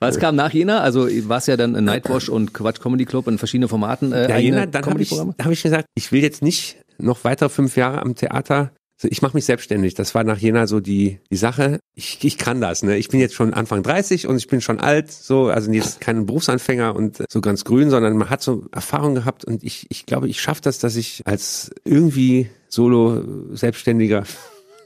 Was 0.00 0.18
kam 0.18 0.36
nach 0.36 0.52
Jena? 0.52 0.80
Also 0.80 1.06
war 1.28 1.38
es 1.38 1.46
ja 1.46 1.56
dann 1.56 1.74
in 1.74 1.84
Nightwash 1.84 2.28
und 2.28 2.52
Quatsch 2.52 2.80
Comedy 2.80 3.04
Club 3.04 3.28
in 3.28 3.38
verschiedenen 3.38 3.68
Formaten. 3.68 4.12
Äh, 4.12 4.28
Ja, 4.28 4.38
Jena, 4.38 4.66
dann 4.66 4.84
habe 4.86 5.00
ich, 5.02 5.12
hab 5.12 5.50
ich 5.50 5.62
gesagt, 5.62 5.86
ich 5.94 6.10
will 6.12 6.22
jetzt 6.22 6.42
nicht 6.42 6.76
noch 6.98 7.24
weitere 7.24 7.48
fünf 7.48 7.76
Jahre 7.76 8.02
am 8.02 8.14
Theater. 8.14 8.72
Ich 9.10 9.22
mache 9.22 9.36
mich 9.36 9.44
selbstständig. 9.44 9.94
Das 9.94 10.14
war 10.14 10.24
nach 10.24 10.38
Jena 10.38 10.66
so 10.66 10.80
die, 10.80 11.18
die 11.30 11.36
Sache. 11.36 11.80
Ich, 11.94 12.18
ich 12.22 12.38
kann 12.38 12.60
das. 12.60 12.82
Ne? 12.82 12.96
Ich 12.96 13.08
bin 13.08 13.20
jetzt 13.20 13.34
schon 13.34 13.54
Anfang 13.54 13.82
30 13.82 14.26
und 14.26 14.36
ich 14.36 14.48
bin 14.48 14.60
schon 14.60 14.80
alt. 14.80 15.10
So, 15.10 15.46
also 15.46 15.70
jetzt 15.70 16.00
kein 16.00 16.26
Berufsanfänger 16.26 16.94
und 16.94 17.22
so 17.28 17.40
ganz 17.40 17.64
grün, 17.64 17.90
sondern 17.90 18.16
man 18.16 18.30
hat 18.30 18.42
so 18.42 18.64
Erfahrung 18.72 19.14
gehabt 19.14 19.44
und 19.44 19.62
ich, 19.64 19.86
ich 19.90 20.06
glaube, 20.06 20.28
ich 20.28 20.40
schaffe 20.40 20.62
das, 20.62 20.78
dass 20.78 20.96
ich 20.96 21.22
als 21.24 21.70
irgendwie 21.84 22.48
Solo 22.68 23.22
Selbstständiger 23.52 24.24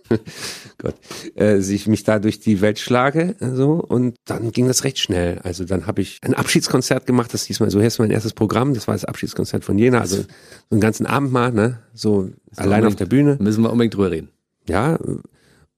Gott, 0.79 0.95
äh, 1.35 1.61
sich 1.61 1.87
mich 1.87 2.05
da 2.05 2.19
durch 2.19 2.41
die 2.41 2.61
Welt 2.61 2.79
schlage 2.79 3.37
so 3.41 3.73
und 3.75 4.17
dann 4.25 4.53
ging 4.53 4.67
das 4.67 4.85
recht 4.85 4.99
schnell. 4.99 5.41
Also 5.43 5.65
dann 5.65 5.87
habe 5.87 6.01
ich 6.01 6.21
ein 6.23 6.35
Abschiedskonzert 6.35 7.07
gemacht, 7.07 7.35
das 7.35 7.45
diesmal 7.45 7.71
so 7.71 7.81
erst 7.81 7.99
mein 7.99 8.11
erstes 8.11 8.33
Programm, 8.33 8.75
das 8.75 8.87
war 8.87 8.95
das 8.95 9.05
Abschiedskonzert 9.05 9.65
von 9.65 9.79
Jena, 9.79 10.01
also 10.01 10.17
so 10.17 10.27
einen 10.71 10.81
ganzen 10.81 11.07
Abend 11.07 11.33
mal, 11.33 11.53
ne, 11.53 11.81
so 11.95 12.31
allein 12.57 12.87
auf 12.87 12.97
der 12.97 13.07
Bühne. 13.07 13.37
Müssen 13.41 13.63
wir 13.63 13.71
unbedingt 13.71 13.95
drüber 13.95 14.11
reden. 14.11 14.31
Ja, 14.69 14.99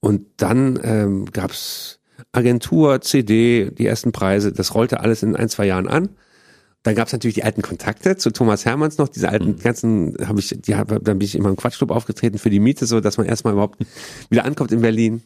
und 0.01 0.27
dann 0.37 0.79
ähm, 0.83 1.27
gab's 1.33 2.01
Agentur, 2.33 3.01
CD, 3.01 3.71
die 3.71 3.87
ersten 3.87 4.13
Preise, 4.13 4.53
das 4.53 4.75
rollte 4.75 5.01
alles 5.01 5.23
in 5.23 5.37
ein, 5.37 5.49
zwei 5.49 5.67
Jahren 5.67 5.89
an. 5.89 6.11
Dann 6.83 6.95
gab's 6.95 7.13
natürlich 7.13 7.35
die 7.35 7.45
alten 7.45 7.61
Kontakte 7.61 8.17
zu 8.17 8.31
Thomas 8.31 8.65
Hermanns 8.65 8.97
noch, 8.97 9.09
diese 9.09 9.29
alten 9.29 9.59
ganzen, 9.59 10.17
habe 10.27 10.41
ich, 10.41 10.57
die 10.59 10.77
hab, 10.77 10.89
dann 10.89 11.19
bin 11.19 11.21
ich 11.21 11.35
immer 11.35 11.51
im 11.51 11.57
Quatschclub 11.57 11.91
aufgetreten 11.91 12.39
für 12.39 12.49
die 12.49 12.61
Miete, 12.61 12.87
so 12.87 13.01
dass 13.01 13.19
man 13.19 13.27
erstmal 13.27 13.53
überhaupt 13.53 13.85
wieder 14.31 14.45
ankommt 14.45 14.73
in 14.73 14.81
Berlin. 14.81 15.23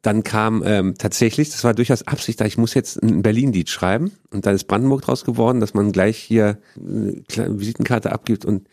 Dann 0.00 0.22
kam 0.22 0.62
ähm, 0.66 0.94
tatsächlich, 0.96 1.50
das 1.50 1.64
war 1.64 1.74
durchaus 1.74 2.06
Absicht, 2.06 2.40
da 2.40 2.46
ich 2.46 2.58
muss 2.58 2.74
jetzt 2.74 3.02
ein 3.02 3.22
Berlin-Lied 3.22 3.68
schreiben 3.70 4.12
und 4.30 4.46
dann 4.46 4.54
ist 4.54 4.64
Brandenburg 4.64 5.02
draus 5.02 5.24
geworden, 5.24 5.60
dass 5.60 5.74
man 5.74 5.92
gleich 5.92 6.18
hier 6.18 6.58
eine 6.76 7.22
kleine 7.28 7.58
Visitenkarte 7.58 8.12
abgibt 8.12 8.44
und 8.44 8.68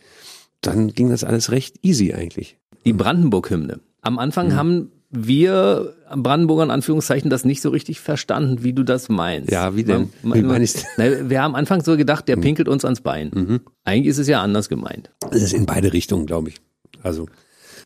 dann 0.61 0.89
ging 0.89 1.09
das 1.09 1.23
alles 1.23 1.51
recht 1.51 1.79
easy 1.83 2.13
eigentlich. 2.13 2.57
Die 2.85 2.93
Brandenburg-Hymne. 2.93 3.79
Am 4.01 4.19
Anfang 4.19 4.55
haben 4.55 4.91
wir 5.11 5.93
Brandenburger 6.15 6.63
in 6.63 6.71
Anführungszeichen 6.71 7.29
das 7.29 7.43
nicht 7.45 7.61
so 7.61 7.69
richtig 7.69 7.99
verstanden, 7.99 8.63
wie 8.63 8.73
du 8.73 8.83
das 8.83 9.09
meinst. 9.09 9.51
Ja, 9.51 9.75
wie 9.75 9.83
denn? 9.83 10.09
Man- 10.23 10.37
Wie 10.59 10.63
ich's? 10.63 10.85
Na, 10.97 11.29
Wir 11.29 11.41
haben 11.41 11.51
am 11.51 11.55
Anfang 11.55 11.83
so 11.83 11.97
gedacht, 11.97 12.27
der 12.27 12.37
pinkelt 12.37 12.67
uns 12.69 12.85
ans 12.85 13.01
Bein. 13.01 13.59
Eigentlich 13.83 14.07
ist 14.07 14.17
es 14.19 14.27
ja 14.27 14.41
anders 14.41 14.69
gemeint. 14.69 15.11
Es 15.31 15.41
ist 15.43 15.53
in 15.53 15.65
beide 15.65 15.91
Richtungen, 15.93 16.25
glaube 16.25 16.49
ich. 16.49 16.61
Also 17.03 17.27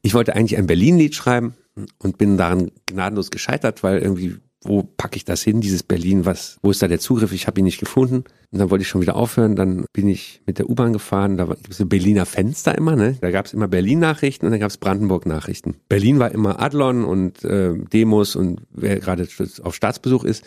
ich 0.01 0.13
wollte 0.13 0.35
eigentlich 0.35 0.57
ein 0.57 0.67
Berlin-Lied 0.67 1.15
schreiben 1.15 1.55
und 1.99 2.17
bin 2.17 2.37
daran 2.37 2.71
gnadenlos 2.85 3.31
gescheitert, 3.31 3.81
weil 3.83 3.99
irgendwie, 3.99 4.35
wo 4.67 4.83
packe 4.83 5.15
ich 5.17 5.25
das 5.25 5.41
hin, 5.43 5.61
dieses 5.61 5.83
Berlin, 5.83 6.25
was, 6.25 6.57
wo 6.61 6.71
ist 6.71 6.81
da 6.81 6.87
der 6.87 6.99
Zugriff? 6.99 7.31
Ich 7.31 7.47
habe 7.47 7.59
ihn 7.59 7.65
nicht 7.65 7.79
gefunden. 7.79 8.23
Und 8.51 8.59
dann 8.59 8.69
wollte 8.69 8.83
ich 8.83 8.87
schon 8.87 9.01
wieder 9.01 9.15
aufhören. 9.15 9.55
Dann 9.55 9.85
bin 9.91 10.07
ich 10.07 10.41
mit 10.45 10.59
der 10.59 10.69
U-Bahn 10.69 10.93
gefahren. 10.93 11.35
Da 11.37 11.45
gibt 11.45 11.71
es 11.71 11.77
so 11.77 11.85
Berliner 11.85 12.25
Fenster 12.25 12.77
immer, 12.77 12.95
ne? 12.95 13.17
Da 13.19 13.31
gab 13.31 13.45
es 13.47 13.53
immer 13.53 13.67
Berlin-Nachrichten 13.67 14.45
und 14.45 14.51
dann 14.51 14.61
gab 14.61 14.69
es 14.69 14.77
Brandenburg-Nachrichten. 14.77 15.75
Berlin 15.89 16.19
war 16.19 16.31
immer 16.31 16.61
Adlon 16.61 17.03
und 17.03 17.43
äh, 17.43 17.73
Demos 17.91 18.35
und 18.35 18.61
wer 18.71 18.99
gerade 18.99 19.27
auf 19.63 19.75
Staatsbesuch 19.75 20.23
ist. 20.23 20.43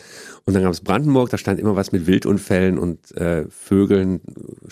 Und 0.47 0.55
dann 0.55 0.63
gab 0.63 0.73
es 0.73 0.81
Brandenburg, 0.81 1.29
da 1.31 1.39
stand 1.39 1.61
immer 1.61 1.77
was 1.77 1.93
mit 1.93 2.07
Wildunfällen 2.07 2.79
und 2.79 3.15
äh, 3.17 3.45
Vögeln, 3.51 4.21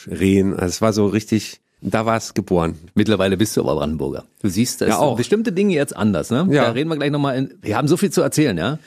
Rehen. 0.06 0.52
Also 0.54 0.66
es 0.68 0.80
war 0.80 0.92
so 0.94 1.06
richtig, 1.06 1.60
da 1.82 2.06
war 2.06 2.16
es 2.16 2.32
geboren. 2.32 2.76
Mittlerweile 2.94 3.36
bist 3.36 3.56
du 3.56 3.60
aber 3.60 3.74
Brandenburger. 3.74 4.24
Du 4.40 4.48
siehst 4.48 4.80
das 4.80 4.88
Ja, 4.88 4.98
auch. 4.98 5.16
bestimmte 5.16 5.52
Dinge 5.52 5.74
jetzt 5.74 5.94
anders, 5.94 6.30
ne? 6.30 6.46
Ja. 6.50 6.64
Da 6.64 6.70
reden 6.70 6.88
wir 6.88 6.96
gleich 6.96 7.10
nochmal 7.10 7.36
in, 7.36 7.54
wir 7.60 7.76
haben 7.76 7.88
so 7.88 7.98
viel 7.98 8.10
zu 8.10 8.22
erzählen, 8.22 8.56
ja? 8.56 8.78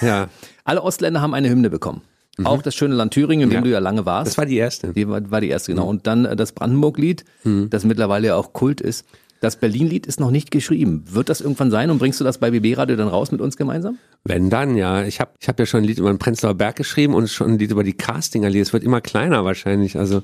Ja, 0.00 0.28
Alle 0.64 0.82
Ostländer 0.82 1.20
haben 1.20 1.34
eine 1.34 1.48
Hymne 1.48 1.70
bekommen. 1.70 2.02
Auch 2.44 2.60
das 2.60 2.74
schöne 2.74 2.94
Land 2.94 3.14
Thüringen, 3.14 3.44
in 3.44 3.50
dem 3.50 3.52
Mhm. 3.52 3.54
Ja. 3.56 3.60
du 3.62 3.70
ja 3.70 3.78
lange 3.78 4.04
warst. 4.04 4.32
das 4.32 4.38
war 4.38 4.44
die 4.46 4.56
erste. 4.56 4.92
Die 4.92 5.08
war, 5.08 5.30
war 5.30 5.40
die 5.40 5.48
erste, 5.48 5.72
genau. 5.72 5.88
Und 5.88 6.06
dann 6.06 6.24
äh, 6.26 6.36
das 6.36 6.52
Brandenburg-Lied, 6.52 7.24
das 7.70 7.84
mittlerweile 7.84 8.26
ja 8.28 8.36
auch 8.36 8.52
Kult 8.52 8.80
ist. 8.82 9.06
Das 9.40 9.56
Berlin-Lied 9.56 10.06
ist 10.06 10.18
noch 10.18 10.30
nicht 10.30 10.50
geschrieben. 10.50 11.04
Wird 11.08 11.28
das 11.28 11.40
irgendwann 11.40 11.70
sein 11.70 11.90
und 11.90 11.98
bringst 11.98 12.18
du 12.20 12.24
das 12.24 12.38
bei 12.38 12.50
BB 12.50 12.76
Radio 12.78 12.96
dann 12.96 13.08
raus 13.08 13.32
mit 13.32 13.40
uns 13.40 13.56
gemeinsam? 13.56 13.98
Wenn 14.24 14.50
dann, 14.50 14.76
ja. 14.76 15.04
Ich 15.04 15.20
habe 15.20 15.30
ich 15.40 15.48
hab 15.48 15.58
ja 15.60 15.66
schon 15.66 15.80
ein 15.82 15.84
Lied 15.84 15.98
über 15.98 16.10
den 16.12 16.18
Prenzlauer 16.18 16.54
Berg 16.54 16.76
geschrieben 16.76 17.14
und 17.14 17.28
schon 17.28 17.52
ein 17.52 17.58
Lied 17.58 17.70
über 17.70 17.84
die 17.84 17.92
Casting-Allee. 17.94 18.60
Es 18.60 18.72
wird 18.72 18.82
immer 18.82 19.00
kleiner 19.00 19.44
wahrscheinlich. 19.44 19.98
Also 19.98 20.22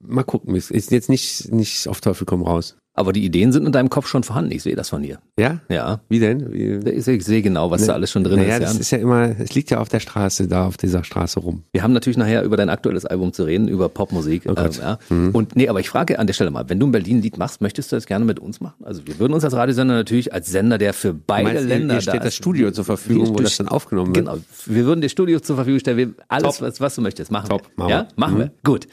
mal 0.00 0.22
gucken. 0.24 0.54
Es 0.56 0.70
ist 0.70 0.90
jetzt 0.92 1.08
nicht, 1.10 1.52
nicht 1.52 1.88
auf 1.88 2.00
Teufel 2.00 2.26
komm 2.26 2.42
raus. 2.42 2.76
Aber 2.96 3.12
die 3.12 3.24
Ideen 3.24 3.50
sind 3.50 3.66
in 3.66 3.72
deinem 3.72 3.90
Kopf 3.90 4.06
schon 4.06 4.22
vorhanden. 4.22 4.52
Ich 4.52 4.62
sehe 4.62 4.76
das 4.76 4.88
von 4.90 5.02
dir. 5.02 5.18
Ja? 5.36 5.58
Ja. 5.68 6.00
Wie 6.08 6.20
denn? 6.20 6.52
Wie, 6.52 6.74
Ich 6.90 7.04
sehe, 7.04 7.16
ich 7.16 7.24
sehe 7.24 7.42
genau, 7.42 7.72
was 7.72 7.86
da 7.86 7.92
alles 7.94 8.12
schon 8.12 8.22
drin 8.22 8.38
naja, 8.38 8.54
ist. 8.58 8.62
das 8.62 8.74
Ja. 8.74 8.80
ist 8.80 8.90
ja 8.92 8.98
immer, 8.98 9.34
es 9.40 9.52
liegt 9.52 9.70
ja 9.70 9.78
auf 9.80 9.88
der 9.88 9.98
Straße, 9.98 10.46
da 10.46 10.66
auf 10.68 10.76
dieser 10.76 11.02
Straße 11.02 11.40
rum. 11.40 11.64
Wir 11.72 11.82
haben 11.82 11.92
natürlich 11.92 12.16
nachher 12.16 12.44
über 12.44 12.56
dein 12.56 12.68
aktuelles 12.68 13.04
Album 13.04 13.32
zu 13.32 13.42
reden, 13.42 13.66
über 13.66 13.88
Popmusik. 13.88 14.44
Oh 14.46 14.54
Gott. 14.54 14.78
äh, 14.78 14.82
ja. 14.82 14.98
Und 15.10 15.56
nee, 15.56 15.68
aber 15.68 15.80
ich 15.80 15.88
frage 15.88 16.20
an 16.20 16.28
der 16.28 16.34
Stelle 16.34 16.52
mal, 16.52 16.68
wenn 16.68 16.78
du 16.78 16.86
ein 16.86 16.92
Berlin-Lied 16.92 17.36
machst, 17.36 17.60
möchtest 17.60 17.90
du 17.90 17.96
das 17.96 18.06
gerne 18.06 18.24
mit 18.24 18.38
uns 18.38 18.60
machen? 18.60 18.84
Also 18.84 19.04
wir 19.04 19.18
würden 19.18 19.32
uns 19.32 19.42
als 19.44 19.54
Radiosender 19.54 19.94
natürlich 19.94 20.32
als 20.32 20.48
Sender, 20.52 20.78
der 20.78 20.94
für 20.94 21.12
beide 21.12 21.48
Meinst 21.48 21.64
Länder 21.66 21.94
hier 21.94 22.00
steht 22.02 22.14
da 22.14 22.18
das 22.20 22.36
Studio 22.36 22.70
zur 22.70 22.84
Verfügung, 22.84 23.30
wo 23.30 23.34
das 23.42 23.56
dann 23.56 23.66
aufgenommen 23.66 24.14
wird? 24.14 24.26
Genau. 24.26 24.38
Wir 24.66 24.84
würden 24.86 25.00
dir 25.00 25.08
Studios 25.08 25.42
zur 25.42 25.56
Verfügung 25.56 25.80
stellen. 25.80 25.96
Wir, 25.96 26.10
alles, 26.28 26.62
was, 26.62 26.80
was 26.80 26.94
du 26.94 27.00
möchtest, 27.02 27.32
machen 27.32 27.48
Top, 27.48 27.62
wir. 27.62 27.72
machen 27.76 27.90
ja, 27.90 27.96
wir. 27.96 28.02
Mhm. 28.04 28.08
machen 28.16 28.38
wir. 28.38 28.52
Gut. 28.62 28.86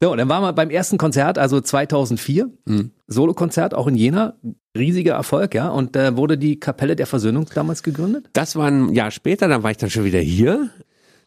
So, 0.00 0.14
dann 0.14 0.28
waren 0.28 0.42
wir 0.42 0.52
beim 0.52 0.70
ersten 0.70 0.96
Konzert, 0.96 1.38
also 1.38 1.60
2004. 1.60 2.50
Mhm. 2.66 2.92
Solokonzert, 3.08 3.74
auch 3.74 3.86
in 3.86 3.96
Jena. 3.96 4.34
Riesiger 4.76 5.14
Erfolg, 5.14 5.54
ja. 5.54 5.70
Und 5.70 5.96
da 5.96 6.16
wurde 6.16 6.38
die 6.38 6.60
Kapelle 6.60 6.94
der 6.94 7.06
Versöhnung 7.06 7.46
damals 7.52 7.82
gegründet. 7.82 8.28
Das 8.32 8.54
war 8.54 8.68
ein 8.68 8.92
Jahr 8.92 9.10
später, 9.10 9.48
dann 9.48 9.64
war 9.64 9.72
ich 9.72 9.76
dann 9.76 9.90
schon 9.90 10.04
wieder 10.04 10.20
hier. 10.20 10.70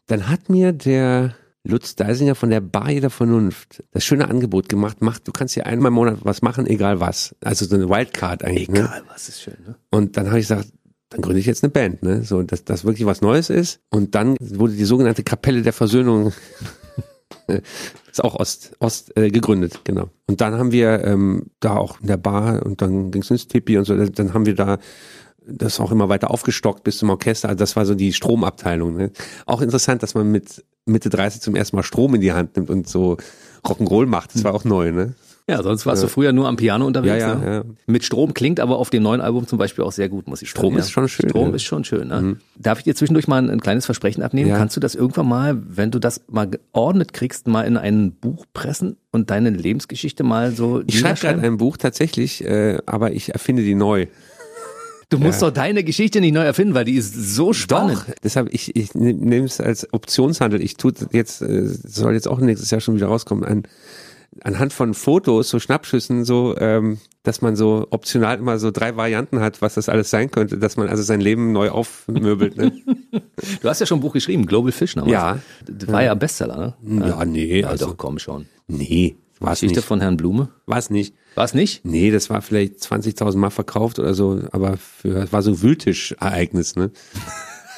Dann 0.08 0.30
hat 0.30 0.50
mir 0.50 0.72
der 0.72 1.36
Lutz 1.64 1.96
Deisinger 1.96 2.36
von 2.36 2.50
der 2.50 2.62
Bar 2.62 2.88
der 2.88 3.10
Vernunft 3.10 3.84
das 3.92 4.04
schöne 4.04 4.28
Angebot 4.28 4.68
gemacht, 4.68 4.98
mach, 5.02 5.20
du 5.20 5.32
kannst 5.32 5.54
hier 5.54 5.68
einmal 5.68 5.90
im 5.90 5.96
Monat 5.96 6.20
was 6.24 6.42
machen, 6.42 6.66
egal 6.66 7.00
was. 7.00 7.36
Also 7.44 7.66
so 7.66 7.76
eine 7.76 7.90
Wildcard 7.90 8.44
eigentlich. 8.44 8.70
Ne? 8.70 8.80
Egal, 8.80 9.04
was 9.08 9.30
ist 9.30 9.42
schön, 9.42 9.58
ne? 9.66 9.76
Und 9.92 10.18
dann 10.18 10.28
habe 10.28 10.40
ich 10.40 10.48
gesagt, 10.48 10.70
dann 11.10 11.22
gründe 11.22 11.40
ich 11.40 11.46
jetzt 11.46 11.64
eine 11.64 11.72
Band, 11.72 12.04
ne? 12.04 12.24
So, 12.24 12.42
dass 12.42 12.64
das 12.64 12.84
wirklich 12.86 13.06
was 13.06 13.22
Neues 13.22 13.50
ist. 13.50 13.80
Und 13.90 14.16
dann 14.16 14.38
wurde 14.40 14.74
die 14.74 14.86
sogenannte 14.86 15.24
Kapelle 15.24 15.62
der 15.62 15.74
Versöhnung 15.74 16.32
ist 18.12 18.24
auch 18.24 18.36
Ost, 18.36 18.76
Ost 18.80 19.16
äh, 19.18 19.30
gegründet, 19.30 19.82
genau. 19.84 20.10
Und 20.28 20.42
dann 20.42 20.56
haben 20.56 20.72
wir 20.72 21.04
ähm, 21.04 21.48
da 21.60 21.78
auch 21.78 22.00
in 22.02 22.08
der 22.08 22.18
Bar 22.18 22.66
und 22.66 22.82
dann 22.82 23.12
ging 23.12 23.22
es 23.22 23.32
ins 23.32 23.48
Tipi 23.48 23.78
und 23.78 23.86
so, 23.86 23.96
dann 23.96 24.34
haben 24.34 24.46
wir 24.46 24.56
da 24.56 24.78
das 25.46 25.80
auch 25.80 25.92
immer 25.92 26.10
weiter 26.10 26.32
aufgestockt 26.32 26.84
bis 26.84 27.00
zum 27.00 27.10
Orchester. 27.10 27.50
Also 27.50 27.60
das 27.60 27.76
war 27.76 27.86
so 27.86 27.96
die 27.96 28.14
Stromabteilung. 28.14 28.96
Ne? 28.96 29.12
Auch 29.46 29.62
interessant, 29.62 30.04
dass 30.04 30.14
man 30.14 30.32
mit 30.32 30.64
Mitte 30.86 31.10
30 31.10 31.42
zum 31.42 31.56
ersten 31.56 31.76
Mal 31.76 31.84
Strom 31.84 32.16
in 32.16 32.22
die 32.22 32.34
Hand 32.34 32.56
nimmt 32.56 32.70
und 32.70 32.88
so 32.88 33.18
Rock'n'Roll 33.66 34.06
macht. 34.06 34.36
Das 34.36 34.44
war 34.44 34.54
auch 34.54 34.64
neu, 34.64 34.92
ne? 34.92 35.16
Ja, 35.52 35.64
sonst 35.64 35.86
warst 35.86 36.02
du 36.02 36.08
früher 36.08 36.32
nur 36.32 36.48
am 36.48 36.56
Piano 36.56 36.86
unterwegs. 36.86 37.22
Ja, 37.22 37.34
ja, 37.34 37.36
ne? 37.36 37.54
ja. 37.56 37.64
Mit 37.86 38.06
Strom 38.06 38.34
klingt 38.34 38.62
aber 38.62 38.78
auf 38.78 38.90
dem 38.90 39.04
neuen 39.04 39.20
Album 39.20 39.48
zum 39.48 39.58
Beispiel 39.58 39.84
auch 39.84 39.92
sehr 39.92 40.08
gut, 40.08 40.26
muss 40.28 40.42
ich 40.42 40.50
sagen. 40.50 40.60
Strom 40.60 40.74
ja. 40.76 40.80
ist 40.80 40.92
schon 40.92 41.10
schön, 41.10 41.30
Strom 41.30 41.42
ja. 41.42 41.50
Mhm. 41.50 41.56
ist 41.56 41.64
schon 41.64 41.84
schön. 41.84 42.08
Ne? 42.08 42.38
Darf 42.58 42.78
ich 42.78 42.86
dir 42.86 42.96
zwischendurch 42.96 43.28
mal 43.28 43.38
ein, 43.38 43.50
ein 43.50 43.60
kleines 43.60 43.86
Versprechen 43.86 44.24
abnehmen? 44.24 44.50
Ja. 44.50 44.58
Kannst 44.58 44.78
du 44.78 44.80
das 44.80 44.96
irgendwann 44.96 45.28
mal, 45.28 45.62
wenn 45.68 45.92
du 45.92 46.00
das 46.00 46.22
mal 46.30 46.50
geordnet 46.50 47.12
kriegst, 47.12 47.48
mal 47.48 47.64
in 47.64 47.76
ein 47.76 48.14
Buch 48.14 48.46
pressen 48.54 48.96
und 49.12 49.30
deine 49.30 49.50
Lebensgeschichte 49.50 50.24
mal 50.24 50.54
so 50.54 50.84
Ich 50.88 51.00
schreibe 51.00 51.20
gerade 51.20 51.42
ein 51.42 51.58
Buch 51.58 51.76
tatsächlich, 51.76 52.46
äh, 52.46 52.78
aber 52.86 53.12
ich 53.12 53.34
erfinde 53.34 53.64
die 53.64 53.76
neu. 53.76 54.08
Du 55.10 55.20
musst 55.20 55.42
doch 55.42 55.52
deine 55.52 55.84
Geschichte 55.84 56.22
nicht 56.22 56.34
neu 56.34 56.44
erfinden, 56.44 56.74
weil 56.74 56.86
die 56.86 56.96
ist 56.96 57.14
so 57.14 57.52
spannend. 57.52 57.98
Doch, 57.98 58.16
deshalb 58.24 58.54
ich, 58.54 58.74
ich 58.78 58.96
nehme 58.96 59.46
es 59.46 59.60
als 59.60 59.92
Optionshandel. 59.92 60.62
Ich 60.62 60.78
tue 60.78 60.94
jetzt, 61.12 61.42
äh, 61.42 61.66
soll 61.66 62.14
jetzt 62.14 62.30
auch 62.30 62.40
nächstes 62.40 62.72
Jahr 62.72 62.80
schon 62.80 62.96
wieder 62.96 63.08
rauskommen, 63.08 63.44
ein, 63.44 63.64
anhand 64.44 64.74
von 64.74 64.94
Fotos, 64.94 65.50
so 65.50 65.60
Schnappschüssen, 65.60 66.26
so, 66.26 66.56
ähm, 66.58 67.00
dass 67.24 67.42
man 67.42 67.56
so 67.56 67.88
optional 67.92 68.38
immer 68.40 68.58
so 68.60 68.72
drei 68.72 68.96
Varianten 68.98 69.40
hat, 69.40 69.62
was 69.62 69.76
das 69.76 69.88
alles 69.90 70.10
sein 70.10 70.32
könnte, 70.32 70.58
dass 70.58 70.78
man 70.78 70.88
also 70.90 71.04
sein 71.04 71.22
Leben 71.22 71.52
neu 71.52 71.70
aufmöbelt. 71.70 72.58
Ne? 72.58 72.72
Du 73.62 73.70
hast 73.70 73.80
ja 73.80 73.86
schon 73.88 73.98
ein 73.98 74.02
Buch 74.02 74.14
geschrieben, 74.14 74.46
Global 74.46 74.72
Fish 74.72 74.94
damals. 74.94 75.12
Ja. 75.12 75.40
Das 75.68 75.92
war 75.92 76.04
ja 76.04 76.12
ein 76.12 76.20
Bestseller, 76.20 76.78
ne? 76.84 77.08
Ja, 77.10 77.26
nee, 77.26 77.62
Ja, 77.62 77.70
also- 77.70 77.88
doch, 77.88 77.98
komm 77.98 78.20
schon. 78.20 78.46
nee, 78.68 79.16
war 79.40 79.54
es 79.54 79.62
Geschichte 79.62 79.80
nicht. 79.80 79.88
von 79.88 80.00
Herrn 80.00 80.16
Blume. 80.18 80.50
War 80.68 80.78
es 80.78 80.92
nicht. 80.92 81.16
War 81.34 81.46
es 81.46 81.54
nicht? 81.56 81.84
Nee, 81.84 82.12
das 82.12 82.30
war 82.30 82.42
vielleicht 82.44 82.76
20.000 82.76 83.38
Mal 83.38 83.50
verkauft 83.50 83.98
oder 83.98 84.14
so, 84.14 84.42
aber 84.52 84.78
für, 84.78 85.32
war 85.32 85.42
so 85.42 85.52
ein 85.52 85.62
Wühltisch-Ereignis, 85.64 86.76
ne? 86.76 86.92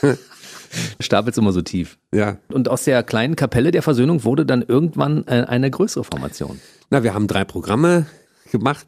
Stapelt's 0.99 1.38
immer 1.38 1.51
so 1.51 1.62
tief. 1.62 1.97
Ja. 2.13 2.38
Und 2.51 2.69
aus 2.69 2.83
der 2.83 3.03
kleinen 3.03 3.36
Kapelle 3.36 3.71
der 3.71 3.81
Versöhnung 3.81 4.23
wurde 4.23 4.45
dann 4.45 4.62
irgendwann 4.62 5.25
äh, 5.27 5.45
eine 5.47 5.69
größere 5.69 6.03
Formation. 6.03 6.59
Na, 6.89 7.03
wir 7.03 7.13
haben 7.13 7.27
drei 7.27 7.45
Programme 7.45 8.05
gemacht, 8.51 8.86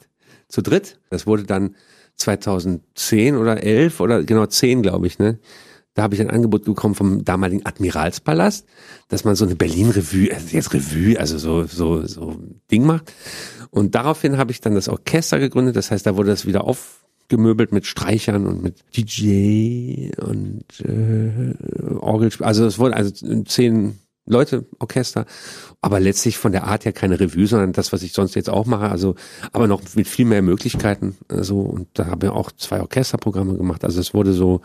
zu 0.48 0.62
dritt. 0.62 1.00
Das 1.10 1.28
wurde 1.28 1.44
dann 1.44 1.76
2010 2.16 3.36
oder 3.36 3.62
11 3.64 4.00
oder 4.00 4.24
genau 4.24 4.46
10, 4.46 4.82
glaube 4.82 5.08
ich, 5.08 5.20
ne? 5.20 5.40
Da 5.96 6.04
habe 6.04 6.14
ich 6.14 6.20
ein 6.20 6.30
Angebot 6.30 6.66
bekommen 6.66 6.94
vom 6.94 7.24
damaligen 7.24 7.66
Admiralspalast, 7.66 8.68
dass 9.08 9.24
man 9.24 9.36
so 9.36 9.46
eine 9.46 9.56
Berlin-Revue, 9.56 10.30
also 10.34 10.48
jetzt 10.50 10.74
Revue, 10.74 11.18
also 11.18 11.38
so, 11.38 11.64
so, 11.64 12.06
so 12.06 12.36
Ding 12.70 12.86
macht. 12.86 13.14
Und 13.70 13.96
daraufhin 13.96 14.38
habe 14.38 14.52
ich 14.52 14.60
dann 14.60 14.76
das 14.76 14.90
Orchester 14.90 15.40
gegründet. 15.40 15.78
Das 15.78 15.92
heißt, 15.92 16.06
da 16.06 16.18
wurde 16.18 16.32
das 16.32 16.46
wieder 16.46 16.66
aufgemöbelt 17.26 17.72
mit 17.72 17.86
Streichern 17.86 18.46
und 18.46 18.62
mit 18.62 18.84
DJ 18.96 20.10
und 20.22 20.64
äh, 20.82 21.56
Orgelspiel. 21.96 22.46
Also 22.46 22.66
es 22.66 22.78
wurde 22.78 22.96
also 22.96 23.44
zehn 23.44 24.00
Leute 24.28 24.66
Orchester, 24.80 25.26
aber 25.82 26.00
letztlich 26.00 26.38
von 26.38 26.52
der 26.52 26.64
Art 26.64 26.86
her 26.86 26.94
keine 26.94 27.20
Revue, 27.20 27.46
sondern 27.46 27.74
das, 27.74 27.94
was 27.94 28.02
ich 28.02 28.12
sonst 28.12 28.34
jetzt 28.34 28.50
auch 28.50 28.66
mache, 28.66 28.90
also 28.90 29.14
aber 29.52 29.68
noch 29.68 29.82
mit 29.94 30.08
viel 30.08 30.26
mehr 30.26 30.42
Möglichkeiten, 30.42 31.16
also 31.28 31.60
und 31.60 31.90
da 31.94 32.08
habe 32.08 32.26
ich 32.26 32.32
auch 32.32 32.52
zwei 32.52 32.82
Orchesterprogramme 32.82 33.56
gemacht, 33.56 33.84
also 33.84 34.00
es 34.00 34.16
wurde 34.16 34.34
so 34.34 34.62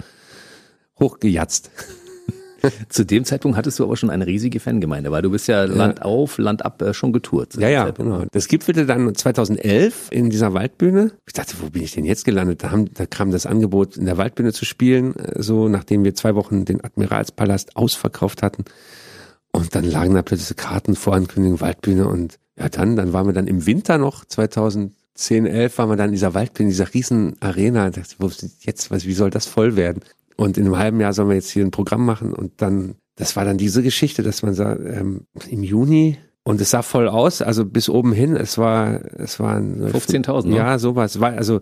hochgejatzt. 0.99 1.71
Zu 2.89 3.05
dem 3.05 3.25
Zeitpunkt 3.25 3.57
hattest 3.57 3.79
du 3.79 3.85
aber 3.85 3.97
schon 3.97 4.11
eine 4.11 4.27
riesige 4.27 4.61
Fangemeinde, 4.61 5.11
weil 5.11 5.23
du 5.23 5.31
bist 5.31 5.49
ja, 5.49 5.65
ja. 5.65 5.73
Land 5.73 6.03
auf, 6.03 6.39
Land 6.39 6.65
ab 6.65 6.83
äh, 6.83 6.95
schon 6.95 7.13
getourt. 7.13 7.55
Ja, 7.57 7.69
ja, 7.69 7.91
genau. 7.91 8.25
Das 8.33 8.49
gipfelte 8.49 8.87
dann 8.87 9.15
2011 9.15 10.09
in 10.11 10.31
dieser 10.31 10.55
Waldbühne. 10.55 11.13
Ich 11.27 11.33
dachte, 11.33 11.55
wo 11.61 11.71
bin 11.71 11.83
ich 11.83 11.93
denn 11.93 12.05
jetzt 12.05 12.25
gelandet? 12.25 12.63
Da, 12.63 12.71
haben, 12.71 12.93
da 12.95 13.07
kam 13.07 13.31
das 13.31 13.47
Angebot, 13.47 13.97
in 13.97 14.07
der 14.07 14.19
Waldbühne 14.19 14.53
zu 14.53 14.65
spielen, 14.65 15.17
äh, 15.17 15.43
so 15.43 15.69
nachdem 15.69 16.05
wir 16.05 16.15
zwei 16.15 16.35
Wochen 16.35 16.65
den 16.65 16.83
Admiralspalast 16.85 17.77
ausverkauft 17.77 18.43
hatten. 18.43 18.65
Und 19.53 19.75
dann 19.75 19.85
lagen 19.85 20.15
da 20.15 20.23
plötzlich 20.23 20.57
Karten 20.57 20.95
vor 20.95 21.15
Ankündigung 21.15 21.61
Waldbühne 21.61 22.07
und 22.09 22.39
ja 22.59 22.69
dann, 22.69 22.97
dann 22.97 23.13
waren 23.13 23.27
wir 23.27 23.33
dann 23.33 23.47
im 23.47 23.67
Winter 23.67 23.99
noch 23.99 24.25
2010, 24.25 25.47
11 25.47 25.79
waren 25.79 25.89
wir 25.89 25.97
dann 25.97 26.09
in 26.09 26.13
dieser 26.13 26.35
Waldbühne, 26.35 26.69
in 26.69 26.73
dieser 26.73 26.93
riesen 26.93 27.37
Arena. 27.41 27.91
Dachte, 27.91 28.15
wo 28.19 28.31
jetzt, 28.61 28.91
was, 28.91 29.07
wie 29.07 29.15
soll 29.15 29.31
das 29.31 29.47
voll 29.47 29.77
werden? 29.77 30.03
Und 30.41 30.57
in 30.57 30.65
einem 30.65 30.79
halben 30.79 31.01
Jahr 31.03 31.13
sollen 31.13 31.29
wir 31.29 31.35
jetzt 31.35 31.51
hier 31.51 31.63
ein 31.63 31.71
Programm 31.71 32.07
machen 32.07 32.33
und 32.33 32.63
dann, 32.63 32.95
das 33.15 33.37
war 33.37 33.45
dann 33.45 33.59
diese 33.59 33.83
Geschichte, 33.83 34.23
dass 34.23 34.43
man 34.43 34.55
sagt, 34.55 34.81
ähm, 34.81 35.27
im 35.51 35.63
Juni 35.63 36.17
und 36.45 36.63
es 36.63 36.71
sah 36.71 36.81
voll 36.81 37.09
aus, 37.09 37.43
also 37.43 37.67
bis 37.67 37.91
oben 37.91 38.15
hin. 38.15 38.37
Es 38.37 38.57
war, 38.57 39.05
es 39.19 39.39
waren 39.39 39.83
15.000. 39.83 40.47
Ne? 40.47 40.57
Ja, 40.57 40.79
sowas. 40.79 41.21
War 41.21 41.33
also 41.33 41.61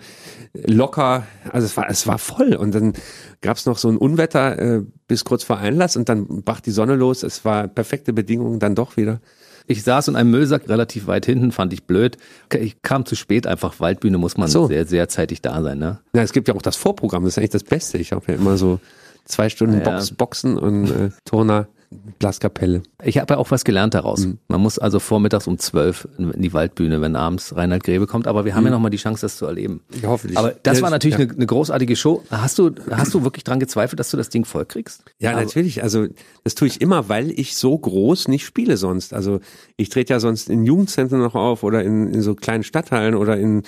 locker. 0.55 1.27
Also 1.51 1.67
es 1.67 1.77
war, 1.77 1.91
es 1.91 2.07
war 2.07 2.19
voll. 2.19 2.55
Und 2.55 2.73
dann 2.73 2.93
gab 3.41 3.57
es 3.57 3.67
noch 3.67 3.79
so 3.79 3.89
ein 3.89 3.97
Unwetter 3.97 4.57
äh, 4.61 4.85
bis 5.09 5.25
kurz 5.25 5.43
vor 5.43 5.59
Einlass 5.59 5.97
und 5.97 6.09
dann 6.09 6.45
brach 6.45 6.61
die 6.61 6.71
Sonne 6.71 6.95
los. 6.95 7.25
Es 7.25 7.45
war 7.45 7.67
perfekte 7.67 8.13
Bedingungen 8.13 8.61
dann 8.61 8.77
doch 8.77 8.97
wieder. 8.97 9.21
Ich 9.69 9.83
saß 9.83 10.09
in 10.09 10.17
einem 10.17 10.31
Müllsack 10.31 10.69
relativ 10.69 11.07
weit 11.07 11.27
hinten, 11.27 11.53
fand 11.53 11.75
ich 11.75 11.85
blöd. 11.85 12.17
Ich 12.59 12.81
kam 12.81 13.05
zu 13.05 13.15
spät, 13.15 13.47
einfach 13.47 13.81
Waldbühne 13.81 14.17
muss 14.17 14.39
man 14.39 14.49
so. 14.49 14.67
sehr, 14.67 14.87
sehr 14.87 15.09
zeitig 15.09 15.43
da 15.43 15.63
sein. 15.63 15.79
Ne? 15.79 15.99
Ja, 16.15 16.23
es 16.23 16.33
gibt 16.33 16.49
ja 16.49 16.55
auch 16.55 16.63
das 16.63 16.77
Vorprogramm, 16.77 17.25
das 17.25 17.35
ist 17.35 17.39
eigentlich 17.39 17.51
das 17.51 17.65
Beste. 17.65 17.99
Ich 17.99 18.13
habe 18.13 18.25
ja 18.33 18.35
immer 18.35 18.57
so 18.57 18.81
zwei 19.27 19.51
Stunden 19.51 19.81
ja. 19.81 19.85
Box, 19.85 20.11
Boxen 20.13 20.57
und 20.57 20.91
äh, 20.91 21.11
Turner. 21.27 21.69
Blaskapelle. 21.91 22.83
Ich 23.03 23.17
habe 23.17 23.35
ja 23.35 23.39
auch 23.39 23.51
was 23.51 23.65
gelernt 23.65 23.95
daraus. 23.95 24.27
Mhm. 24.27 24.39
Man 24.49 24.61
muss 24.61 24.79
also 24.79 25.01
vormittags 25.01 25.47
um 25.47 25.59
zwölf 25.59 26.07
in 26.19 26.43
die 26.43 26.53
Waldbühne, 26.53 27.01
wenn 27.01 27.17
abends 27.17 27.57
Reinhard 27.57 27.83
Grebe 27.83 28.07
kommt. 28.07 28.27
Aber 28.27 28.45
wir 28.45 28.55
haben 28.55 28.63
mhm. 28.63 28.69
ja 28.69 28.73
nochmal 28.73 28.91
die 28.91 28.99
Chance, 28.99 29.23
das 29.23 29.39
zu 29.39 29.47
erleben. 29.47 29.81
Ja, 30.03 30.09
hoffentlich. 30.11 30.39
Aber 30.39 30.55
das 30.63 30.83
war 30.83 30.91
natürlich 30.91 31.19
ja. 31.19 31.25
eine, 31.25 31.33
eine, 31.33 31.47
großartige 31.47 31.97
Show. 31.97 32.23
Hast 32.31 32.59
du, 32.59 32.75
hast 32.91 33.15
du 33.15 33.25
wirklich 33.25 33.45
dran 33.45 33.59
gezweifelt, 33.59 33.99
dass 33.99 34.11
du 34.11 34.19
das 34.19 34.29
Ding 34.29 34.45
voll 34.45 34.67
kriegst? 34.67 35.05
Ja, 35.19 35.33
Aber 35.33 35.41
natürlich. 35.41 35.83
Also 35.83 36.07
das 36.45 36.55
tue 36.55 36.69
ich 36.69 36.81
immer, 36.81 37.09
weil 37.09 37.31
ich 37.31 37.57
so 37.57 37.79
groß 37.79 38.29
nicht 38.29 38.45
spiele 38.45 38.77
sonst. 38.77 39.15
Also 39.15 39.41
ich 39.77 39.89
trete 39.89 40.13
ja 40.13 40.21
sonst 40.21 40.51
in 40.51 40.65
Jugendzentren 40.65 41.23
noch 41.23 41.35
auf 41.35 41.63
oder 41.63 41.83
in, 41.83 42.13
in 42.13 42.21
so 42.21 42.35
kleinen 42.35 42.65
Stadthallen 42.65 43.15
oder 43.15 43.39
in 43.39 43.63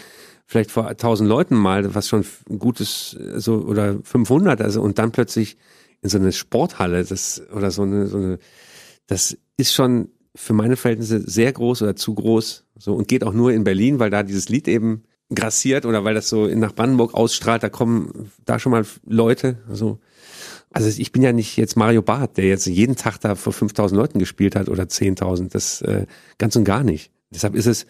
vielleicht 0.46 0.72
vor 0.72 0.96
tausend 0.96 1.28
Leuten 1.28 1.54
mal, 1.54 1.94
was 1.94 2.08
schon 2.08 2.24
gutes 2.58 3.16
so 3.36 3.54
oder 3.58 3.96
500 4.02 4.60
also 4.60 4.82
und 4.82 4.98
dann 4.98 5.12
plötzlich 5.12 5.56
in 6.02 6.08
so 6.08 6.18
eine 6.18 6.32
Sporthalle, 6.32 7.04
das 7.04 7.42
oder 7.54 7.70
so 7.70 7.82
eine, 7.82 8.06
so 8.06 8.16
eine, 8.16 8.38
das 9.06 9.36
ist 9.56 9.74
schon 9.74 10.08
für 10.34 10.52
meine 10.52 10.76
Verhältnisse 10.76 11.20
sehr 11.28 11.52
groß 11.52 11.82
oder 11.82 11.96
zu 11.96 12.14
groß. 12.14 12.64
So 12.78 12.94
und 12.94 13.08
geht 13.08 13.24
auch 13.24 13.32
nur 13.32 13.52
in 13.52 13.64
Berlin, 13.64 13.98
weil 13.98 14.10
da 14.10 14.22
dieses 14.22 14.48
Lied 14.48 14.68
eben 14.68 15.04
grassiert 15.34 15.86
oder 15.86 16.04
weil 16.04 16.14
das 16.14 16.28
so 16.28 16.46
nach 16.46 16.74
Brandenburg 16.74 17.14
ausstrahlt, 17.14 17.62
da 17.62 17.68
kommen 17.68 18.30
da 18.44 18.58
schon 18.58 18.72
mal 18.72 18.84
Leute. 19.04 19.58
Also, 19.68 19.98
also 20.70 20.88
ich 20.88 21.12
bin 21.12 21.22
ja 21.22 21.32
nicht 21.32 21.56
jetzt 21.56 21.76
Mario 21.76 22.02
Barth, 22.02 22.36
der 22.36 22.46
jetzt 22.46 22.66
jeden 22.66 22.96
Tag 22.96 23.18
da 23.18 23.34
vor 23.34 23.52
5000 23.52 23.98
Leuten 23.98 24.18
gespielt 24.18 24.56
hat 24.56 24.68
oder 24.68 24.84
10.000. 24.84 25.50
Das 25.50 25.82
äh, 25.82 26.06
ganz 26.38 26.56
und 26.56 26.64
gar 26.64 26.82
nicht. 26.82 27.12
Deshalb 27.30 27.54
ist 27.54 27.66
es 27.66 27.86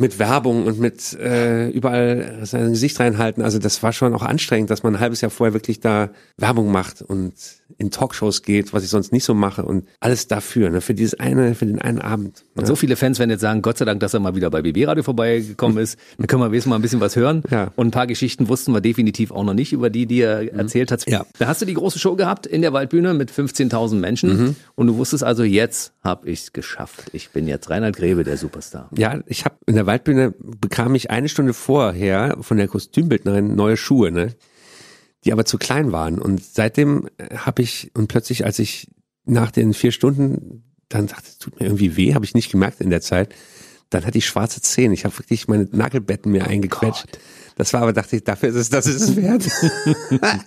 mit 0.00 0.18
Werbung 0.18 0.66
und 0.66 0.80
mit 0.80 1.12
äh, 1.12 1.68
überall 1.68 2.40
sein 2.44 2.70
Gesicht 2.70 2.98
reinhalten. 2.98 3.42
Also 3.42 3.58
das 3.58 3.82
war 3.82 3.92
schon 3.92 4.14
auch 4.14 4.22
anstrengend, 4.22 4.70
dass 4.70 4.82
man 4.82 4.96
ein 4.96 5.00
halbes 5.00 5.20
Jahr 5.20 5.30
vorher 5.30 5.52
wirklich 5.52 5.80
da 5.80 6.10
Werbung 6.38 6.72
macht 6.72 7.02
und 7.02 7.34
in 7.78 7.90
Talkshows 7.90 8.42
geht, 8.42 8.72
was 8.72 8.82
ich 8.82 8.90
sonst 8.90 9.12
nicht 9.12 9.24
so 9.24 9.34
mache 9.34 9.64
und 9.64 9.86
alles 10.00 10.26
dafür, 10.26 10.70
ne, 10.70 10.80
für 10.80 10.94
dieses 10.94 11.20
eine, 11.20 11.54
für 11.54 11.66
den 11.66 11.80
einen 11.80 12.00
Abend. 12.00 12.44
Und 12.54 12.62
ja. 12.62 12.66
so 12.66 12.76
viele 12.76 12.96
Fans 12.96 13.18
werden 13.18 13.30
jetzt 13.30 13.42
sagen, 13.42 13.62
Gott 13.62 13.78
sei 13.78 13.84
Dank, 13.84 14.00
dass 14.00 14.14
er 14.14 14.20
mal 14.20 14.34
wieder 14.34 14.50
bei 14.50 14.62
BB 14.62 14.86
Radio 14.86 15.02
vorbeigekommen 15.02 15.78
ist. 15.78 15.98
Dann 16.18 16.26
können 16.26 16.42
wir 16.42 16.50
wenigstens 16.50 16.70
mal 16.70 16.76
ein 16.76 16.82
bisschen 16.82 17.00
was 17.00 17.16
hören. 17.16 17.42
Ja. 17.50 17.70
Und 17.76 17.88
ein 17.88 17.90
paar 17.90 18.06
Geschichten 18.06 18.48
wussten 18.48 18.72
wir 18.72 18.80
definitiv 18.80 19.30
auch 19.30 19.44
noch 19.44 19.54
nicht, 19.54 19.72
über 19.72 19.90
die, 19.90 20.06
die 20.06 20.22
er 20.22 20.42
mhm. 20.42 20.58
erzählt 20.58 20.90
hat. 20.92 21.08
Ja. 21.08 21.26
Da 21.38 21.46
hast 21.46 21.60
du 21.60 21.66
die 21.66 21.74
große 21.74 21.98
Show 21.98 22.16
gehabt 22.16 22.46
in 22.46 22.62
der 22.62 22.72
Waldbühne 22.72 23.14
mit 23.14 23.30
15.000 23.30 23.96
Menschen 23.96 24.36
mhm. 24.36 24.56
und 24.74 24.86
du 24.86 24.96
wusstest 24.96 25.24
also, 25.24 25.44
jetzt 25.44 25.92
habe 26.02 26.30
ich 26.30 26.40
es 26.40 26.52
geschafft. 26.52 27.10
Ich 27.12 27.30
bin 27.30 27.46
jetzt 27.46 27.68
Reinhard 27.68 27.96
Grebe, 27.96 28.24
der 28.24 28.36
Superstar. 28.36 28.88
Ja, 28.96 29.20
ich 29.26 29.44
habe 29.44 29.56
in 29.66 29.74
der 29.74 29.86
Waldbühne 29.90 30.32
bekam 30.38 30.94
ich 30.94 31.10
eine 31.10 31.28
Stunde 31.28 31.52
vorher 31.52 32.36
von 32.42 32.58
der 32.58 32.68
Kostümbildnerin 32.68 33.56
neue 33.56 33.76
Schuhe, 33.76 34.12
ne? 34.12 34.36
Die 35.24 35.32
aber 35.32 35.44
zu 35.44 35.58
klein 35.58 35.90
waren. 35.90 36.20
Und 36.20 36.44
seitdem 36.44 37.08
habe 37.34 37.62
ich, 37.62 37.90
und 37.94 38.06
plötzlich, 38.06 38.44
als 38.44 38.60
ich 38.60 38.88
nach 39.24 39.50
den 39.50 39.74
vier 39.74 39.90
Stunden 39.90 40.62
dann 40.88 41.08
dachte, 41.08 41.26
es 41.26 41.38
tut 41.38 41.58
mir 41.58 41.66
irgendwie 41.66 41.96
weh, 41.96 42.14
habe 42.14 42.24
ich 42.24 42.34
nicht 42.34 42.52
gemerkt 42.52 42.80
in 42.80 42.90
der 42.90 43.00
Zeit. 43.00 43.34
Dann 43.90 44.06
hatte 44.06 44.16
ich 44.16 44.26
schwarze 44.26 44.62
Zähne. 44.62 44.94
Ich 44.94 45.04
habe 45.04 45.18
wirklich 45.18 45.48
meine 45.48 45.68
Nagelbetten 45.72 46.30
mir 46.30 46.46
eingequetscht. 46.46 47.10
Gott. 47.10 47.20
Das 47.56 47.72
war 47.72 47.82
aber, 47.82 47.92
dachte 47.92 48.14
ich, 48.14 48.22
dafür 48.22 48.50
ist 48.50 48.54
es, 48.54 48.70
das 48.70 48.86
ist 48.86 49.02
es 49.02 49.16
wert. 49.16 49.42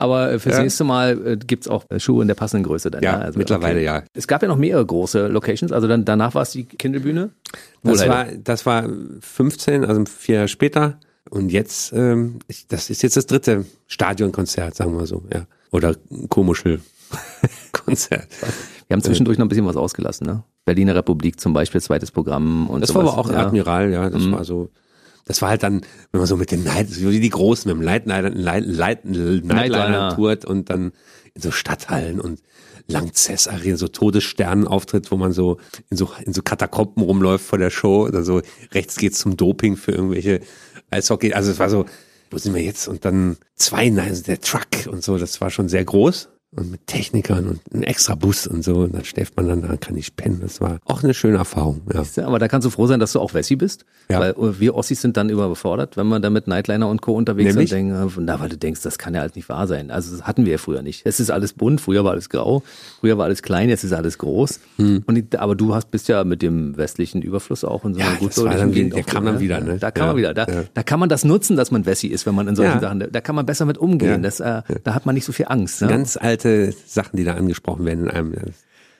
Aber 0.00 0.32
äh, 0.32 0.38
fürs 0.38 0.56
ja. 0.56 0.62
nächste 0.62 0.84
Mal 0.84 1.26
äh, 1.26 1.36
gibt's 1.36 1.68
auch 1.68 1.84
äh, 1.90 2.00
Schuhe 2.00 2.22
in 2.22 2.28
der 2.28 2.34
passenden 2.34 2.64
Größe 2.64 2.90
dann. 2.90 3.02
Ja, 3.02 3.12
ja? 3.12 3.18
Also, 3.18 3.38
mittlerweile 3.38 3.76
okay. 3.76 3.84
ja. 3.84 4.02
Es 4.14 4.26
gab 4.26 4.40
ja 4.42 4.48
noch 4.48 4.56
mehrere 4.56 4.84
große 4.84 5.26
Locations, 5.28 5.72
also 5.72 5.86
dann 5.86 6.04
danach 6.04 6.34
war 6.34 6.42
es 6.42 6.50
die 6.52 6.64
Kindelbühne. 6.64 7.30
Das 7.82 8.08
war, 8.08 8.26
das 8.26 8.64
war 8.66 8.88
15, 9.20 9.84
also 9.84 10.04
vier 10.06 10.36
Jahre 10.36 10.48
später. 10.48 10.98
Und 11.28 11.52
jetzt, 11.52 11.92
ähm, 11.92 12.38
ich, 12.48 12.66
das 12.66 12.88
ist 12.88 13.02
jetzt 13.02 13.16
das 13.16 13.26
dritte 13.26 13.66
Stadionkonzert, 13.86 14.74
sagen 14.74 14.98
wir 14.98 15.06
so, 15.06 15.22
ja. 15.32 15.44
Oder 15.70 15.94
Komuschel-Konzert. 16.28 18.26
Wir 18.88 18.96
haben 18.96 19.02
zwischendurch 19.02 19.38
noch 19.38 19.44
ein 19.44 19.48
bisschen 19.48 19.66
was 19.66 19.76
ausgelassen, 19.76 20.26
ne? 20.26 20.42
Berliner 20.64 20.96
Republik 20.96 21.38
zum 21.38 21.52
Beispiel, 21.52 21.80
zweites 21.80 22.10
Programm 22.10 22.68
und 22.68 22.80
Das 22.80 22.88
sowas. 22.88 23.04
war 23.04 23.12
aber 23.12 23.20
auch 23.20 23.30
ja. 23.30 23.46
Admiral, 23.46 23.92
ja. 23.92 24.10
Das 24.10 24.24
mhm. 24.24 24.32
war 24.32 24.42
so 24.44 24.70
das 25.30 25.42
war 25.42 25.50
halt 25.50 25.62
dann, 25.62 25.82
wenn 26.12 26.20
man 26.20 26.26
so 26.26 26.36
mit 26.36 26.50
dem 26.50 26.64
Night, 26.64 26.88
wie 26.90 27.20
die 27.20 27.30
Großen, 27.30 27.70
mit 27.70 27.78
dem 27.78 27.84
Nightliner, 27.84 28.30
Night, 28.30 29.04
Nightliner 29.04 30.14
tourt 30.16 30.44
und 30.44 30.70
dann 30.70 30.92
in 31.34 31.40
so 31.40 31.50
Stadthallen 31.50 32.20
und 32.20 32.40
Langzess 32.88 33.46
Arena, 33.46 33.76
so 33.76 33.86
Todessternenauftritt, 33.86 35.12
wo 35.12 35.16
man 35.16 35.32
so 35.32 35.58
in 35.88 35.96
so, 35.96 36.10
in 36.24 36.32
so 36.32 36.42
Katakomben 36.42 37.04
rumläuft 37.04 37.46
vor 37.46 37.58
der 37.58 37.70
Show 37.70 38.06
oder 38.06 38.24
so. 38.24 38.42
Rechts 38.72 38.96
geht's 38.96 39.20
zum 39.20 39.36
Doping 39.36 39.76
für 39.76 39.92
irgendwelche 39.92 40.40
Eishockey. 40.90 41.32
Also 41.32 41.52
es 41.52 41.60
war 41.60 41.70
so, 41.70 41.86
wo 42.32 42.38
sind 42.38 42.52
wir 42.54 42.62
jetzt? 42.62 42.88
Und 42.88 43.04
dann 43.04 43.36
zwei, 43.54 43.88
nein, 43.88 44.20
der 44.26 44.40
Truck 44.40 44.88
und 44.88 45.04
so, 45.04 45.18
das 45.18 45.40
war 45.40 45.50
schon 45.50 45.68
sehr 45.68 45.84
groß 45.84 46.28
und 46.56 46.72
mit 46.72 46.86
Technikern 46.88 47.46
und 47.46 47.60
einem 47.72 47.84
extra 47.84 48.16
Bus 48.16 48.46
und 48.46 48.64
so. 48.64 48.78
Und 48.78 48.94
dann 48.94 49.04
schläft 49.04 49.36
man 49.36 49.46
dann, 49.46 49.62
dann 49.62 49.78
kann 49.78 49.96
ich 49.96 50.16
pennen. 50.16 50.40
Das 50.42 50.60
war 50.60 50.78
auch 50.84 51.04
eine 51.04 51.14
schöne 51.14 51.36
Erfahrung. 51.36 51.82
Ja. 51.92 52.02
Aber 52.24 52.40
da 52.40 52.48
kannst 52.48 52.66
du 52.66 52.70
froh 52.70 52.88
sein, 52.88 52.98
dass 52.98 53.12
du 53.12 53.20
auch 53.20 53.34
Wessi 53.34 53.54
bist. 53.54 53.84
Ja. 54.08 54.18
Weil 54.18 54.34
wir 54.58 54.74
Ossis 54.74 55.00
sind 55.00 55.16
dann 55.16 55.28
überfordert, 55.28 55.96
wenn 55.96 56.08
man 56.08 56.22
da 56.22 56.30
mit 56.30 56.48
Nightliner 56.48 56.88
und 56.88 57.02
Co. 57.02 57.14
unterwegs 57.14 57.54
Nämlich? 57.54 57.70
sind. 57.70 57.90
Denken, 57.90 58.24
na, 58.24 58.40
weil 58.40 58.48
du 58.48 58.56
denkst, 58.56 58.82
das 58.82 58.98
kann 58.98 59.14
ja 59.14 59.20
halt 59.20 59.36
nicht 59.36 59.48
wahr 59.48 59.68
sein. 59.68 59.92
Also 59.92 60.16
das 60.16 60.26
hatten 60.26 60.44
wir 60.44 60.52
ja 60.52 60.58
früher 60.58 60.82
nicht. 60.82 61.02
Es 61.04 61.20
ist 61.20 61.30
alles 61.30 61.52
bunt, 61.52 61.80
früher 61.80 62.02
war 62.02 62.12
alles 62.12 62.28
grau, 62.28 62.64
früher 62.98 63.16
war 63.16 63.26
alles 63.26 63.42
klein, 63.42 63.68
jetzt 63.68 63.84
ist 63.84 63.92
alles 63.92 64.18
groß. 64.18 64.58
Hm. 64.76 65.04
Und, 65.06 65.36
aber 65.36 65.54
du 65.54 65.72
hast 65.74 65.92
bist 65.92 66.08
ja 66.08 66.24
mit 66.24 66.42
dem 66.42 66.76
westlichen 66.76 67.22
Überfluss 67.22 67.64
auch 67.64 67.84
in 67.84 67.94
so 67.94 68.00
einer 68.00 68.12
ja, 68.12 68.18
gut 68.18 68.36
dann, 68.36 68.72
Gegend. 68.72 68.94
Der 68.94 69.04
kam 69.04 69.24
dann 69.24 69.36
ne? 69.36 69.40
wieder, 69.40 69.60
ne? 69.60 69.78
Da 69.78 69.92
kann 69.92 70.02
ja. 70.02 70.06
man 70.08 70.16
wieder. 70.16 70.34
Da, 70.34 70.46
da 70.74 70.82
kann 70.82 70.98
man 70.98 71.08
das 71.08 71.24
nutzen, 71.24 71.56
dass 71.56 71.70
man 71.70 71.86
Wessi 71.86 72.08
ist, 72.08 72.26
wenn 72.26 72.34
man 72.34 72.48
in 72.48 72.56
solchen 72.56 72.80
Sachen, 72.80 73.06
da 73.12 73.20
kann 73.20 73.36
man 73.36 73.46
besser 73.46 73.64
mit 73.66 73.78
umgehen. 73.78 74.24
Das, 74.24 74.40
äh, 74.40 74.62
da 74.82 74.94
hat 74.94 75.06
man 75.06 75.14
nicht 75.14 75.24
so 75.24 75.32
viel 75.32 75.46
Angst. 75.48 75.82
Ne? 75.82 75.88
Ganz 75.88 76.16
alte 76.40 76.74
Sachen, 76.86 77.16
die 77.16 77.24
da 77.24 77.34
angesprochen 77.34 77.84
werden 77.84 78.04
in 78.04 78.10
einem. 78.10 78.34
Ja. 78.34 78.40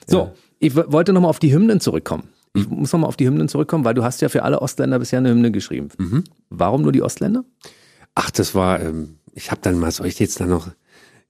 So, 0.07 0.33
ich 0.59 0.74
wollte 0.74 1.12
nochmal 1.12 1.31
auf 1.31 1.38
die 1.38 1.53
Hymnen 1.53 1.81
zurückkommen. 1.81 2.29
Ich 2.55 2.68
mhm. 2.68 2.81
muss 2.81 2.92
nochmal 2.92 3.09
auf 3.09 3.16
die 3.16 3.26
Hymnen 3.26 3.48
zurückkommen, 3.48 3.85
weil 3.85 3.94
du 3.94 4.03
hast 4.03 4.20
ja 4.20 4.29
für 4.29 4.42
alle 4.42 4.61
Ostländer 4.61 4.98
bisher 4.98 5.18
eine 5.18 5.31
Hymne 5.31 5.50
geschrieben. 5.50 5.88
Mhm. 5.98 6.24
Warum 6.48 6.83
nur 6.83 6.92
die 6.92 7.03
Ostländer? 7.03 7.44
Ach, 8.14 8.31
das 8.31 8.55
war, 8.55 8.81
ähm, 8.81 9.18
ich 9.35 9.50
habe 9.50 9.61
dann 9.62 9.79
mal, 9.79 9.90
soll 9.90 10.07
ich 10.07 10.18
jetzt 10.18 10.40
da 10.40 10.46
noch 10.46 10.70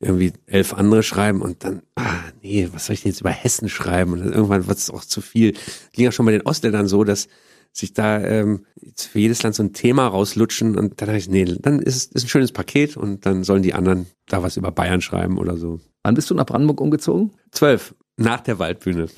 irgendwie 0.01 0.33
elf 0.47 0.73
andere 0.73 1.03
schreiben 1.03 1.43
und 1.43 1.63
dann, 1.63 1.83
ah, 1.95 2.21
nee, 2.43 2.69
was 2.73 2.87
soll 2.87 2.95
ich 2.95 3.03
denn 3.03 3.13
jetzt 3.13 3.21
über 3.21 3.31
Hessen 3.31 3.69
schreiben? 3.69 4.13
Und 4.13 4.21
dann 4.21 4.33
irgendwann 4.33 4.67
wird 4.67 4.79
es 4.79 4.89
auch 4.89 5.05
zu 5.05 5.21
viel. 5.21 5.53
Ging 5.93 6.07
ja 6.07 6.13
schon 6.13 6.25
bei 6.25 6.33
den 6.33 6.43
Ostländern 6.43 6.89
so, 6.89 7.05
dass 7.05 7.29
sich 7.73 7.93
da 7.93 8.21
ähm, 8.21 8.65
für 8.97 9.19
jedes 9.19 9.43
Land 9.43 9.55
so 9.55 9.63
ein 9.63 9.73
Thema 9.73 10.09
rauslutschen 10.09 10.77
und 10.77 11.01
dann 11.01 11.07
dachte 11.07 11.19
ich, 11.19 11.29
nee, 11.29 11.45
dann 11.45 11.81
ist 11.81 11.97
es 11.97 12.07
ist 12.07 12.25
ein 12.25 12.29
schönes 12.29 12.53
Paket 12.53 12.97
und 12.97 13.27
dann 13.27 13.45
sollen 13.45 13.63
die 13.63 13.75
anderen 13.75 14.07
da 14.27 14.43
was 14.43 14.57
über 14.57 14.73
Bayern 14.73 15.01
schreiben 15.01 15.39
oder 15.39 15.57
so. 15.57 15.81
Wann 16.03 16.15
bist 16.15 16.31
du 16.31 16.35
nach 16.35 16.47
Brandenburg 16.47 16.81
umgezogen? 16.81 17.33
Zwölf, 17.51 17.95
nach 18.17 18.41
der 18.41 18.59
Waldbühne. 18.59 19.09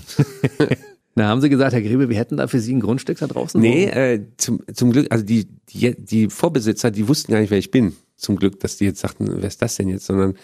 Da 1.15 1.27
haben 1.27 1.43
sie 1.43 1.51
gesagt, 1.51 1.75
Herr 1.75 1.83
Grebe, 1.83 2.09
wir 2.09 2.17
hätten 2.17 2.39
da 2.39 2.47
für 2.47 2.59
Sie 2.59 2.75
ein 2.75 2.81
Grundstück 2.81 3.19
da 3.19 3.27
draußen. 3.27 3.61
Nee, 3.61 3.85
äh, 3.85 4.25
zum, 4.39 4.63
zum 4.73 4.93
Glück, 4.93 5.09
also 5.11 5.25
die, 5.25 5.47
die, 5.69 5.95
die 5.95 6.31
Vorbesitzer, 6.31 6.91
die 6.91 7.07
wussten 7.07 7.33
gar 7.33 7.41
nicht, 7.41 7.51
wer 7.51 7.59
ich 7.59 7.71
bin. 7.71 7.95
Zum 8.17 8.37
Glück, 8.37 8.61
dass 8.61 8.79
die 8.79 8.87
jetzt 8.87 9.01
sagten, 9.01 9.29
wer 9.29 9.49
ist 9.49 9.61
das 9.61 9.77
denn 9.77 9.89
jetzt? 9.89 10.07
Sondern 10.07 10.37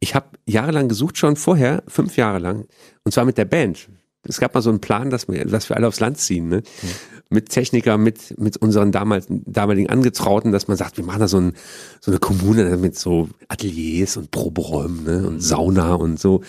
ich 0.00 0.14
habe 0.14 0.30
jahrelang 0.46 0.88
gesucht, 0.88 1.16
schon 1.16 1.36
vorher, 1.36 1.84
fünf 1.86 2.16
Jahre 2.16 2.40
lang, 2.40 2.66
und 3.04 3.12
zwar 3.12 3.24
mit 3.24 3.38
der 3.38 3.44
Band. 3.44 3.88
Es 4.22 4.38
gab 4.38 4.54
mal 4.54 4.60
so 4.60 4.70
einen 4.70 4.80
Plan, 4.80 5.10
dass 5.10 5.28
wir, 5.28 5.44
dass 5.46 5.68
wir 5.68 5.76
alle 5.76 5.88
aufs 5.88 6.00
Land 6.00 6.18
ziehen, 6.18 6.48
ne? 6.48 6.58
Mhm. 6.58 6.88
Mit 7.32 7.48
Techniker, 7.48 7.96
mit, 7.96 8.38
mit 8.38 8.56
unseren 8.56 8.90
damals, 8.90 9.26
damaligen 9.28 9.88
Angetrauten, 9.88 10.50
dass 10.50 10.66
man 10.66 10.76
sagt, 10.76 10.96
wir 10.96 11.04
machen 11.04 11.20
da 11.20 11.28
so, 11.28 11.38
ein, 11.38 11.54
so 12.00 12.10
eine 12.10 12.18
Kommune 12.18 12.76
mit 12.76 12.98
so 12.98 13.28
Ateliers 13.48 14.16
und 14.16 14.30
Proberäumen, 14.30 15.04
ne? 15.04 15.26
Und 15.26 15.40
Sauna 15.40 15.94
und 15.94 16.18
so. 16.18 16.42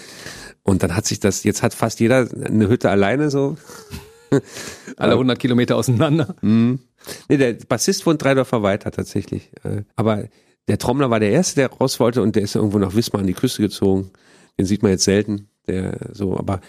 Und 0.63 0.84
dann 0.84 0.95
hat 0.95 1.05
sich 1.05 1.19
das, 1.19 1.43
jetzt 1.43 1.63
hat 1.63 1.74
fast 1.74 1.99
jeder 1.99 2.28
eine 2.43 2.67
Hütte 2.67 2.89
alleine 2.89 3.30
so. 3.30 3.57
Alle 4.97 5.13
100 5.13 5.39
Kilometer 5.39 5.76
auseinander. 5.76 6.36
Mhm. 6.41 6.80
Nee, 7.28 7.38
der 7.38 7.53
Bassist 7.53 8.05
wohnt 8.05 8.22
drei 8.22 8.34
Dörfer 8.34 8.63
weiter 8.63 8.91
tatsächlich. 8.91 9.51
Äh, 9.63 9.84
aber 9.95 10.26
der 10.67 10.78
Trommler 10.78 11.09
war 11.09 11.19
der 11.19 11.32
Erste, 11.32 11.55
der 11.55 11.72
raus 11.72 11.99
wollte 11.99 12.22
und 12.22 12.36
der 12.36 12.43
ist 12.43 12.55
irgendwo 12.55 12.78
nach 12.78 12.95
Wismar 12.95 13.22
an 13.22 13.28
die 13.28 13.34
Küste 13.34 13.61
gezogen. 13.61 14.11
Den 14.57 14.65
sieht 14.65 14.84
man 14.84 14.91
jetzt 14.91 15.03
selten. 15.03 15.47
Der 15.67 15.97
so, 16.13 16.38
aber 16.38 16.61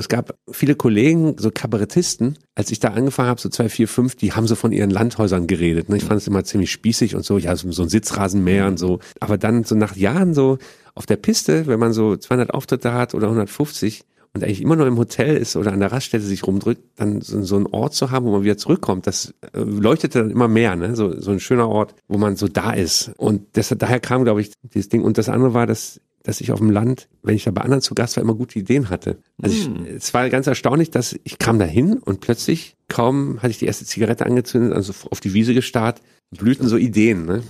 es 0.00 0.08
gab 0.08 0.38
viele 0.50 0.76
Kollegen, 0.76 1.34
so 1.38 1.50
Kabarettisten, 1.50 2.38
als 2.54 2.70
ich 2.70 2.78
da 2.78 2.88
angefangen 2.88 3.28
habe, 3.28 3.40
so 3.40 3.48
zwei, 3.48 3.68
vier, 3.68 3.88
fünf, 3.88 4.14
die 4.14 4.32
haben 4.32 4.46
so 4.46 4.54
von 4.54 4.70
ihren 4.70 4.90
Landhäusern 4.90 5.48
geredet. 5.48 5.88
Ne? 5.88 5.96
Ich 5.96 6.04
fand 6.04 6.20
es 6.20 6.28
immer 6.28 6.44
ziemlich 6.44 6.70
spießig 6.70 7.16
und 7.16 7.24
so, 7.24 7.36
ja, 7.36 7.56
so, 7.56 7.70
so 7.72 7.82
ein 7.82 7.88
Sitzrasenmäher 7.88 8.68
und 8.68 8.78
so. 8.78 9.00
Aber 9.18 9.38
dann 9.38 9.64
so 9.64 9.74
nach 9.74 9.96
Jahren 9.96 10.34
so 10.34 10.58
auf 10.94 11.04
der 11.06 11.16
Piste, 11.16 11.66
wenn 11.66 11.80
man 11.80 11.92
so 11.92 12.16
200 12.16 12.54
Auftritte 12.54 12.92
hat 12.92 13.12
oder 13.12 13.26
150 13.26 14.04
und 14.34 14.44
eigentlich 14.44 14.62
immer 14.62 14.76
noch 14.76 14.86
im 14.86 14.98
Hotel 14.98 15.36
ist 15.36 15.56
oder 15.56 15.72
an 15.72 15.80
der 15.80 15.90
Raststätte 15.90 16.24
sich 16.24 16.46
rumdrückt, 16.46 16.82
dann 16.94 17.20
so, 17.20 17.42
so 17.42 17.56
einen 17.56 17.66
Ort 17.66 17.94
zu 17.94 18.12
haben, 18.12 18.26
wo 18.26 18.30
man 18.30 18.44
wieder 18.44 18.56
zurückkommt, 18.56 19.08
das 19.08 19.34
äh, 19.52 19.58
leuchtete 19.58 20.20
dann 20.20 20.30
immer 20.30 20.46
mehr, 20.46 20.76
ne? 20.76 20.94
So, 20.94 21.20
so 21.20 21.32
ein 21.32 21.40
schöner 21.40 21.68
Ort, 21.68 21.96
wo 22.06 22.18
man 22.18 22.36
so 22.36 22.46
da 22.46 22.72
ist. 22.72 23.10
Und 23.16 23.56
das, 23.56 23.74
daher 23.76 23.98
kam, 23.98 24.22
glaube 24.22 24.42
ich, 24.42 24.52
dieses 24.62 24.88
Ding. 24.88 25.02
Und 25.02 25.18
das 25.18 25.28
andere 25.28 25.54
war, 25.54 25.66
dass 25.66 26.00
dass 26.28 26.42
ich 26.42 26.52
auf 26.52 26.58
dem 26.58 26.70
Land, 26.70 27.08
wenn 27.22 27.36
ich 27.36 27.44
da 27.44 27.50
bei 27.52 27.62
anderen 27.62 27.80
zu 27.80 27.94
Gast 27.94 28.16
war, 28.16 28.22
immer 28.22 28.34
gute 28.34 28.58
Ideen 28.58 28.90
hatte. 28.90 29.16
Also 29.40 29.56
ich, 29.56 29.64
hm. 29.64 29.86
es 29.96 30.12
war 30.12 30.28
ganz 30.28 30.46
erstaunlich, 30.46 30.90
dass 30.90 31.18
ich 31.24 31.38
kam 31.38 31.58
da 31.58 31.64
hin 31.64 31.94
und 31.94 32.20
plötzlich, 32.20 32.76
kaum 32.86 33.38
hatte 33.38 33.48
ich 33.48 33.58
die 33.58 33.64
erste 33.64 33.86
Zigarette 33.86 34.26
angezündet, 34.26 34.74
also 34.74 34.92
auf 35.10 35.20
die 35.20 35.32
Wiese 35.32 35.54
gestarrt, 35.54 36.02
blühten 36.30 36.68
so 36.68 36.76
Ideen. 36.76 37.24
Ne? 37.24 37.42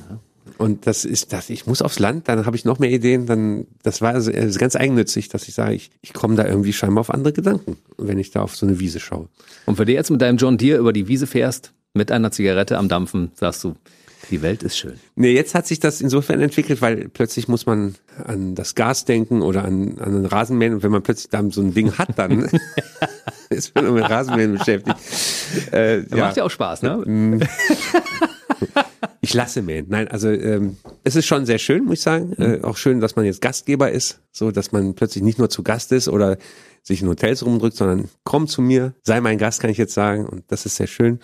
Und 0.58 0.86
das 0.86 1.04
ist 1.04 1.32
das, 1.32 1.50
ich 1.50 1.66
muss 1.66 1.82
aufs 1.82 1.98
Land, 1.98 2.28
dann 2.28 2.46
habe 2.46 2.54
ich 2.54 2.64
noch 2.64 2.78
mehr 2.78 2.92
Ideen, 2.92 3.26
dann, 3.26 3.66
das 3.82 4.00
war 4.00 4.14
also 4.14 4.30
ganz 4.30 4.76
eigennützig, 4.76 5.28
dass 5.28 5.48
ich 5.48 5.54
sage, 5.54 5.74
ich, 5.74 5.90
ich 6.00 6.12
komme 6.12 6.36
da 6.36 6.46
irgendwie 6.46 6.72
scheinbar 6.72 7.00
auf 7.00 7.10
andere 7.10 7.32
Gedanken, 7.32 7.78
wenn 7.96 8.20
ich 8.20 8.30
da 8.30 8.42
auf 8.42 8.54
so 8.54 8.64
eine 8.64 8.78
Wiese 8.78 9.00
schaue. 9.00 9.28
Und 9.66 9.76
wenn 9.78 9.86
du 9.86 9.92
jetzt 9.92 10.12
mit 10.12 10.22
deinem 10.22 10.36
John 10.36 10.56
Deere 10.56 10.78
über 10.78 10.92
die 10.92 11.08
Wiese 11.08 11.26
fährst, 11.26 11.72
mit 11.94 12.12
einer 12.12 12.30
Zigarette 12.30 12.78
am 12.78 12.88
Dampfen, 12.88 13.32
sagst 13.34 13.64
du, 13.64 13.74
die 14.30 14.42
Welt 14.42 14.62
ist 14.62 14.78
schön. 14.78 14.94
Nee, 15.16 15.32
jetzt 15.32 15.54
hat 15.54 15.66
sich 15.66 15.80
das 15.80 16.00
insofern 16.00 16.40
entwickelt, 16.40 16.82
weil 16.82 17.08
plötzlich 17.08 17.48
muss 17.48 17.66
man 17.66 17.94
an 18.24 18.54
das 18.54 18.74
Gas 18.74 19.04
denken 19.04 19.42
oder 19.42 19.64
an, 19.64 19.98
an 19.98 20.12
den 20.12 20.26
Rasenmähen 20.26 20.74
und 20.74 20.82
wenn 20.82 20.92
man 20.92 21.02
plötzlich 21.02 21.30
dann 21.30 21.50
so 21.50 21.60
ein 21.60 21.74
Ding 21.74 21.96
hat, 21.96 22.18
dann 22.18 22.48
ist 23.48 23.74
man 23.74 23.94
mit 23.94 24.08
Rasenmähen 24.08 24.58
beschäftigt. 24.58 24.98
Äh, 25.72 26.00
ja. 26.08 26.16
Macht 26.16 26.36
ja 26.36 26.44
auch 26.44 26.50
Spaß, 26.50 26.82
ne? 26.82 26.96
Mm. 26.96 27.40
Ich 29.20 29.34
lasse 29.34 29.60
mähen. 29.60 29.86
Nein, 29.88 30.08
also 30.08 30.30
ähm, 30.30 30.78
es 31.04 31.14
ist 31.14 31.26
schon 31.26 31.44
sehr 31.44 31.58
schön, 31.58 31.84
muss 31.84 31.98
ich 31.98 32.00
sagen. 32.00 32.34
Mhm. 32.38 32.44
Äh, 32.44 32.60
auch 32.62 32.78
schön, 32.78 33.00
dass 33.00 33.14
man 33.14 33.26
jetzt 33.26 33.42
Gastgeber 33.42 33.90
ist, 33.90 34.20
so 34.32 34.50
dass 34.50 34.72
man 34.72 34.94
plötzlich 34.94 35.22
nicht 35.22 35.38
nur 35.38 35.50
zu 35.50 35.62
Gast 35.62 35.92
ist 35.92 36.08
oder 36.08 36.38
sich 36.82 37.02
in 37.02 37.08
Hotels 37.08 37.44
rumdrückt, 37.44 37.76
sondern 37.76 38.08
komm 38.24 38.48
zu 38.48 38.62
mir, 38.62 38.94
sei 39.02 39.20
mein 39.20 39.36
Gast, 39.36 39.60
kann 39.60 39.70
ich 39.70 39.76
jetzt 39.76 39.92
sagen. 39.92 40.24
Und 40.24 40.44
das 40.48 40.64
ist 40.64 40.76
sehr 40.76 40.86
schön, 40.86 41.20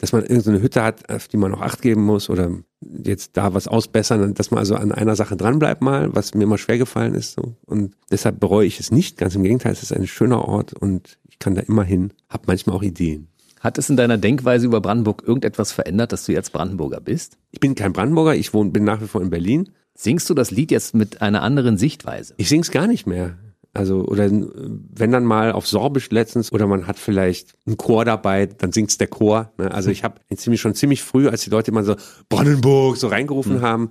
dass 0.00 0.12
man 0.12 0.22
irgendeine 0.22 0.62
Hütte 0.62 0.82
hat, 0.82 1.10
auf 1.10 1.28
die 1.28 1.36
man 1.36 1.50
noch 1.50 1.60
Acht 1.60 1.82
geben 1.82 2.02
muss 2.02 2.30
oder 2.30 2.50
jetzt 2.80 3.36
da 3.36 3.52
was 3.52 3.68
ausbessern, 3.68 4.32
dass 4.34 4.50
man 4.50 4.58
also 4.58 4.74
an 4.74 4.92
einer 4.92 5.14
Sache 5.14 5.36
dranbleibt 5.36 5.82
mal, 5.82 6.14
was 6.14 6.34
mir 6.34 6.44
immer 6.44 6.56
schwer 6.58 6.78
gefallen 6.78 7.14
ist. 7.14 7.34
So. 7.34 7.54
Und 7.66 7.94
deshalb 8.10 8.40
bereue 8.40 8.66
ich 8.66 8.80
es 8.80 8.90
nicht. 8.90 9.18
Ganz 9.18 9.34
im 9.34 9.42
Gegenteil, 9.42 9.72
es 9.72 9.82
ist 9.82 9.92
ein 9.92 10.06
schöner 10.06 10.46
Ort 10.46 10.72
und 10.72 11.18
ich 11.28 11.38
kann 11.38 11.54
da 11.54 11.60
immer 11.60 11.84
hin, 11.84 12.14
habe 12.30 12.44
manchmal 12.46 12.76
auch 12.76 12.82
Ideen. 12.82 13.28
Hat 13.60 13.76
es 13.76 13.90
in 13.90 13.98
deiner 13.98 14.16
Denkweise 14.16 14.64
über 14.64 14.80
Brandenburg 14.80 15.22
irgendetwas 15.26 15.70
verändert, 15.70 16.12
dass 16.12 16.24
du 16.24 16.32
jetzt 16.32 16.52
Brandenburger 16.54 17.00
bist? 17.00 17.36
Ich 17.50 17.60
bin 17.60 17.74
kein 17.74 17.92
Brandenburger, 17.92 18.34
ich 18.34 18.54
wohne, 18.54 18.70
bin 18.70 18.84
nach 18.84 19.02
wie 19.02 19.06
vor 19.06 19.20
in 19.20 19.28
Berlin. 19.28 19.68
Singst 19.94 20.30
du 20.30 20.34
das 20.34 20.50
Lied 20.50 20.70
jetzt 20.70 20.94
mit 20.94 21.20
einer 21.20 21.42
anderen 21.42 21.76
Sichtweise? 21.76 22.32
Ich 22.38 22.48
sing's 22.48 22.70
gar 22.70 22.86
nicht 22.86 23.06
mehr. 23.06 23.36
Also, 23.72 24.04
oder 24.04 24.28
wenn 24.30 25.12
dann 25.12 25.24
mal 25.24 25.52
auf 25.52 25.66
Sorbisch 25.66 26.10
letztens 26.10 26.52
oder 26.52 26.66
man 26.66 26.88
hat 26.88 26.98
vielleicht 26.98 27.54
einen 27.66 27.76
Chor 27.76 28.04
dabei, 28.04 28.46
dann 28.46 28.72
singt's 28.72 28.98
der 28.98 29.06
Chor. 29.06 29.52
Ne? 29.58 29.70
Also 29.70 29.90
ich 29.90 30.02
habe 30.02 30.20
ziemlich 30.34 30.60
schon 30.60 30.74
ziemlich 30.74 31.02
früh, 31.02 31.28
als 31.28 31.42
die 31.42 31.50
Leute 31.50 31.70
immer 31.70 31.84
so 31.84 31.94
Brandenburg 32.28 32.96
so 32.96 33.06
reingerufen 33.06 33.58
mhm. 33.58 33.62
haben, 33.62 33.90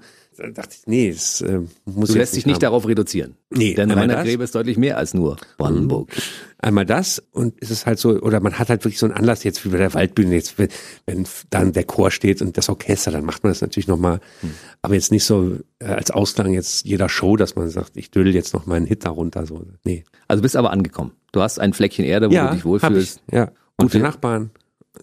dachte 0.53 0.75
ich, 0.77 0.87
nee, 0.87 1.09
es 1.09 1.41
äh, 1.41 1.59
muss 1.85 2.09
Du 2.09 2.17
lässt 2.17 2.35
dich 2.35 2.45
nicht 2.45 2.55
haben. 2.55 2.61
darauf 2.61 2.87
reduzieren. 2.87 3.35
Nee, 3.49 3.73
denn 3.73 3.91
Rainer 3.91 4.23
Grebe 4.23 4.43
ist 4.43 4.55
deutlich 4.55 4.77
mehr 4.77 4.97
als 4.97 5.13
nur 5.13 5.37
Brandenburg. 5.57 6.09
Mhm. 6.09 6.21
Einmal 6.59 6.85
das 6.85 7.23
und 7.31 7.57
ist 7.59 7.71
es 7.71 7.85
halt 7.85 7.99
so, 7.99 8.19
oder 8.19 8.39
man 8.39 8.59
hat 8.59 8.69
halt 8.69 8.83
wirklich 8.83 8.99
so 8.99 9.05
einen 9.05 9.15
Anlass 9.15 9.43
jetzt 9.43 9.63
wie 9.65 9.69
bei 9.69 9.77
der 9.77 9.93
Waldbühne, 9.93 10.35
jetzt 10.35 10.55
wenn 10.57 11.25
dann 11.49 11.73
der 11.73 11.83
Chor 11.85 12.11
steht 12.11 12.41
und 12.41 12.57
das 12.57 12.69
Orchester, 12.69 13.11
dann 13.11 13.25
macht 13.25 13.43
man 13.43 13.51
das 13.51 13.61
natürlich 13.61 13.87
nochmal, 13.87 14.19
mhm. 14.41 14.51
aber 14.81 14.95
jetzt 14.95 15.11
nicht 15.11 15.23
so 15.23 15.57
äh, 15.79 15.85
als 15.85 16.11
Ausklang 16.11 16.53
jetzt 16.53 16.85
jeder 16.85 17.09
Show, 17.09 17.37
dass 17.37 17.55
man 17.55 17.69
sagt, 17.69 17.95
ich 17.95 18.11
dödel 18.11 18.33
jetzt 18.33 18.53
noch 18.53 18.65
mal 18.65 18.75
einen 18.75 18.85
Hit 18.85 19.05
darunter, 19.05 19.45
so, 19.45 19.65
nee. 19.83 20.03
Also 20.27 20.41
bist 20.41 20.55
aber 20.55 20.71
angekommen. 20.71 21.11
Du 21.31 21.41
hast 21.41 21.59
ein 21.59 21.73
Fleckchen 21.73 22.05
Erde, 22.05 22.29
wo 22.29 22.33
ja, 22.33 22.49
du 22.49 22.55
dich 22.55 22.65
wohlfühlst. 22.65 23.21
Ich, 23.27 23.33
ja, 23.33 23.51
gute 23.77 23.93
wir, 23.93 24.01
Nachbarn. 24.01 24.51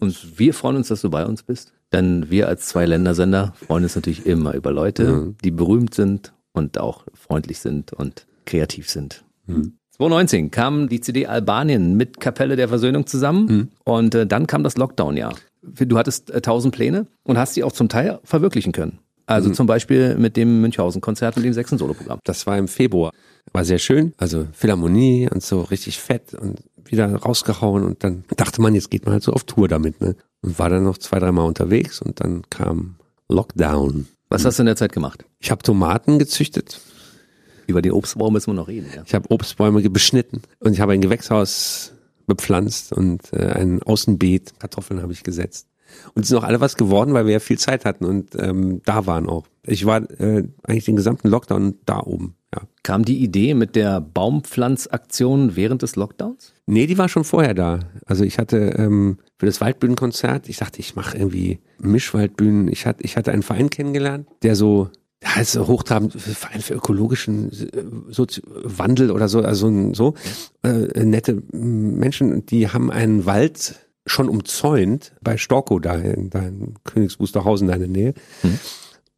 Und 0.01 0.39
wir 0.39 0.53
freuen 0.53 0.77
uns, 0.77 0.89
dass 0.89 1.01
du 1.01 1.11
bei 1.11 1.25
uns 1.25 1.43
bist. 1.43 1.73
Denn 1.93 2.31
wir 2.31 2.49
als 2.49 2.67
zwei 2.67 2.87
Ländersender 2.87 3.55
freuen 3.67 3.85
uns 3.85 3.95
natürlich 3.95 4.27
immer 4.27 4.55
über 4.55 4.73
Leute, 4.73 5.13
mhm. 5.13 5.37
die 5.45 5.51
berühmt 5.51 5.95
sind 5.95 6.33
und 6.53 6.79
auch 6.79 7.05
freundlich 7.15 7.61
sind 7.61 7.93
und 7.93 8.27
kreativ 8.45 8.91
sind. 8.91 9.25
Mhm. 9.47 9.79
2019 9.97 10.51
kam 10.51 10.89
die 10.89 11.01
CD 11.01 11.27
Albanien 11.27 11.97
mit 11.97 12.21
Kapelle 12.21 12.57
der 12.57 12.69
Versöhnung 12.69 13.07
zusammen 13.07 13.47
mhm. 13.47 13.69
und 13.85 14.15
äh, 14.15 14.27
dann 14.27 14.47
kam 14.47 14.63
das 14.63 14.77
Lockdown-Jahr. 14.77 15.35
Du 15.63 15.97
hattest 15.97 16.31
äh, 16.31 16.41
tausend 16.43 16.75
Pläne 16.75 17.07
und 17.25 17.39
hast 17.39 17.55
sie 17.55 17.65
auch 17.65 17.73
zum 17.73 17.89
Teil 17.89 18.21
verwirklichen 18.25 18.73
können. 18.73 18.99
Also 19.27 19.49
mhm. 19.49 19.55
zum 19.55 19.67
Beispiel 19.67 20.17
mit 20.17 20.37
dem 20.37 20.61
Münchhausen-Konzert 20.61 21.37
mit 21.37 21.45
dem 21.45 21.53
sechsten 21.53 21.79
Soloprogramm. 21.79 22.21
Das 22.25 22.47
war 22.47 22.59
im 22.59 22.69
Februar. 22.69 23.13
War 23.53 23.65
sehr 23.65 23.79
schön. 23.79 24.13
Also 24.19 24.47
Philharmonie 24.53 25.29
und 25.33 25.43
so 25.43 25.63
richtig 25.63 25.99
fett 25.99 26.35
und 26.35 26.63
wieder 26.85 27.13
rausgehauen 27.13 27.85
und 27.85 28.05
dann 28.05 28.25
dachte 28.37 28.61
man, 28.61 28.75
jetzt 28.75 28.91
geht 28.91 29.05
man 29.05 29.15
halt 29.15 29.23
so 29.23 29.33
auf 29.33 29.45
Tour 29.45 29.67
damit, 29.67 30.01
ne? 30.01 30.15
Und 30.47 30.61
war 30.61 30.71
dann 30.71 30.85
noch 30.85 30.97
zwei, 30.99 31.19
dreimal 31.19 31.47
unterwegs 31.47 32.01
und 32.01 32.21
dann 32.21 32.43
kam 32.51 32.95
Lockdown. 33.29 34.07
Was 34.29 34.45
hast 34.45 34.59
du 34.59 34.63
in 34.63 34.67
der 34.67 34.77
Zeit 34.77 34.93
gemacht? 34.93 35.25
Ich 35.41 35.51
habe 35.51 35.63
Tomaten 35.63 36.21
gezüchtet. 36.21 36.81
Über 37.67 37.83
den 37.83 37.91
Obstbaum 37.91 38.33
müssen 38.33 38.51
wir 38.51 38.55
noch 38.55 38.69
reden. 38.69 38.87
Ja. 38.95 39.03
Ich 39.05 39.13
habe 39.13 39.29
Obstbäume 39.29 39.83
beschnitten 39.91 40.43
und 40.61 40.73
ich 40.73 40.81
habe 40.81 40.93
ein 40.93 41.01
Gewächshaus 41.01 41.95
bepflanzt 42.29 42.93
und 42.93 43.33
äh, 43.33 43.47
ein 43.53 43.83
Außenbeet, 43.83 44.61
Kartoffeln 44.61 45.03
habe 45.03 45.13
ich 45.13 45.25
gesetzt. 45.25 45.67
Und 46.15 46.23
es 46.23 46.29
sind 46.29 46.39
auch 46.39 46.45
alle 46.45 46.61
was 46.61 46.77
geworden, 46.77 47.13
weil 47.13 47.27
wir 47.27 47.33
ja 47.33 47.41
viel 47.41 47.59
Zeit 47.59 47.85
hatten 47.85 48.05
und 48.05 48.37
ähm, 48.39 48.83
da 48.85 49.07
waren 49.07 49.29
auch. 49.29 49.47
Ich 49.65 49.85
war 49.85 50.09
äh, 50.21 50.45
eigentlich 50.63 50.85
den 50.85 50.97
gesamten 50.97 51.29
Lockdown 51.29 51.79
da 51.87 52.01
oben. 52.01 52.37
Ja. 52.57 52.63
Kam 52.83 53.05
die 53.05 53.19
Idee 53.19 53.55
mit 53.55 53.77
der 53.77 54.01
Baumpflanzaktion 54.01 55.57
während 55.57 55.83
des 55.83 55.97
Lockdowns? 55.97 56.55
Nee, 56.67 56.87
die 56.87 56.99
war 56.99 57.09
schon 57.09 57.25
vorher 57.25 57.55
da. 57.55 57.81
Also 58.07 58.25
ich 58.25 58.39
hatte 58.39 58.57
ähm, 58.79 59.19
für 59.39 59.47
das 59.47 59.61
Waldbühnenkonzert, 59.61 60.49
ich 60.49 60.59
dachte, 60.59 60.81
ich 60.81 60.97
mache 60.97 61.17
irgendwie 61.17 61.61
Mischwaldbühnen. 61.79 62.69
Ich 62.69 62.87
hatte, 62.87 63.03
ich 63.03 63.17
hatte 63.17 63.33
einen 63.33 63.43
Verein 63.43 63.71
kennengelernt, 63.71 64.29
der 64.43 64.57
so 64.57 64.91
ja, 65.23 65.41
ist 65.41 65.59
hochtrabend, 65.59 66.13
Verein 66.13 66.61
für 66.61 66.75
ökologischen 66.75 67.51
äh, 67.51 67.85
so 68.09 68.27
Wandel 68.45 69.11
oder 69.11 69.29
so, 69.29 69.41
also 69.41 69.93
so 69.95 70.15
äh, 70.63 71.05
nette 71.05 71.43
Menschen, 71.53 72.47
die 72.47 72.69
haben 72.69 72.91
einen 72.91 73.27
Wald 73.27 73.77
schon 74.07 74.29
umzäunt 74.29 75.13
bei 75.21 75.37
Storkow 75.37 75.81
da, 75.81 75.95
in, 75.95 76.31
da 76.31 76.41
in 76.41 76.75
Königs 76.85 77.19
Wusterhausen, 77.19 77.69
in 77.69 77.79
der 77.79 77.89
Nähe. 77.89 78.15
Hm. 78.43 78.59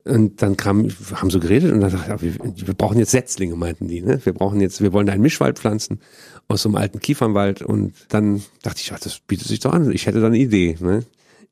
Und 0.04 0.40
dann 0.40 0.56
kam, 0.56 0.88
haben 1.14 1.30
so 1.30 1.38
geredet 1.38 1.72
und 1.72 1.80
dann 1.80 1.90
dachte 1.90 2.26
ich, 2.26 2.38
wir, 2.38 2.66
wir 2.66 2.74
brauchen 2.74 2.98
jetzt 2.98 3.10
Setzlinge, 3.10 3.56
meinten 3.56 3.88
die. 3.88 4.00
Ne? 4.00 4.20
Wir 4.24 4.32
brauchen 4.32 4.60
jetzt, 4.60 4.80
wir 4.80 4.92
wollen 4.92 5.06
da 5.06 5.12
einen 5.12 5.22
Mischwald 5.22 5.58
pflanzen 5.58 6.00
aus 6.48 6.62
so 6.62 6.68
einem 6.68 6.76
alten 6.76 7.00
Kiefernwald. 7.00 7.62
Und 7.62 7.92
dann 8.08 8.42
dachte 8.62 8.80
ich, 8.80 8.88
ja, 8.88 8.96
das 8.98 9.18
bietet 9.20 9.48
sich 9.48 9.60
doch 9.60 9.72
an. 9.72 9.90
Ich 9.92 10.06
hätte 10.06 10.20
da 10.20 10.28
eine 10.28 10.38
Idee. 10.38 10.76
Ne? 10.80 11.04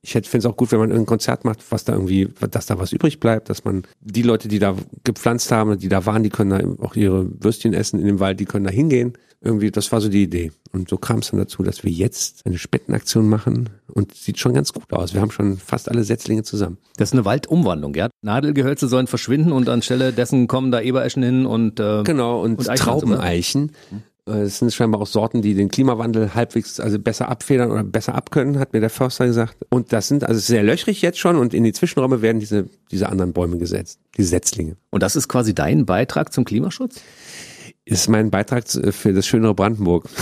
Ich 0.03 0.13
finde 0.13 0.39
es 0.39 0.47
auch 0.47 0.57
gut, 0.57 0.73
wenn 0.73 0.79
man 0.79 0.93
ein 0.93 1.05
Konzert 1.05 1.45
macht, 1.45 1.61
was 1.71 1.85
da 1.85 1.93
irgendwie, 1.93 2.29
dass 2.51 2.67
da 2.67 2.79
was 2.79 2.93
übrig 2.93 3.19
bleibt, 3.21 3.51
dass 3.51 3.65
man 3.65 3.83
die 4.01 4.23
Leute, 4.23 4.49
die 4.49 4.59
da 4.59 4.77
gepflanzt 5.05 5.51
haben, 5.51 5.79
die 5.79 5.89
da 5.89 6.07
waren, 6.07 6.23
die 6.23 6.31
können 6.31 6.51
da 6.51 6.85
auch 6.85 6.95
ihre 6.95 7.29
Würstchen 7.43 7.75
essen 7.75 7.99
in 8.01 8.07
dem 8.07 8.21
Wald, 8.21 8.39
die 8.39 8.45
können 8.45 8.65
da 8.65 8.71
hingehen. 8.71 9.15
Irgendwie, 9.41 9.71
das 9.71 9.93
war 9.93 10.01
so 10.01 10.09
die 10.09 10.23
Idee. 10.23 10.51
Und 10.73 10.89
so 10.89 10.97
kam 10.97 11.19
es 11.21 11.31
dann 11.31 11.39
dazu, 11.39 11.63
dass 11.63 11.85
wir 11.85 11.91
jetzt 11.91 12.45
eine 12.47 12.59
Spendenaktion 12.59 13.29
machen 13.29 13.69
und 13.87 14.15
sieht 14.15 14.39
schon 14.39 14.55
ganz 14.55 14.73
gut 14.73 14.93
aus. 14.93 15.15
Wir 15.15 15.21
haben 15.21 15.31
schon 15.31 15.59
fast 15.59 15.89
alle 15.89 16.05
Setzlinge 16.05 16.43
zusammen. 16.43 16.79
Das 16.97 17.11
ist 17.11 17.13
eine 17.13 17.25
Waldumwandlung, 17.25 17.95
ja. 17.95 18.09
Nadelgehölze 18.23 18.89
sollen 18.89 19.07
verschwinden 19.07 19.53
und 19.53 19.69
anstelle 19.69 20.13
dessen 20.13 20.47
kommen 20.49 20.71
da 20.71 20.81
Ebereschen 20.81 21.23
hin 21.23 21.47
und 21.47 21.79
äh, 21.81 22.03
Genau, 22.03 22.43
und, 22.43 22.59
Und 22.59 22.69
Eichen 22.69 22.85
Traubeneichen. 22.85 23.73
Äh, 24.27 24.41
Es 24.41 24.59
sind 24.59 24.75
scheinbar 24.75 25.01
auch 25.01 25.07
Sorten, 25.07 25.41
die 25.41 25.55
den 25.55 25.69
Klimawandel 25.69 26.35
halbwegs, 26.35 26.81
also 26.81 26.99
besser 26.99 27.29
abfedern 27.29 27.71
oder 27.71 27.85
besser 27.85 28.15
abkönnen, 28.17 28.59
hat 28.59 28.73
mir 28.73 28.81
der 28.81 28.91
Förster 28.91 29.27
gesagt. 29.27 29.57
Und 29.71 29.93
das 29.93 30.09
sind 30.09 30.25
also 30.25 30.41
sehr 30.41 30.65
löchrig 30.65 31.01
jetzt 31.01 31.19
schon 31.19 31.37
und 31.37 31.55
in 31.55 31.63
die 31.63 31.73
Zwischenräume 31.73 32.23
werden 32.23 32.41
diese, 32.41 32.69
diese 32.91 33.09
anderen 33.09 33.33
Bäume 33.33 33.59
gesetzt, 33.59 34.01
diese 34.17 34.29
Setzlinge. 34.31 34.77
und 34.91 35.03
das 35.03 35.15
ist 35.15 35.29
quasi 35.29 35.55
dein 35.55 35.87
Beitrag 35.87 36.33
zum 36.33 36.45
Klimaschutz? 36.45 36.97
Ist 37.87 38.09
mein 38.09 38.31
Beitrag 38.31 38.69
zu- 38.69 38.93
für 38.93 39.13
das 39.15 39.27
schönere 39.27 39.55
Brandenburg. 39.55 40.07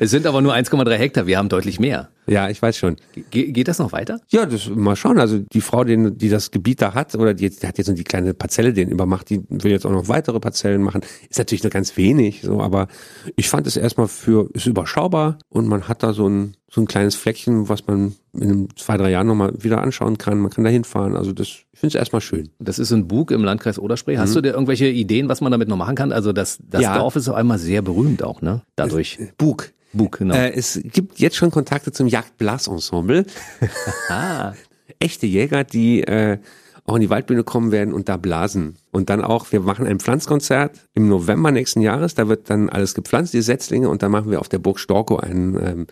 Es 0.00 0.10
sind 0.10 0.26
aber 0.26 0.40
nur 0.40 0.54
1,3 0.54 0.94
Hektar, 0.94 1.26
wir 1.26 1.36
haben 1.36 1.50
deutlich 1.50 1.78
mehr. 1.78 2.08
Ja, 2.26 2.48
ich 2.48 2.62
weiß 2.62 2.78
schon. 2.78 2.96
Ge 3.30 3.52
geht 3.52 3.68
das 3.68 3.78
noch 3.78 3.92
weiter? 3.92 4.20
Ja, 4.28 4.46
das 4.46 4.70
mal 4.70 4.96
schauen. 4.96 5.18
Also 5.18 5.38
die 5.38 5.60
Frau, 5.60 5.84
die, 5.84 6.12
die 6.16 6.30
das 6.30 6.50
Gebiet 6.50 6.80
da 6.80 6.94
hat, 6.94 7.14
oder 7.14 7.34
die, 7.34 7.50
die 7.50 7.66
hat 7.66 7.76
jetzt 7.76 7.86
nur 7.88 7.94
die 7.96 8.04
kleine 8.04 8.32
Parzelle 8.32 8.72
den 8.72 8.88
übermacht, 8.88 9.28
die 9.28 9.42
will 9.50 9.70
jetzt 9.70 9.84
auch 9.84 9.90
noch 9.90 10.08
weitere 10.08 10.40
Parzellen 10.40 10.80
machen. 10.82 11.02
Ist 11.28 11.38
natürlich 11.38 11.62
nur 11.62 11.70
ganz 11.70 11.94
wenig, 11.98 12.40
so, 12.42 12.62
aber 12.62 12.88
ich 13.36 13.50
fand 13.50 13.66
es 13.66 13.76
erstmal 13.76 14.08
für, 14.08 14.48
ist 14.54 14.66
überschaubar 14.66 15.38
und 15.50 15.66
man 15.68 15.88
hat 15.88 16.02
da 16.02 16.14
so 16.14 16.26
ein, 16.26 16.56
so 16.76 16.82
ein 16.82 16.86
kleines 16.86 17.14
Fleckchen, 17.14 17.70
was 17.70 17.86
man 17.86 18.16
in 18.34 18.68
zwei, 18.76 18.98
drei 18.98 19.10
Jahren 19.10 19.26
nochmal 19.26 19.54
wieder 19.56 19.80
anschauen 19.80 20.18
kann. 20.18 20.38
Man 20.38 20.50
kann 20.50 20.62
da 20.62 20.68
hinfahren. 20.68 21.16
Also 21.16 21.32
das, 21.32 21.46
ich 21.46 21.66
finde 21.72 21.88
es 21.88 21.94
erstmal 21.94 22.20
schön. 22.20 22.50
Das 22.58 22.78
ist 22.78 22.92
ein 22.92 23.08
Bug 23.08 23.30
im 23.30 23.42
Landkreis 23.44 23.78
Oderspree. 23.78 24.18
Hast 24.18 24.36
du 24.36 24.42
dir 24.42 24.52
irgendwelche 24.52 24.86
Ideen, 24.86 25.30
was 25.30 25.40
man 25.40 25.50
damit 25.50 25.68
noch 25.68 25.78
machen 25.78 25.94
kann? 25.94 26.12
Also 26.12 26.34
das, 26.34 26.58
das 26.68 26.82
Ja. 26.82 26.98
Dorf 26.98 27.16
ist 27.16 27.30
auf 27.30 27.34
einmal 27.34 27.58
sehr 27.58 27.80
berühmt 27.80 28.22
auch, 28.22 28.42
ne? 28.42 28.60
Dadurch. 28.76 29.18
Bug. 29.38 29.72
Bug, 29.94 30.18
genau. 30.18 30.34
Äh, 30.34 30.52
es 30.52 30.78
gibt 30.84 31.18
jetzt 31.18 31.36
schon 31.36 31.50
Kontakte 31.50 31.92
zum 31.92 32.08
Jagdblasensemble. 32.08 33.24
ah, 34.10 34.52
echte 34.98 35.24
Jäger, 35.24 35.64
die 35.64 36.02
äh, 36.02 36.36
auch 36.84 36.96
in 36.96 37.00
die 37.00 37.08
Waldbühne 37.08 37.42
kommen 37.42 37.72
werden 37.72 37.94
und 37.94 38.10
da 38.10 38.18
blasen. 38.18 38.76
Und 38.92 39.08
dann 39.08 39.24
auch, 39.24 39.50
wir 39.50 39.60
machen 39.60 39.86
ein 39.86 39.98
Pflanzkonzert 39.98 40.78
im 40.92 41.08
November 41.08 41.52
nächsten 41.52 41.80
Jahres. 41.80 42.14
Da 42.14 42.28
wird 42.28 42.50
dann 42.50 42.68
alles 42.68 42.92
gepflanzt, 42.94 43.32
die 43.32 43.40
Setzlinge. 43.40 43.88
Und 43.88 44.02
dann 44.02 44.10
machen 44.10 44.30
wir 44.30 44.40
auf 44.40 44.50
der 44.50 44.58
Burg 44.58 44.78
Storkow 44.78 45.20
ein 45.20 45.58
ähm, 45.58 45.86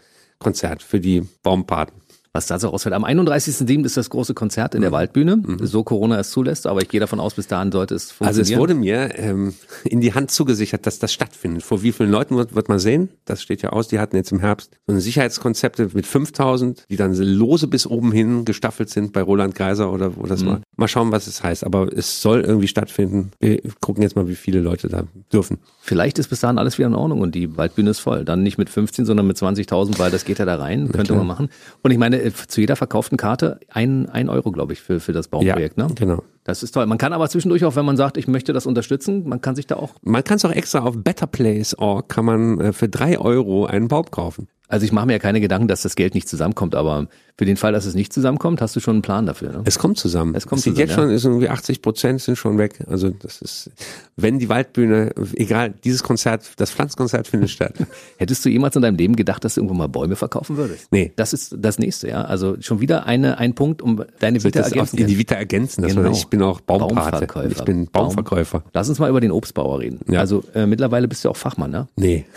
Konzert 0.45 0.83
für 0.83 1.01
die 1.01 1.23
Baumpaten. 1.43 2.04
Was 2.35 2.47
da 2.47 2.59
so 2.59 2.69
rausfällt. 2.69 2.95
Am 2.95 3.05
31.07. 3.05 3.85
ist 3.85 3.97
das 3.97 4.11
große 4.11 4.35
Konzert 4.35 4.75
in 4.75 4.83
der 4.83 4.91
Waldbühne, 4.91 5.41
so 5.63 5.85
Corona 5.85 6.19
es 6.19 6.31
zulässt, 6.31 6.67
aber 6.67 6.83
ich 6.83 6.89
gehe 6.89 6.99
davon 6.99 7.21
aus, 7.21 7.35
bis 7.35 7.47
dahin 7.47 7.71
sollte 7.71 7.95
es 7.95 8.09
Also 8.21 8.43
funktionieren. 8.43 8.53
es 8.55 8.59
wurde 8.61 8.75
mir 8.75 9.19
ähm, 9.19 9.55
in 9.85 10.01
die 10.01 10.15
Hand 10.15 10.33
zugesichert, 10.33 10.85
dass 10.85 10.99
das 10.99 11.13
stattfindet. 11.13 11.63
Vor 11.63 11.85
wie 11.85 11.93
vielen 11.93 12.11
Leuten 12.11 12.37
wird, 12.37 12.57
wird 12.57 12.69
man 12.69 12.81
sehen? 12.81 13.09
Das 13.25 13.41
steht 13.41 13.63
ja 13.63 13.71
aus. 13.71 13.87
Die 13.87 14.01
hatten 14.01 14.17
jetzt 14.17 14.33
im 14.33 14.41
Herbst 14.41 14.73
so 14.87 14.93
eine 14.93 15.01
Sicherheitskonzepte 15.01 15.91
mit 15.95 16.07
5000, 16.07 16.85
die 16.91 16.97
dann 16.97 17.15
lose 17.15 17.69
bis 17.69 17.87
oben 17.87 18.11
hin 18.11 18.45
gestaffelt 18.45 18.91
sind 18.91 19.13
bei 19.13 19.23
Roland 19.23 19.55
Geiser 19.55 19.93
oder 19.93 20.17
wo 20.17 20.27
das 20.27 20.43
Mhm. 20.43 20.47
war. 20.49 20.61
Mal 20.77 20.89
schauen, 20.89 21.13
was 21.13 21.29
es 21.29 21.43
heißt. 21.45 21.63
Aber 21.65 21.87
es 21.97 22.21
soll 22.21 22.41
irgendwie 22.41 22.67
stattfinden. 22.67 23.31
Wir 23.39 23.61
gucken 23.81 24.03
jetzt 24.03 24.17
mal, 24.17 24.27
wie 24.27 24.35
viele 24.35 24.59
Leute 24.61 24.89
da 24.89 25.05
dürfen. 25.33 25.59
Vielleicht 25.83 26.19
ist 26.19 26.29
bis 26.29 26.41
dahin 26.41 26.59
alles 26.59 26.79
wieder 26.79 26.89
in 26.89 26.95
Ordnung 26.97 27.21
und 27.21 27.37
die 27.37 27.57
Waldbühne 27.57 27.91
ist 27.91 28.01
voll. 28.01 28.25
Dann 28.25 28.43
nicht 28.43 28.59
mit 28.59 28.71
15, 28.71 29.05
sondern 29.07 29.27
mit 29.29 29.37
20.000, 29.37 30.01
weil 30.01 30.11
das 30.11 30.25
geht 30.25 30.41
ja 30.41 30.45
da 30.45 30.57
rein, 30.57 30.91
könnte 30.91 31.15
man 31.15 31.27
machen. 31.29 31.49
Und 31.83 31.91
ich 31.93 31.99
meine, 31.99 32.24
äh, 32.25 32.33
zu 32.33 32.61
jeder 32.61 32.77
verkauften 32.77 33.17
Karte 33.17 33.61
ein, 33.69 34.09
ein 34.09 34.29
Euro, 34.29 34.51
glaube 34.51 34.73
ich, 34.73 34.81
für, 34.81 35.01
für 35.01 35.13
das 35.13 35.29
Bauprojekt. 35.29 35.77
ne? 35.77 35.89
genau. 35.95 36.23
Das 36.45 36.63
ist 36.63 36.73
toll. 36.73 36.87
Man 36.87 36.99
kann 36.99 37.13
aber 37.13 37.29
zwischendurch 37.29 37.65
auch, 37.65 37.77
wenn 37.77 37.87
man 37.87 37.97
sagt, 37.97 38.17
ich 38.17 38.29
möchte 38.29 38.53
das 38.53 38.67
unterstützen, 38.67 39.27
man 39.27 39.41
kann 39.41 39.57
sich 39.57 39.67
da 39.67 39.77
auch 39.77 39.95
Man 40.03 40.25
kann 40.25 40.37
es 40.37 40.45
auch 40.45 40.51
extra 40.51 40.81
auf 40.81 40.95
betterplace.org 40.97 42.09
kann 42.09 42.25
man 42.25 42.61
äh, 42.61 42.73
für 42.73 42.89
drei 42.89 43.19
Euro 43.19 43.67
einen 43.67 43.89
Baum 43.89 44.11
kaufen. 44.11 44.49
Also 44.67 44.87
ich 44.87 44.93
mache 44.93 45.07
mir 45.07 45.13
ja 45.13 45.19
keine 45.19 45.41
Gedanken, 45.41 45.69
dass 45.69 45.83
das 45.83 45.95
Geld 45.95 46.15
nicht 46.15 46.29
zusammenkommt, 46.29 46.75
aber 46.75 47.07
für 47.37 47.45
den 47.45 47.57
Fall, 47.57 47.73
dass 47.73 47.85
es 47.85 47.95
nicht 47.95 48.13
zusammenkommt, 48.13 48.63
hast 48.63 48.75
du 48.77 48.81
schon 48.81 48.95
einen 48.95 49.03
Plan 49.03 49.27
dafür. 49.27 49.51
Ne? 49.53 49.63
Es 49.65 49.79
kommt 49.79 49.99
zusammen. 49.99 50.35
Es 50.35 50.47
kommt 50.47 50.63
sieht 50.63 50.75
zusammen, 50.75 50.89
jetzt 50.89 50.95
schon, 50.95 51.11
ist 51.11 51.25
irgendwie 51.25 51.49
80 51.49 51.83
Prozent 51.83 52.23
sind 52.23 52.37
schon 52.37 52.57
weg. 52.59 52.79
Also 52.89 53.11
das 53.11 53.43
ist, 53.43 53.71
wenn 54.17 54.39
die 54.39 54.49
Waldbühne, 54.49 55.13
egal, 55.35 55.75
dieses 55.85 56.03
Konzert, 56.03 56.53
das 56.57 56.71
Pflanzkonzert 56.71 57.27
findet 57.29 57.51
statt. 57.51 57.75
Hättest 58.17 58.45
du 58.45 58.49
jemals 58.49 58.75
in 58.77 58.83
deinem 58.83 58.97
Leben 58.97 59.17
gedacht, 59.17 59.45
dass 59.45 59.55
du 59.55 59.61
irgendwann 59.61 59.79
mal 59.79 59.89
Bäume 59.89 60.17
verkaufen 60.17 60.57
würdest? 60.57 60.87
Nee. 60.91 61.13
Das 61.17 61.33
ist 61.35 61.55
das 61.59 61.79
nächste, 61.79 62.09
ja. 62.09 62.23
Also 62.23 62.57
schon 62.61 62.81
wieder 62.81 63.05
eine, 63.07 63.37
ein 63.39 63.55
Punkt, 63.55 63.83
um 63.83 64.03
deine 64.21 64.43
Vita 64.43 64.61
das 64.61 64.71
ergänzen. 64.73 64.99
in 64.99 65.07
die 65.09 65.19
Vita 65.19 65.35
ergänzen. 65.35 65.83
Dass 65.83 65.95
Genau. 65.95 66.11
ich 66.11 66.27
bin 66.29 66.41
auch 66.43 66.61
Baumpate. 66.61 66.95
Baumverkäufer. 67.11 67.51
Ich 67.51 67.65
bin 67.65 67.87
Baumverkäufer. 67.91 68.61
Baum. 68.61 68.71
Lass 68.73 68.89
uns 68.89 68.99
mal 68.99 69.11
über 69.11 69.21
den 69.21 69.31
Obstbauer 69.33 69.81
reden. 69.81 70.01
Ja. 70.09 70.21
Also 70.21 70.43
äh, 70.55 70.67
mittlerweile 70.67 71.07
bist 71.07 71.25
du 71.25 71.29
auch 71.31 71.37
Fachmann, 71.37 71.71
ne? 71.71 71.89
Nee. 71.97 72.25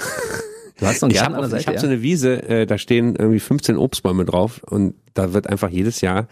Du 0.80 0.86
hast 0.86 1.02
noch 1.02 1.10
einen 1.10 1.16
Ich 1.16 1.24
habe 1.24 1.38
hab 1.38 1.50
so 1.52 1.56
ja? 1.58 1.82
eine 1.82 2.02
Wiese, 2.02 2.44
äh, 2.44 2.66
da 2.66 2.78
stehen 2.78 3.16
irgendwie 3.16 3.40
15 3.40 3.78
Obstbäume 3.78 4.26
drauf 4.26 4.62
und 4.64 4.96
da 5.14 5.34
wird 5.34 5.48
einfach 5.48 5.70
jedes 5.70 6.02
Jahr 6.02 6.28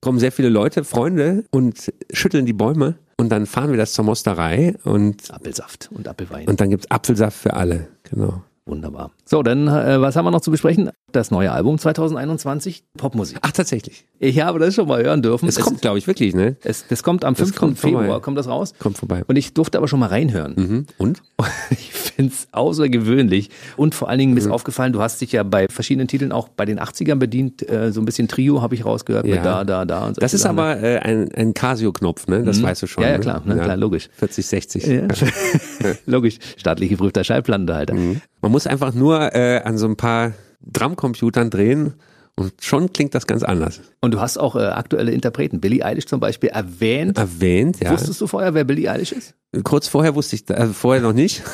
kommen 0.00 0.18
sehr 0.18 0.32
viele 0.32 0.48
Leute, 0.48 0.84
Freunde 0.84 1.44
und 1.50 1.92
schütteln 2.12 2.46
die 2.46 2.52
Bäume 2.52 2.96
und 3.16 3.30
dann 3.30 3.46
fahren 3.46 3.70
wir 3.70 3.78
das 3.78 3.92
zur 3.92 4.04
Mosterei 4.04 4.74
und 4.84 5.30
Apfelsaft 5.30 5.88
und 5.92 6.06
Apfelwein. 6.06 6.46
und 6.46 6.60
dann 6.60 6.70
gibt's 6.70 6.90
Apfelsaft 6.90 7.38
für 7.38 7.54
alle. 7.54 7.88
Genau. 8.10 8.42
Wunderbar. 8.68 9.12
So, 9.24 9.44
dann 9.44 9.68
äh, 9.68 10.00
was 10.00 10.16
haben 10.16 10.24
wir 10.24 10.32
noch 10.32 10.40
zu 10.40 10.50
besprechen? 10.50 10.90
Das 11.12 11.30
neue 11.30 11.52
Album 11.52 11.78
2021, 11.78 12.82
Popmusik. 12.98 13.38
Ach 13.42 13.52
tatsächlich. 13.52 14.06
Ich 14.18 14.40
habe 14.40 14.58
das 14.58 14.74
schon 14.74 14.88
mal 14.88 15.02
hören 15.04 15.22
dürfen. 15.22 15.48
Es 15.48 15.60
kommt, 15.60 15.80
glaube 15.82 15.98
ich, 15.98 16.06
wirklich, 16.08 16.34
ne? 16.34 16.56
Es, 16.64 16.84
das 16.88 17.04
kommt 17.04 17.24
am 17.24 17.36
5. 17.36 17.54
kommt 17.54 17.78
vorbei. 17.78 18.00
Februar, 18.00 18.20
kommt 18.20 18.36
das 18.36 18.48
raus. 18.48 18.74
Kommt 18.80 18.98
vorbei. 18.98 19.22
Und 19.28 19.36
ich 19.36 19.54
durfte 19.54 19.78
aber 19.78 19.86
schon 19.86 20.00
mal 20.00 20.08
reinhören. 20.08 20.54
Mhm. 20.56 20.86
Und? 20.98 21.22
Ich 21.70 21.92
find's 22.22 22.48
außergewöhnlich. 22.52 23.50
Und 23.76 23.94
vor 23.94 24.08
allen 24.08 24.18
Dingen 24.18 24.30
Mhm. 24.30 24.36
mir 24.36 24.40
ist 24.40 24.50
aufgefallen, 24.50 24.92
du 24.94 25.00
hast 25.02 25.20
dich 25.20 25.32
ja 25.32 25.42
bei 25.42 25.66
verschiedenen 25.68 26.08
Titeln 26.08 26.32
auch 26.32 26.48
bei 26.48 26.64
den 26.64 26.80
80ern 26.80 27.16
bedient. 27.16 27.68
Äh, 27.68 27.92
so 27.92 28.00
ein 28.00 28.06
bisschen 28.06 28.26
Trio 28.26 28.62
habe 28.62 28.74
ich 28.74 28.84
rausgehört 28.86 29.26
Ja. 29.26 29.34
mit 29.36 29.44
da, 29.44 29.64
da, 29.64 29.84
da. 29.84 30.06
Und 30.06 30.16
Das 30.22 30.30
solche 30.32 30.36
ist 30.36 30.42
Sachen. 30.42 30.58
aber 30.58 30.82
äh, 30.82 30.98
ein, 31.00 31.30
ein 31.34 31.52
Casio-Knopf, 31.54 32.26
ne? 32.26 32.42
Das 32.42 32.62
weißt 32.62 32.82
du 32.82 32.86
schon. 32.86 33.02
Ja, 33.04 33.10
ja, 33.10 33.16
ne? 33.16 33.20
klar, 33.22 33.42
ne? 33.44 33.54
klar, 33.58 33.76
logisch. 33.76 34.08
40, 34.16 34.46
60. 34.46 34.86
Ja. 34.86 35.02
Logisch. 36.06 36.38
Staatlich 36.56 36.88
geprüfter 36.90 37.22
Schallplattenhalter. 37.22 37.94
Mhm. 37.94 38.20
Man 38.46 38.52
muss 38.52 38.68
einfach 38.68 38.94
nur 38.94 39.34
äh, 39.34 39.60
an 39.64 39.76
so 39.76 39.86
ein 39.88 39.96
paar 39.96 40.32
Drumcomputern 40.60 41.50
drehen 41.50 41.94
und 42.36 42.52
schon 42.60 42.92
klingt 42.92 43.12
das 43.16 43.26
ganz 43.26 43.42
anders. 43.42 43.80
Und 44.00 44.14
du 44.14 44.20
hast 44.20 44.38
auch 44.38 44.54
äh, 44.54 44.60
aktuelle 44.66 45.10
Interpreten. 45.10 45.58
Billie 45.58 45.84
Eilish 45.84 46.06
zum 46.06 46.20
Beispiel 46.20 46.50
erwähnt. 46.50 47.18
Erwähnt, 47.18 47.80
ja. 47.80 47.90
Wusstest 47.90 48.20
du 48.20 48.28
vorher, 48.28 48.54
wer 48.54 48.62
Billie 48.62 48.88
Eilish 48.88 49.10
ist? 49.10 49.34
Kurz 49.64 49.88
vorher 49.88 50.14
wusste 50.14 50.36
ich, 50.36 50.48
äh, 50.48 50.66
vorher 50.66 51.02
noch 51.02 51.12
nicht. 51.12 51.42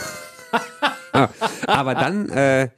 Ah, 1.15 1.29
Aber 1.67 1.95
dann, 1.95 2.29
äh, 2.29 2.69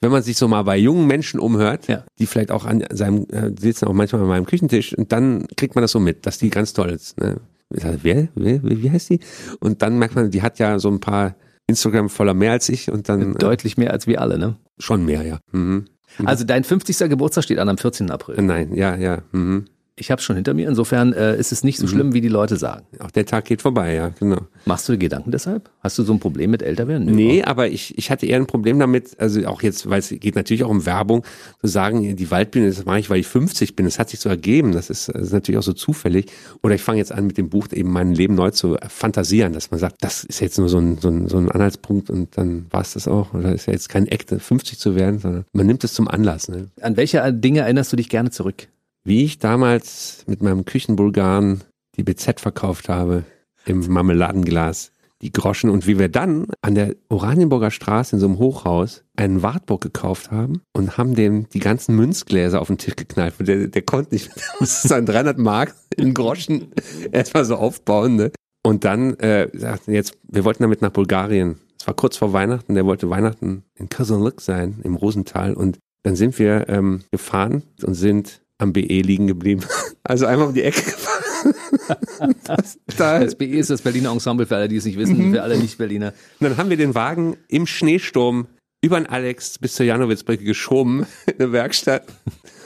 wenn 0.00 0.12
man 0.12 0.22
sich 0.22 0.36
so 0.36 0.46
mal 0.46 0.62
bei 0.62 0.76
jungen 0.76 1.08
Menschen 1.08 1.40
umhört, 1.40 1.88
Ja. 1.88 2.04
die 2.20 2.26
vielleicht 2.26 2.52
auch 2.52 2.64
an 2.66 2.84
seinem, 2.92 3.26
äh, 3.30 3.50
sitzen 3.58 3.86
auch 3.88 3.92
manchmal 3.94 4.22
an 4.22 4.28
meinem 4.28 4.46
Küchentisch 4.46 4.96
und 4.96 5.10
dann 5.10 5.46
kriegt 5.56 5.74
man 5.74 5.82
das 5.82 5.90
so 5.90 5.98
mit, 5.98 6.24
dass 6.24 6.38
die 6.38 6.50
ganz 6.50 6.72
toll 6.72 6.90
ist. 6.90 7.18
Ne? 7.20 7.40
Sag, 7.70 7.98
Wer, 8.02 8.28
wer, 8.36 8.62
wie 8.62 8.82
wie 8.84 8.90
heißt 8.92 9.10
die? 9.10 9.18
Und 9.58 9.82
dann 9.82 9.98
merkt 9.98 10.14
man, 10.14 10.30
die 10.30 10.42
hat 10.42 10.60
ja 10.60 10.78
so 10.78 10.88
ein 10.88 11.00
paar 11.00 11.34
Instagram 11.66 12.08
voller 12.08 12.34
mehr 12.34 12.52
als 12.52 12.68
ich 12.68 12.90
und 12.90 13.08
dann 13.08 13.34
äh, 13.34 13.38
Deutlich 13.38 13.76
mehr 13.76 13.92
als 13.92 14.06
wir 14.06 14.20
alle, 14.20 14.38
ne? 14.38 14.56
schon 14.78 15.04
mehr, 15.04 15.22
ja. 15.22 15.38
Mhm. 15.52 15.86
Also 16.24 16.44
dein 16.44 16.64
50. 16.64 17.10
Geburtstag 17.10 17.44
steht 17.44 17.58
an 17.58 17.68
am 17.68 17.78
14. 17.78 18.10
April. 18.10 18.40
Nein, 18.42 18.74
ja, 18.74 18.96
ja. 18.96 19.18
Mhm. 19.32 19.66
Ich 19.98 20.10
habe 20.10 20.20
schon 20.20 20.36
hinter 20.36 20.52
mir. 20.52 20.68
Insofern 20.68 21.14
äh, 21.14 21.38
ist 21.38 21.52
es 21.52 21.64
nicht 21.64 21.78
so 21.78 21.86
schlimm, 21.86 22.12
wie 22.12 22.20
die 22.20 22.28
Leute 22.28 22.58
sagen. 22.58 22.84
Auch 22.98 23.10
der 23.10 23.24
Tag 23.24 23.46
geht 23.46 23.62
vorbei, 23.62 23.94
ja, 23.94 24.08
genau. 24.08 24.42
Machst 24.66 24.86
du 24.86 24.92
dir 24.92 24.98
Gedanken 24.98 25.30
deshalb? 25.30 25.70
Hast 25.80 25.96
du 25.96 26.02
so 26.02 26.12
ein 26.12 26.20
Problem 26.20 26.50
mit 26.50 26.62
Älterwerden? 26.62 27.06
Nee, 27.06 27.42
aber 27.42 27.68
ich, 27.68 27.96
ich 27.96 28.10
hatte 28.10 28.26
eher 28.26 28.36
ein 28.36 28.46
Problem 28.46 28.78
damit, 28.78 29.18
also 29.18 29.46
auch 29.46 29.62
jetzt, 29.62 29.88
weil 29.88 30.00
es 30.00 30.10
geht 30.10 30.34
natürlich 30.34 30.64
auch 30.64 30.68
um 30.68 30.84
Werbung, 30.84 31.24
zu 31.62 31.68
sagen, 31.68 32.14
die 32.14 32.30
Waldbühne, 32.30 32.66
das 32.66 32.84
mache 32.84 32.98
ich, 32.98 33.08
weil 33.08 33.20
ich 33.20 33.26
50 33.26 33.74
bin. 33.74 33.86
Das 33.86 33.98
hat 33.98 34.10
sich 34.10 34.20
so 34.20 34.28
ergeben. 34.28 34.72
Das 34.72 34.90
ist, 34.90 35.08
das 35.08 35.22
ist 35.22 35.32
natürlich 35.32 35.58
auch 35.58 35.62
so 35.62 35.72
zufällig. 35.72 36.26
Oder 36.62 36.74
ich 36.74 36.82
fange 36.82 36.98
jetzt 36.98 37.12
an, 37.12 37.26
mit 37.26 37.38
dem 37.38 37.48
Buch 37.48 37.68
eben 37.72 37.90
mein 37.90 38.12
Leben 38.12 38.34
neu 38.34 38.50
zu 38.50 38.76
fantasieren, 38.88 39.54
dass 39.54 39.70
man 39.70 39.80
sagt, 39.80 39.96
das 40.02 40.24
ist 40.24 40.40
jetzt 40.40 40.58
nur 40.58 40.68
so 40.68 40.76
ein, 40.76 40.98
so 40.98 41.08
ein, 41.08 41.26
so 41.26 41.38
ein 41.38 41.50
Anhaltspunkt 41.50 42.10
und 42.10 42.36
dann 42.36 42.66
war 42.70 42.82
es 42.82 42.92
das 42.92 43.08
auch. 43.08 43.32
Oder 43.32 43.54
ist 43.54 43.64
ja 43.64 43.72
jetzt 43.72 43.88
kein 43.88 44.06
Act, 44.08 44.34
50 44.38 44.78
zu 44.78 44.94
werden, 44.94 45.20
sondern 45.20 45.46
man 45.54 45.66
nimmt 45.66 45.84
es 45.84 45.94
zum 45.94 46.06
Anlass. 46.06 46.48
Ne? 46.48 46.68
An 46.82 46.98
welche 46.98 47.32
Dinge 47.32 47.60
erinnerst 47.60 47.94
du 47.94 47.96
dich 47.96 48.10
gerne 48.10 48.30
zurück? 48.30 48.68
Wie 49.06 49.22
ich 49.22 49.38
damals 49.38 50.24
mit 50.26 50.42
meinem 50.42 50.64
Küchenbulgaren 50.64 51.62
die 51.94 52.02
BZ 52.02 52.40
verkauft 52.40 52.88
habe 52.88 53.22
im 53.64 53.86
Marmeladenglas, 53.86 54.90
die 55.22 55.30
Groschen 55.30 55.70
und 55.70 55.86
wie 55.86 56.00
wir 56.00 56.08
dann 56.08 56.48
an 56.60 56.74
der 56.74 56.96
Oranienburger 57.08 57.70
Straße 57.70 58.16
in 58.16 58.20
so 58.20 58.26
einem 58.26 58.40
Hochhaus 58.40 59.04
einen 59.14 59.44
Wartburg 59.44 59.80
gekauft 59.80 60.32
haben 60.32 60.60
und 60.72 60.98
haben 60.98 61.14
dem 61.14 61.48
die 61.50 61.60
ganzen 61.60 61.94
Münzgläser 61.94 62.60
auf 62.60 62.66
den 62.66 62.78
Tisch 62.78 62.96
geknallt. 62.96 63.34
Der, 63.38 63.68
der 63.68 63.82
konnte 63.82 64.12
nicht, 64.12 64.34
der 64.34 64.42
musste 64.58 64.88
seinen 64.88 65.06
300 65.06 65.38
Mark 65.38 65.76
in 65.96 66.12
Groschen 66.12 66.72
erstmal 67.12 67.44
so 67.44 67.54
aufbauen. 67.54 68.16
Ne? 68.16 68.32
Und 68.64 68.82
dann 68.82 69.14
äh, 69.20 69.48
sagten 69.56 69.92
jetzt, 69.92 70.18
wir 70.24 70.44
wollten 70.44 70.64
damit 70.64 70.82
nach 70.82 70.90
Bulgarien. 70.90 71.60
Es 71.78 71.86
war 71.86 71.94
kurz 71.94 72.16
vor 72.16 72.32
Weihnachten, 72.32 72.74
der 72.74 72.86
wollte 72.86 73.08
Weihnachten 73.08 73.62
in 73.76 73.88
Kazanluk 73.88 74.40
sein, 74.40 74.80
im 74.82 74.96
Rosental. 74.96 75.54
Und 75.54 75.78
dann 76.02 76.16
sind 76.16 76.40
wir 76.40 76.68
ähm, 76.68 77.04
gefahren 77.12 77.62
und 77.84 77.94
sind 77.94 78.42
am 78.58 78.72
BE 78.72 78.80
liegen 79.02 79.26
geblieben. 79.26 79.62
Also 80.08 80.26
einmal 80.26 80.46
um 80.46 80.54
die 80.54 80.62
Ecke 80.62 80.82
gefahren. 80.84 82.34
das, 82.44 82.78
da, 82.96 83.18
Das 83.18 83.34
BE 83.34 83.46
ist 83.56 83.70
das 83.70 83.82
Berliner 83.82 84.12
Ensemble 84.12 84.46
für 84.46 84.54
alle, 84.54 84.68
die 84.68 84.76
es 84.76 84.84
nicht 84.84 84.96
wissen, 84.98 85.32
für 85.32 85.42
alle 85.42 85.58
Nicht-Berliner. 85.58 86.12
dann 86.38 86.56
haben 86.56 86.70
wir 86.70 86.76
den 86.76 86.94
Wagen 86.94 87.36
im 87.48 87.66
Schneesturm 87.66 88.46
über 88.80 89.00
den 89.00 89.06
Alex 89.08 89.58
bis 89.58 89.74
zur 89.74 89.84
Janowitzbrücke 89.84 90.44
geschoben 90.44 91.06
in 91.26 91.40
eine 91.40 91.50
Werkstatt 91.50 92.04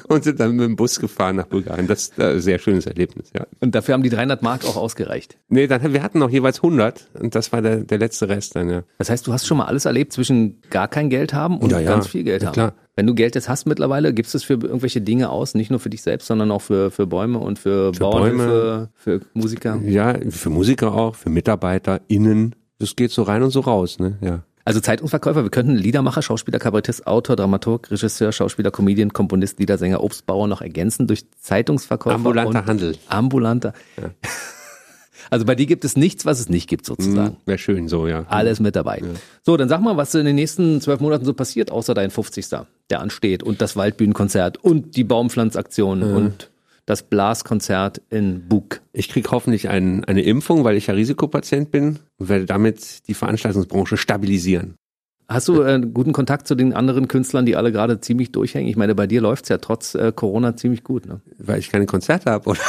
und 0.09 0.24
sind 0.24 0.38
dann 0.38 0.55
mit 0.57 0.66
dem 0.66 0.76
Bus 0.76 1.01
gefahren 1.01 1.36
nach 1.36 1.47
Bulgarien. 1.47 1.86
Das 1.86 2.03
ist 2.09 2.20
ein 2.20 2.41
sehr 2.41 2.59
schönes 2.59 2.84
Erlebnis, 2.84 3.30
ja. 3.34 3.47
Und 3.61 3.74
dafür 3.74 3.95
haben 3.95 4.03
die 4.03 4.11
300 4.11 4.43
Mark 4.43 4.66
auch 4.66 4.76
ausgereicht. 4.76 5.38
Nee, 5.49 5.66
dann, 5.66 5.95
wir 5.95 6.03
hatten 6.03 6.18
noch 6.18 6.28
jeweils 6.30 6.59
100 6.59 7.09
und 7.18 7.34
das 7.34 7.53
war 7.53 7.62
der, 7.62 7.76
der 7.84 7.97
letzte 7.97 8.28
Rest 8.28 8.55
dann, 8.55 8.68
ja. 8.68 8.82
Das 8.99 9.09
heißt, 9.09 9.26
du 9.26 9.32
hast 9.32 9.47
schon 9.47 9.57
mal 9.57 9.64
alles 9.66 9.86
erlebt 9.86 10.12
zwischen 10.12 10.61
gar 10.68 10.88
kein 10.88 11.09
Geld 11.09 11.32
haben 11.32 11.57
und 11.59 11.70
Ja, 11.72 11.80
ja. 11.80 11.91
ganz 11.91 12.09
viel 12.09 12.24
Geld 12.24 12.43
Ja, 12.43 12.49
haben. 12.49 12.55
klar. 12.55 12.74
Wenn 13.01 13.07
du 13.07 13.14
Geld 13.14 13.34
jetzt 13.34 13.48
hast 13.48 13.64
mittlerweile, 13.64 14.12
gibst 14.12 14.34
du 14.34 14.36
es 14.36 14.44
für 14.44 14.53
irgendwelche 14.53 15.01
Dinge 15.01 15.30
aus, 15.30 15.55
nicht 15.55 15.70
nur 15.70 15.80
für 15.80 15.88
dich 15.88 16.03
selbst, 16.03 16.26
sondern 16.26 16.51
auch 16.51 16.61
für, 16.61 16.90
für 16.90 17.07
Bäume 17.07 17.38
und 17.38 17.59
für, 17.59 17.94
Für 17.94 18.01
Bauernhilfe, 18.01 18.90
für 18.92 19.20
Musiker. 19.32 19.80
Ja, 19.82 20.18
für 20.28 20.51
Musiker 20.51 20.92
auch, 20.92 21.14
für 21.14 21.30
MitarbeiterInnen. 21.30 22.55
Das 22.78 22.96
geht 22.96 23.11
so 23.11 23.22
rein 23.22 23.42
und 23.42 23.53
so 23.53 23.61
raus, 23.61 23.98
ne, 24.01 24.18
ja. 24.20 24.42
Also 24.66 24.80
Zeitungsverkäufer, 24.80 25.44
wir 25.44 25.51
könnten 25.51 25.76
Liedermacher, 25.76 26.20
Schauspieler, 26.20 26.59
Kabarettist, 26.59 27.07
Autor, 27.07 27.36
Dramaturg, 27.36 27.90
Regisseur, 27.90 28.32
Schauspieler, 28.32 28.70
Comedian, 28.70 29.14
Komponist, 29.14 29.61
Liedersänger, 29.61 30.05
Obstbauer 30.05 30.46
noch 30.46 30.61
ergänzen 30.61 31.07
durch 31.07 31.24
Zeitungsverkäufer. 31.40 32.16
Ambulanter 32.16 32.66
Handel. 32.66 32.96
Ambulanter. 33.09 33.72
Also 35.28 35.44
bei 35.44 35.55
dir 35.55 35.66
gibt 35.66 35.84
es 35.84 35.96
nichts, 35.96 36.26
was 36.26 36.40
es 36.40 36.48
nicht 36.48 36.68
gibt 36.68 36.84
sozusagen. 36.84 37.36
Wäre 37.46 37.59
schön 37.59 37.86
so, 37.86 38.09
ja. 38.09 38.24
Alles 38.28 38.59
mit 38.59 38.74
dabei. 38.74 39.01
So, 39.42 39.57
dann 39.57 39.68
sag 39.68 39.80
mal, 39.80 39.96
was 39.96 40.12
in 40.14 40.24
den 40.24 40.34
nächsten 40.34 40.80
zwölf 40.80 40.98
Monaten 40.98 41.24
so 41.24 41.34
passiert, 41.34 41.70
außer 41.70 41.94
dein 41.94 42.11
50. 42.11 42.46
der 42.91 43.01
ansteht 43.01 43.43
und 43.43 43.61
das 43.61 43.76
Waldbühnenkonzert 43.76 44.59
und 44.59 44.97
die 44.97 45.05
Baumpflanzaktion 45.05 46.03
und 46.03 46.51
das 46.86 47.03
Blaskonzert 47.05 48.03
in 48.11 48.49
Bug. 48.49 48.80
Ich 48.93 49.09
krieg 49.09 49.30
hoffentlich 49.30 49.68
ein, 49.68 50.05
eine 50.05 50.22
Impfung, 50.22 50.64
weil 50.64 50.76
ich 50.76 50.88
ja 50.88 50.95
Risikopatient 50.95 51.70
bin 51.70 52.01
und 52.18 52.28
werde 52.28 52.47
damit 52.47 53.07
die 53.09 53.14
Veranstaltungsbranche 53.14 53.97
stabilisieren. 53.97 54.74
Hast 55.28 55.47
du 55.47 55.62
äh, 55.62 55.80
guten 55.95 56.12
Kontakt 56.12 56.49
zu 56.49 56.57
den 56.57 56.72
anderen 56.72 57.07
Künstlern, 57.07 57.47
die 57.47 57.55
alle 57.55 57.70
gerade 57.70 58.01
ziemlich 58.01 58.32
durchhängen? 58.32 58.68
Ich 58.68 58.76
meine, 58.76 58.97
bei 58.97 59.07
dir 59.07 59.20
läuft's 59.20 59.49
ja 59.49 59.59
trotz 59.59 59.95
äh, 59.95 60.11
Corona 60.12 60.57
ziemlich 60.57 60.82
gut. 60.82 61.07
Ne? 61.07 61.20
Weil 61.38 61.61
ich 61.61 61.70
keine 61.70 61.86
Konzerte 61.86 62.32
habe, 62.32 62.51
oder? 62.51 62.61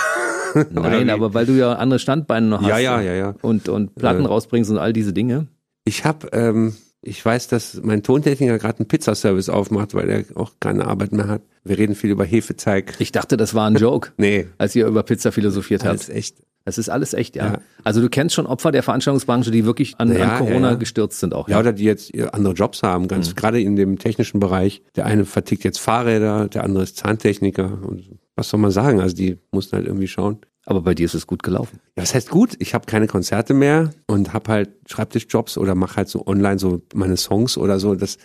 Nein, 0.69 1.07
wie? 1.07 1.11
aber 1.11 1.33
weil 1.33 1.47
du 1.47 1.53
ja 1.53 1.73
andere 1.73 1.97
Standbeine 1.97 2.45
noch 2.45 2.61
hast. 2.61 2.67
Ja, 2.67 2.77
ja, 2.77 3.01
ja, 3.01 3.13
ja. 3.13 3.35
Und, 3.41 3.67
und 3.69 3.95
Platten 3.95 4.25
Äh. 4.25 4.27
rausbringst 4.27 4.69
und 4.69 4.77
all 4.77 4.93
diese 4.93 5.13
Dinge. 5.13 5.47
Ich 5.85 6.05
habe, 6.05 6.27
ähm, 6.33 6.75
ich 7.01 7.23
weiß, 7.25 7.47
dass 7.47 7.79
mein 7.83 8.03
Tontechniker 8.03 8.59
gerade 8.59 8.79
einen 8.79 8.87
Pizzaservice 8.87 9.49
aufmacht, 9.49 9.93
weil 9.93 10.09
er 10.09 10.23
auch 10.35 10.51
keine 10.59 10.85
Arbeit 10.87 11.11
mehr 11.13 11.27
hat. 11.27 11.41
Wir 11.63 11.77
reden 11.77 11.95
viel 11.95 12.11
über 12.11 12.25
Hefeteig. 12.25 12.95
Ich 12.99 13.11
dachte, 13.11 13.37
das 13.37 13.53
war 13.55 13.67
ein 13.69 13.75
Joke, 13.75 14.11
Nee, 14.17 14.47
als 14.57 14.75
ihr 14.75 14.85
über 14.87 15.03
Pizza 15.03 15.31
philosophiert 15.31 15.83
das 15.83 16.01
ist 16.01 16.07
habt. 16.09 16.17
echt. 16.17 16.35
Das 16.63 16.77
ist 16.77 16.89
alles 16.89 17.15
echt, 17.15 17.35
ja. 17.35 17.53
Ja. 17.53 17.61
Also 17.83 18.01
du 18.01 18.09
kennst 18.09 18.35
schon 18.35 18.45
Opfer 18.45 18.71
der 18.71 18.83
Veranstaltungsbranche, 18.83 19.49
die 19.49 19.65
wirklich 19.65 19.95
an, 19.97 20.15
Ja, 20.15 20.33
an 20.33 20.45
Corona 20.45 20.69
ja, 20.69 20.75
gestürzt 20.75 21.19
sind 21.19 21.33
auch. 21.33 21.49
Ja, 21.49 21.59
oder 21.59 21.73
die 21.73 21.85
jetzt 21.85 22.15
andere 22.33 22.53
Jobs 22.53 22.83
haben, 22.83 23.07
ganz 23.07 23.35
gerade 23.35 23.59
in 23.59 23.75
dem 23.75 23.97
technischen 23.97 24.39
Bereich. 24.39 24.83
Der 24.95 25.07
eine 25.07 25.25
vertickt 25.25 25.63
jetzt 25.63 25.79
Fahrräder, 25.79 26.47
der 26.49 26.63
andere 26.63 26.83
ist 26.83 26.97
Zahntechniker. 26.97 27.79
Und 27.83 28.19
was 28.35 28.49
soll 28.49 28.59
man 28.59 28.69
sagen? 28.69 29.01
Also 29.01 29.15
die 29.15 29.39
mussten 29.51 29.75
halt 29.75 29.87
irgendwie 29.87 30.07
schauen. 30.07 30.37
Aber 30.65 30.81
bei 30.81 30.93
dir 30.93 31.05
ist 31.05 31.15
es 31.15 31.25
gut 31.25 31.43
gelaufen. 31.43 31.79
Ja, 31.95 32.03
was 32.03 32.13
heißt 32.13 32.29
gut? 32.29 32.55
Ich 32.59 32.73
habe 32.73 32.85
keine 32.85 33.07
Konzerte 33.07 33.53
mehr 33.53 33.93
und 34.05 34.33
habe 34.33 34.51
halt 34.51 34.69
Schreibtischjobs 34.87 35.57
oder 35.57 35.73
mache 35.75 35.97
halt 35.97 36.09
so 36.09 36.27
online 36.27 36.59
so 36.59 36.81
meine 36.93 37.17
Songs 37.17 37.57
oder 37.57 37.79
so. 37.79 37.95
Das, 37.95 38.17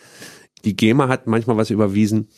die 0.65 0.77
GEMA 0.77 1.09
hat 1.09 1.27
manchmal 1.27 1.57
was 1.57 1.71
überwiesen. 1.71 2.29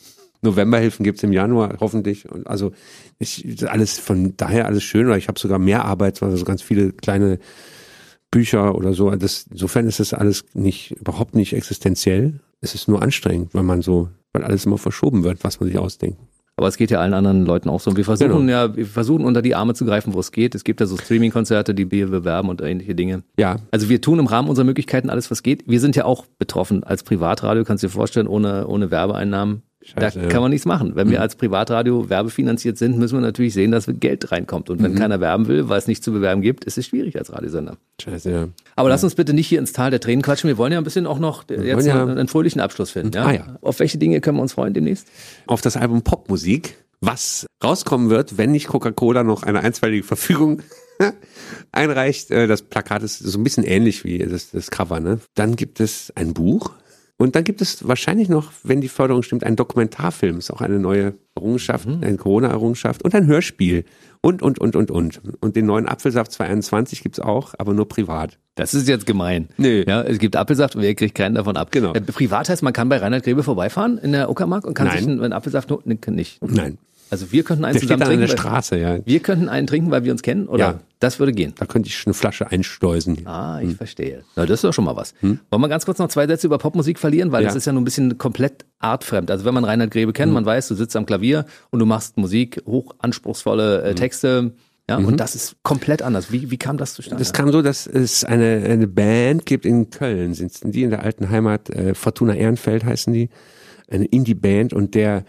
Novemberhilfen 0.41 1.03
gibt's 1.03 1.23
im 1.23 1.33
Januar 1.33 1.77
hoffentlich. 1.81 2.29
Und 2.29 2.47
also 2.47 2.71
ich, 3.17 3.69
alles 3.69 3.99
von 3.99 4.37
daher 4.37 4.67
alles 4.67 4.83
schön. 4.83 5.07
Oder 5.07 5.17
ich 5.17 5.27
habe 5.27 5.39
sogar 5.39 5.59
mehr 5.59 5.83
Arbeit, 5.83 6.23
also 6.23 6.45
ganz 6.45 6.61
viele 6.61 6.93
kleine 6.93 7.39
Bücher 8.31 8.75
oder 8.75 8.93
so. 8.93 9.09
Das, 9.11 9.47
insofern 9.51 9.87
ist 9.87 9.99
das 9.99 10.13
alles 10.13 10.45
nicht 10.53 10.91
überhaupt 10.91 11.35
nicht 11.35 11.53
existenziell. 11.53 12.39
Es 12.61 12.73
ist 12.73 12.87
nur 12.87 13.01
anstrengend, 13.01 13.53
weil 13.53 13.63
man 13.63 13.81
so, 13.81 14.09
weil 14.31 14.43
alles 14.43 14.65
immer 14.65 14.77
verschoben 14.77 15.23
wird, 15.23 15.43
was 15.43 15.59
man 15.59 15.67
sich 15.67 15.77
ausdenkt. 15.77 16.19
Aber 16.59 16.67
es 16.67 16.75
geht 16.75 16.91
ja 16.91 16.99
allen 16.99 17.13
anderen 17.13 17.45
Leuten 17.45 17.69
auch 17.69 17.79
so. 17.79 17.89
Und 17.89 17.95
wir 17.95 18.03
versuchen 18.03 18.47
Genau. 18.47 18.51
ja, 18.51 18.75
wir 18.75 18.85
versuchen 18.85 19.23
unter 19.23 19.41
die 19.41 19.55
Arme 19.55 19.75
zu 19.75 19.85
greifen, 19.85 20.13
wo 20.13 20.19
es 20.19 20.33
geht. 20.33 20.55
Es 20.55 20.65
gibt 20.65 20.81
ja 20.81 20.87
so 20.87 20.97
Streaming-Konzerte, 20.97 21.73
die 21.73 21.89
wir 21.89 22.07
bewerben 22.07 22.49
und 22.49 22.61
ähnliche 22.61 22.95
Dinge. 22.95 23.23
Ja, 23.37 23.55
Also 23.71 23.87
wir 23.87 24.01
tun 24.01 24.19
im 24.19 24.27
Rahmen 24.27 24.49
unserer 24.49 24.65
Möglichkeiten 24.65 25.09
alles, 25.09 25.31
was 25.31 25.41
geht. 25.41 25.63
Wir 25.67 25.79
sind 25.79 25.95
ja 25.95 26.03
auch 26.03 26.25
betroffen 26.37 26.83
als 26.83 27.03
Privatradio, 27.03 27.63
kannst 27.63 27.81
du 27.83 27.87
dir 27.87 27.93
vorstellen, 27.93 28.27
ohne, 28.27 28.67
ohne 28.67 28.91
Werbeeinnahmen. 28.91 29.61
Scheiße, 29.81 29.95
da 29.95 30.09
ja. 30.21 30.25
Mhm. 30.25 30.29
kann 30.29 30.41
man 30.41 30.51
nichts 30.51 30.65
machen. 30.65 30.95
Wenn 30.95 31.09
wir 31.09 31.21
als 31.21 31.35
Privatradio 31.35 32.09
werbefinanziert 32.09 32.77
sind, 32.77 32.97
müssen 32.97 33.15
wir 33.17 33.21
natürlich 33.21 33.53
sehen, 33.53 33.71
dass 33.71 33.85
Geld 33.87 34.31
reinkommt. 34.31 34.69
Und 34.69 34.83
wenn 34.83 34.91
Mhm. 34.91 34.97
keiner 34.97 35.19
werben 35.21 35.47
will, 35.47 35.69
weil 35.69 35.77
es 35.79 35.87
nichts 35.87 36.03
zu 36.03 36.11
bewerben 36.11 36.41
gibt, 36.41 36.65
ist 36.65 36.77
es 36.77 36.85
schwierig 36.85 37.17
als 37.17 37.31
Radiosender. 37.31 37.77
scheiße, 38.01 38.31
ja. 38.31 38.47
Aber 38.75 38.89
lass 38.89 39.03
uns 39.03 39.15
bitte 39.15 39.33
nicht 39.33 39.47
hier 39.47 39.59
ins 39.59 39.71
Tal 39.73 39.89
der 39.91 39.99
Tränen 40.01 40.21
quatschen. 40.21 40.47
Wir 40.49 40.57
wollen 40.57 40.71
ja 40.73 40.77
ein 40.77 40.83
bisschen 40.83 41.05
auch 41.07 41.19
noch 41.19 41.43
jetzt 41.49 41.85
ja- 41.85 42.05
einen 42.05 42.27
fröhlichen 42.27 42.59
Abschluss 42.61 42.91
finden. 42.91 43.13
Ja? 43.15 43.25
Ah, 43.25 43.31
ja. 43.33 43.57
Auf 43.61 43.79
welche 43.79 43.97
Dinge 43.97 44.19
können 44.21 44.37
wir 44.37 44.41
uns 44.41 44.53
freuen 44.53 44.73
demnächst? 44.73 45.07
auf 45.47 45.61
das 45.61 45.75
Album 45.77 46.01
Popmusik, 46.03 46.77
was 47.01 47.45
rauskommen 47.63 48.09
wird, 48.09 48.37
wenn 48.37 48.51
nicht 48.51 48.67
Coca-Cola 48.67 49.23
noch 49.23 49.43
eine 49.43 49.61
einstweilige 49.61 50.03
Verfügung 50.03 50.61
einreicht. 51.71 52.31
Äh, 52.31 52.47
Das 52.47 52.61
Plakat 52.61 53.03
ist 53.03 53.19
so 53.19 53.37
ein 53.39 53.43
bisschen 53.43 53.63
ähnlich 53.63 54.03
wie 54.03 54.17
das, 54.19 54.51
das 54.51 54.69
Cover. 54.71 54.99
Ne? 54.99 55.19
Dann 55.35 55.55
gibt 55.55 55.79
es 55.79 56.11
ein 56.15 56.33
Buch 56.33 56.71
und 57.21 57.35
dann 57.35 57.43
gibt 57.43 57.61
es 57.61 57.85
wahrscheinlich 57.85 58.29
noch, 58.29 58.53
wenn 58.63 58.79
die 58.79 58.87
Förderung 58.87 59.23
stimmt, 59.23 59.43
einen 59.43 59.57
Dokumentarfilm. 59.57 60.37
Ist 60.37 60.51
auch 60.51 60.61
eine 60.61 60.79
neue 60.79 61.15
Errungenschaft, 61.35 61.85
eine 61.85 62.15
Corona-Errungenschaft 62.15 63.03
und 63.03 63.13
ein 63.13 63.27
Hörspiel 63.27 63.83
und, 64.21 64.41
und, 64.41 64.59
und, 64.59 64.77
und, 64.77 64.89
und. 64.89 65.21
Und 65.41 65.55
den 65.57 65.65
neuen 65.65 65.85
Apfelsaft 65.85 66.31
2021 66.31 67.03
gibt's 67.03 67.19
auch, 67.19 67.55
aber 67.57 67.73
nur 67.73 67.89
privat. 67.89 68.39
Das 68.55 68.73
ist 68.73 68.87
jetzt 68.87 69.05
gemein. 69.05 69.49
Nö. 69.57 69.83
Ja, 69.85 70.01
es 70.01 70.17
gibt 70.17 70.37
Apfelsaft 70.37 70.77
und 70.77 70.81
wer 70.81 70.95
kriegt 70.95 71.13
keinen 71.13 71.35
davon 71.35 71.57
ab. 71.57 71.71
Genau. 71.71 71.93
Äh, 71.93 71.99
Privat 71.99 72.47
heißt, 72.47 72.63
man 72.63 72.71
kann 72.71 72.87
bei 72.87 72.97
Reinhard 72.97 73.23
Grebe 73.25 73.43
vorbeifahren 73.43 73.97
in 73.97 74.13
der 74.13 74.29
Uckermark 74.29 74.65
und 74.65 74.73
kann 74.73 74.87
Nein. 74.87 74.97
sich 74.99 75.07
einen, 75.07 75.21
einen 75.21 75.33
Apfelsaft 75.33 75.69
nur, 75.69 75.81
nee, 75.83 75.97
nicht. 76.07 76.41
Nein, 76.41 76.77
Also 77.11 77.31
wir 77.31 77.43
könnten 77.43 77.65
einen 77.65 77.73
der 77.73 77.79
steht 77.79 77.87
zusammen 77.89 78.01
an 78.03 78.07
trinken. 78.09 78.27
der 78.27 78.29
weil- 78.29 78.37
Straße, 78.37 78.77
ja. 78.77 78.99
Wir 79.05 79.19
könnten 79.19 79.49
einen 79.49 79.67
trinken, 79.67 79.89
weil 79.91 80.03
wir 80.03 80.11
uns 80.11 80.21
kennen, 80.21 80.47
oder? 80.47 80.59
Ja. 80.63 80.79
Das 80.99 81.17
würde 81.19 81.31
gehen. 81.33 81.53
Da 81.57 81.65
könnte 81.65 81.87
ich 81.89 82.05
eine 82.05 82.13
Flasche 82.13 82.51
einsteusen. 82.51 83.25
Ah, 83.25 83.59
ich 83.61 83.75
verstehe. 83.75 84.23
Na, 84.35 84.45
das 84.45 84.55
ist 84.59 84.63
doch 84.65 84.73
schon 84.73 84.83
mal 84.85 84.95
was. 84.95 85.13
Wollen 85.21 85.39
wir 85.51 85.69
ganz 85.69 85.85
kurz 85.85 85.97
noch 85.97 86.09
zwei 86.09 86.27
Sätze 86.27 86.45
über 86.47 86.57
Popmusik 86.57 86.99
verlieren, 86.99 87.31
weil 87.31 87.41
Ja. 87.43 87.47
das 87.47 87.55
ist 87.55 87.65
ja 87.65 87.71
nun 87.73 87.81
ein 87.81 87.85
bisschen 87.85 88.17
komplett 88.17 88.65
artfremd. 88.79 89.31
Also 89.31 89.45
wenn 89.45 89.53
man 89.53 89.63
Reinhard 89.63 89.91
Grebe 89.91 90.11
kennt, 90.13 90.33
man 90.33 90.45
weiß, 90.45 90.67
du 90.67 90.75
sitzt 90.75 90.95
am 90.95 91.05
Klavier 91.05 91.45
und 91.71 91.79
du 91.79 91.85
machst 91.85 92.17
Musik, 92.17 92.61
hoch 92.65 92.93
anspruchsvolle 92.99 93.81
äh, 93.83 93.95
Texte, 93.95 94.51
ja, 94.89 94.97
und 94.97 95.19
das 95.19 95.35
ist 95.35 95.55
komplett 95.61 96.01
anders. 96.01 96.31
Wie, 96.31 96.49
wie 96.49 96.57
kam 96.57 96.77
das 96.77 96.95
zustande? 96.95 97.21
Das 97.23 97.31
kam 97.31 97.51
so, 97.51 97.61
dass 97.61 97.85
es 97.85 98.23
eine, 98.23 98.63
eine 98.67 98.87
Band 98.87 99.45
gibt 99.45 99.65
in 99.67 99.91
Köln, 99.91 100.33
sitzen 100.33 100.71
die 100.71 100.81
in 100.81 100.89
der 100.89 101.03
alten 101.03 101.29
Heimat, 101.29 101.69
äh, 101.69 101.93
Fortuna 101.93 102.33
Ehrenfeld 102.33 102.83
heißen 102.83 103.13
die, 103.13 103.29
eine 103.89 104.05
Indie-Band 104.05 104.73
und 104.73 104.95
der 104.95 105.25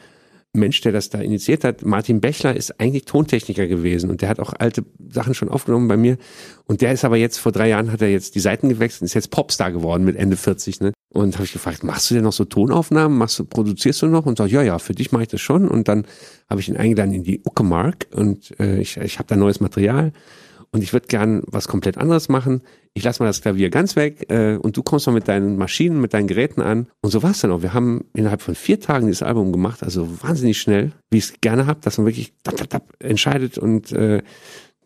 Mensch, 0.53 0.81
der 0.81 0.93
das 0.93 1.11
da 1.11 1.21
initiiert 1.21 1.63
hat, 1.63 1.85
Martin 1.85 2.21
Bechler, 2.21 2.57
ist 2.57 2.81
eigentlich 2.81 3.05
Tontechniker 3.05 3.69
gewesen 3.69 4.11
und 4.11 4.21
der 4.21 4.29
hat 4.29 4.41
auch 4.41 4.53
alte 4.59 4.85
Sachen 5.09 5.35
schon 5.35 5.49
aufgenommen 5.49 5.87
bei 5.87 5.97
mir 5.97 6.19
und 6.67 6.81
der 6.81 6.93
ist 6.93 7.05
aber 7.05 7.17
jetzt, 7.17 7.39
vor 7.39 7.53
drei 7.53 7.69
Jahren 7.69 7.93
hat 7.93 8.03
er 8.03 8.11
jetzt 8.11 8.35
die 8.35 8.41
Seiten 8.41 8.69
gewechselt 8.69 9.03
und 9.03 9.07
ist 9.07 9.15
jetzt 9.15 9.31
Popstar 9.31 9.71
geworden 9.71 10.05
mit 10.05 10.17
Ende 10.17 10.37
40, 10.37 10.81
ne? 10.81 10.93
Und 11.13 11.35
habe 11.35 11.45
ich 11.45 11.53
gefragt, 11.53 11.83
machst 11.83 12.11
du 12.11 12.15
denn 12.15 12.23
noch 12.23 12.33
so 12.33 12.45
Tonaufnahmen, 12.45 13.19
machst 13.19 13.39
du, 13.41 13.45
produzierst 13.45 14.03
du 14.03 14.07
noch? 14.07 14.27
Und 14.27 14.39
sagt, 14.39 14.53
ja, 14.53 14.63
ja, 14.63 14.79
für 14.79 14.95
dich 14.95 15.11
mache 15.11 15.25
ich 15.25 15.29
das 15.29 15.41
schon. 15.41 15.67
Und 15.67 15.89
dann 15.89 16.07
habe 16.49 16.61
ich 16.61 16.69
ihn 16.69 16.77
eingeladen 16.77 17.13
in 17.13 17.25
die 17.25 17.41
Uckermark 17.45 18.07
und 18.15 18.55
äh, 18.61 18.81
ich, 18.81 18.97
ich 18.97 19.19
habe 19.19 19.27
da 19.27 19.35
neues 19.35 19.59
Material 19.59 20.13
und 20.73 20.83
ich 20.83 20.93
würde 20.93 21.09
gern 21.09 21.43
was 21.47 21.69
komplett 21.69 21.99
anderes 21.99 22.29
machen. 22.29 22.63
Ich 22.95 23.03
lasse 23.03 23.23
mal 23.23 23.29
das 23.29 23.43
Klavier 23.43 23.71
ganz 23.71 23.97
weg 23.97 24.27
äh, 24.31 24.57
und 24.57 24.77
du 24.77 24.83
kommst 24.83 25.07
mal 25.07 25.13
mit 25.13 25.29
deinen 25.29 25.57
Maschinen, 25.57 26.01
mit 26.01 26.15
deinen 26.15 26.29
Geräten 26.29 26.61
an. 26.61 26.89
Und 27.03 27.11
so 27.11 27.23
war 27.23 27.33
es 27.33 27.41
dann 27.41 27.51
auch. 27.51 27.63
Wir 27.63 27.75
haben 27.75 28.05
innerhalb 28.15 28.43
von 28.43 28.55
vier 28.55 28.81
Tagen 28.81 29.07
dieses 29.07 29.23
Album 29.23 29.53
gemacht, 29.53 29.83
also 29.83 30.23
wahnsinnig 30.23 30.61
schnell, 30.61 30.93
wie 31.11 31.19
ich 31.19 31.25
es 31.25 31.41
gerne 31.41 31.67
habe, 31.67 31.81
dass 31.81 31.99
man 31.99 32.07
wirklich 32.07 32.33
tap, 32.45 32.57
tap, 32.57 32.71
tap 32.71 32.95
entscheidet 33.01 33.59
und 33.59 33.93
äh, 33.93 34.23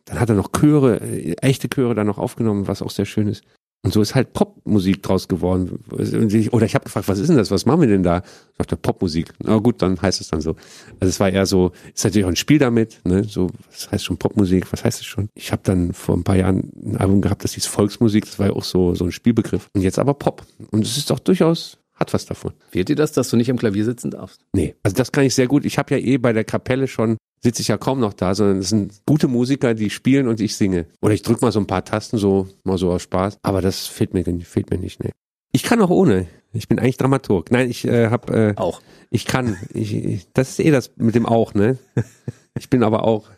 dann 0.06 0.20
hat 0.20 0.28
er 0.28 0.34
noch 0.34 0.52
Chöre, 0.52 1.00
äh, 1.00 1.36
echte 1.40 1.68
Chöre 1.68 1.94
da 1.94 2.04
noch 2.04 2.18
aufgenommen, 2.18 2.68
was 2.68 2.82
auch 2.82 2.90
sehr 2.90 3.06
schön 3.06 3.28
ist. 3.28 3.44
Und 3.84 3.92
so 3.92 4.00
ist 4.00 4.14
halt 4.14 4.32
Popmusik 4.32 5.02
draus 5.02 5.28
geworden. 5.28 5.84
Oder 5.90 6.64
ich 6.64 6.74
habe 6.74 6.84
gefragt, 6.84 7.06
was 7.06 7.18
ist 7.18 7.28
denn 7.28 7.36
das? 7.36 7.50
Was 7.50 7.66
machen 7.66 7.82
wir 7.82 7.88
denn 7.88 8.02
da? 8.02 8.22
Ich 8.52 8.56
dachte, 8.56 8.78
Popmusik. 8.78 9.34
Na 9.40 9.58
gut, 9.58 9.82
dann 9.82 10.00
heißt 10.00 10.22
es 10.22 10.28
dann 10.28 10.40
so. 10.40 10.56
Also 11.00 11.10
es 11.10 11.20
war 11.20 11.28
eher 11.28 11.44
so, 11.44 11.72
ist 11.94 12.02
natürlich 12.02 12.24
auch 12.24 12.30
ein 12.30 12.36
Spiel 12.36 12.58
damit, 12.58 13.02
ne? 13.04 13.24
So, 13.24 13.50
was 13.70 13.90
heißt 13.92 14.04
schon 14.04 14.16
Popmusik? 14.16 14.72
Was 14.72 14.84
heißt 14.84 15.00
es 15.00 15.06
schon? 15.06 15.28
Ich 15.34 15.52
habe 15.52 15.60
dann 15.64 15.92
vor 15.92 16.16
ein 16.16 16.24
paar 16.24 16.36
Jahren 16.36 16.72
ein 16.82 16.96
Album 16.96 17.20
gehabt, 17.20 17.44
das 17.44 17.52
hieß 17.52 17.66
Volksmusik, 17.66 18.24
das 18.24 18.38
war 18.38 18.46
ja 18.46 18.52
auch 18.54 18.64
so, 18.64 18.94
so 18.94 19.04
ein 19.04 19.12
Spielbegriff. 19.12 19.68
Und 19.74 19.82
jetzt 19.82 19.98
aber 19.98 20.14
Pop. 20.14 20.46
Und 20.70 20.86
es 20.86 20.96
ist 20.96 21.10
doch 21.10 21.18
durchaus, 21.18 21.76
hat 21.94 22.14
was 22.14 22.24
davon. 22.24 22.52
Fehlt 22.70 22.88
dir 22.88 22.96
das, 22.96 23.12
dass 23.12 23.28
du 23.28 23.36
nicht 23.36 23.50
am 23.50 23.58
Klavier 23.58 23.84
sitzen 23.84 24.10
darfst? 24.10 24.40
Nee, 24.54 24.74
also 24.82 24.96
das 24.96 25.12
kann 25.12 25.24
ich 25.24 25.34
sehr 25.34 25.46
gut. 25.46 25.66
Ich 25.66 25.76
habe 25.76 25.94
ja 25.94 26.00
eh 26.00 26.16
bei 26.16 26.32
der 26.32 26.44
Kapelle 26.44 26.88
schon, 26.88 27.18
sitze 27.44 27.62
ich 27.62 27.68
ja 27.68 27.76
kaum 27.76 28.00
noch 28.00 28.14
da, 28.14 28.34
sondern 28.34 28.58
es 28.58 28.70
sind 28.70 29.02
gute 29.06 29.28
Musiker, 29.28 29.74
die 29.74 29.90
spielen 29.90 30.26
und 30.26 30.40
ich 30.40 30.56
singe. 30.56 30.86
Oder 31.02 31.14
ich 31.14 31.22
drück 31.22 31.42
mal 31.42 31.52
so 31.52 31.60
ein 31.60 31.66
paar 31.66 31.84
Tasten, 31.84 32.16
so 32.18 32.48
mal 32.64 32.78
so 32.78 32.90
aus 32.90 33.02
Spaß. 33.02 33.38
Aber 33.42 33.60
das 33.60 33.86
fehlt 33.86 34.14
mir, 34.14 34.24
fehlt 34.44 34.70
mir 34.70 34.78
nicht. 34.78 35.04
Nee. 35.04 35.10
Ich 35.52 35.62
kann 35.62 35.80
auch 35.82 35.90
ohne. 35.90 36.26
Ich 36.52 36.66
bin 36.68 36.78
eigentlich 36.78 36.96
Dramaturg. 36.96 37.50
Nein, 37.52 37.68
ich 37.70 37.84
äh, 37.86 38.08
habe, 38.08 38.54
äh, 38.56 38.60
Auch. 38.60 38.80
ich 39.10 39.26
kann. 39.26 39.56
Ich, 39.72 39.94
ich, 39.94 40.26
das 40.32 40.50
ist 40.50 40.60
eh 40.60 40.70
das 40.70 40.90
mit 40.96 41.14
dem 41.14 41.26
auch, 41.26 41.54
ne? 41.54 41.78
Ich 42.56 42.70
bin 42.70 42.82
aber 42.84 43.02
auch. 43.04 43.28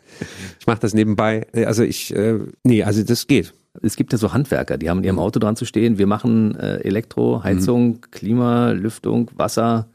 Ich 0.59 0.67
mache 0.67 0.79
das 0.79 0.93
nebenbei. 0.93 1.47
Äh, 1.51 1.65
Also 1.65 1.83
ich, 1.83 2.15
äh, 2.15 2.39
nee, 2.63 2.83
also 2.83 3.03
das 3.03 3.25
geht. 3.27 3.53
es 3.81 3.95
gibt 3.95 4.11
ja 4.13 4.17
so 4.19 4.33
Handwerker, 4.33 4.77
die 4.77 4.89
haben 4.89 4.99
in 4.99 5.03
ihrem 5.05 5.19
Auto 5.19 5.39
dran 5.39 5.55
zu 5.55 5.65
stehen, 5.65 5.97
wir 5.97 6.07
machen 6.07 6.55
äh, 6.55 6.77
Elektro, 6.77 7.43
Heizung, 7.43 8.01
Klima, 8.11 8.71
Lüftung, 8.71 9.29
Wasser. 9.35 9.87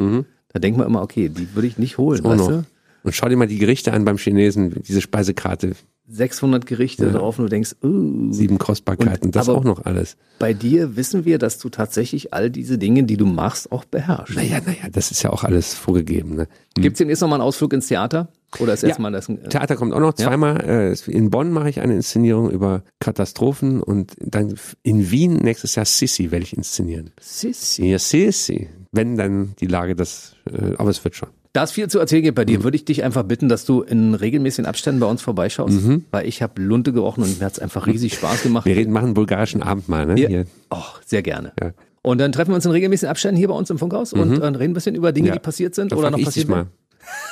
Da 0.53 0.59
denkt 0.59 0.77
man 0.79 0.87
immer, 0.87 1.03
okay, 1.03 1.29
die 1.29 1.55
würde 1.55 1.67
ich 1.69 1.79
nicht 1.79 1.97
holen, 1.99 2.23
weißt 2.23 2.39
noch. 2.39 2.49
du? 2.49 2.65
Und 3.05 3.15
schau 3.15 3.29
dir 3.29 3.37
mal 3.37 3.47
die 3.49 3.59
Gerichte 3.59 3.93
an 3.93 4.05
beim 4.05 4.17
Chinesen, 4.19 4.83
diese 4.87 5.01
Speisekarte, 5.01 5.73
600 6.09 6.67
Gerichte 6.67 7.11
drauf 7.13 7.39
und 7.39 7.45
du 7.45 7.49
denkst, 7.49 7.77
uh, 7.83 8.33
sieben 8.33 8.59
Kostbarkeiten, 8.59 9.27
Und- 9.27 9.37
das 9.37 9.49
auch 9.49 9.65
noch 9.65 9.85
alles. 9.87 10.17
bei 10.41 10.53
dir 10.53 10.97
wissen 10.97 11.25
wir, 11.25 11.39
dass 11.39 11.59
du 11.59 11.69
tatsächlich 11.69 12.35
all 12.35 12.51
diese 12.51 12.77
Dinge, 12.77 13.05
die 13.05 13.17
du 13.17 13.25
machst, 13.25 13.71
auch 13.73 13.85
beherrschst. 13.85 14.37
Naja, 14.37 14.61
naja, 14.67 14.89
das 14.91 15.11
ist 15.13 15.23
ja 15.23 15.31
auch 15.31 15.45
alles 15.45 15.75
vorgegeben. 15.75 16.35
Ne? 16.35 16.49
Gibt's 16.75 16.99
denn 16.99 17.09
jetzt 17.09 17.21
nochmal 17.21 17.41
einen 17.41 17.47
Ausflug 17.47 17.73
ins 17.73 17.87
Theater? 17.87 18.29
Oder 18.59 18.75
ist 18.75 18.83
Ja. 18.83 18.89
erstmal 18.91 19.13
das 19.13 19.29
ein, 19.29 19.43
äh, 19.43 19.49
Theater 19.49 19.77
kommt 19.77 19.95
auch 19.95 20.01
noch 20.01 20.13
zweimal. 20.13 20.61
Äh, 20.61 21.11
in 21.11 21.31
Bonn 21.31 21.51
mache 21.53 21.71
ich 21.71 21.81
eine 21.81 21.95
Inszenierung 21.95 22.51
über 22.51 22.83
Katastrophen 23.01 23.81
und 23.83 24.13
dann 24.19 24.55
in 24.83 25.11
Wien 25.11 25.37
nächstes 25.37 25.77
Jahr 25.77 25.87
Sissi 25.87 26.31
werde 26.31 26.43
ich 26.45 26.55
inszenieren. 26.57 27.11
Sissi? 27.21 27.87
Ja, 27.87 27.99
Sissi. 27.99 28.69
Wenn 28.91 29.17
dann 29.17 29.55
die 29.61 29.67
Lage 29.69 29.95
das, 29.95 30.35
äh, 30.53 30.75
aber 30.77 30.91
es 30.91 31.03
wird 31.05 31.15
schon. 31.15 31.31
Da 31.55 31.65
es 31.65 31.73
viel 31.73 31.87
zu 31.89 31.99
erzählen 31.99 32.23
gibt 32.23 32.37
bei 32.37 32.43
Mhm. 32.45 32.47
dir, 32.47 32.65
würde 32.65 32.77
ich 32.77 32.85
dich 32.87 33.05
einfach 33.05 33.25
bitten, 33.25 33.49
dass 33.51 33.65
du 33.67 33.83
in 33.83 34.15
regelmäßigen 34.15 34.67
Abständen 34.67 35.01
bei 35.01 35.07
uns 35.07 35.21
vorbeischaust, 35.21 35.83
Mhm. 35.85 36.05
weil 36.11 36.27
ich 36.27 36.41
habe 36.43 36.61
Lunte 36.63 36.93
gerochen 36.95 37.23
und 37.25 37.39
mir 37.41 37.45
hat's 37.45 37.59
einfach 37.59 37.87
riesig 37.87 38.15
Spaß 38.15 38.43
gemacht. 38.43 38.65
Wir 38.65 38.75
reden, 38.77 38.93
machen 38.93 39.07
einen 39.07 39.15
bulgarischen 39.15 39.63
Abend 39.63 39.89
mal, 39.89 40.07
ne? 40.07 40.19
Ja. 40.19 40.29
Hier. 40.29 40.45
Oh, 40.71 40.79
sehr 41.05 41.23
gerne. 41.23 41.53
Ja. 41.61 41.73
Und 42.01 42.19
dann 42.19 42.33
treffen 42.33 42.51
wir 42.53 42.55
uns 42.57 42.65
in 42.65 42.71
regelmäßigen 42.73 43.11
Abständen 43.11 43.37
hier 43.37 43.49
bei 43.49 43.55
uns 43.55 43.69
im 43.71 43.79
Funkhaus 43.79 44.13
und 44.15 44.33
äh, 44.41 44.45
reden 44.47 44.57
ein 44.61 44.73
bisschen 44.73 44.95
über 44.95 45.13
Dinge, 45.13 45.29
Ja. 45.29 45.35
die 45.35 45.41
passiert 45.41 45.75
sind 45.75 45.93
Da 45.93 45.97
oder 45.97 46.11
noch 46.11 46.19
ich 46.19 46.25
passiert 46.25 46.49
mal. 46.49 46.67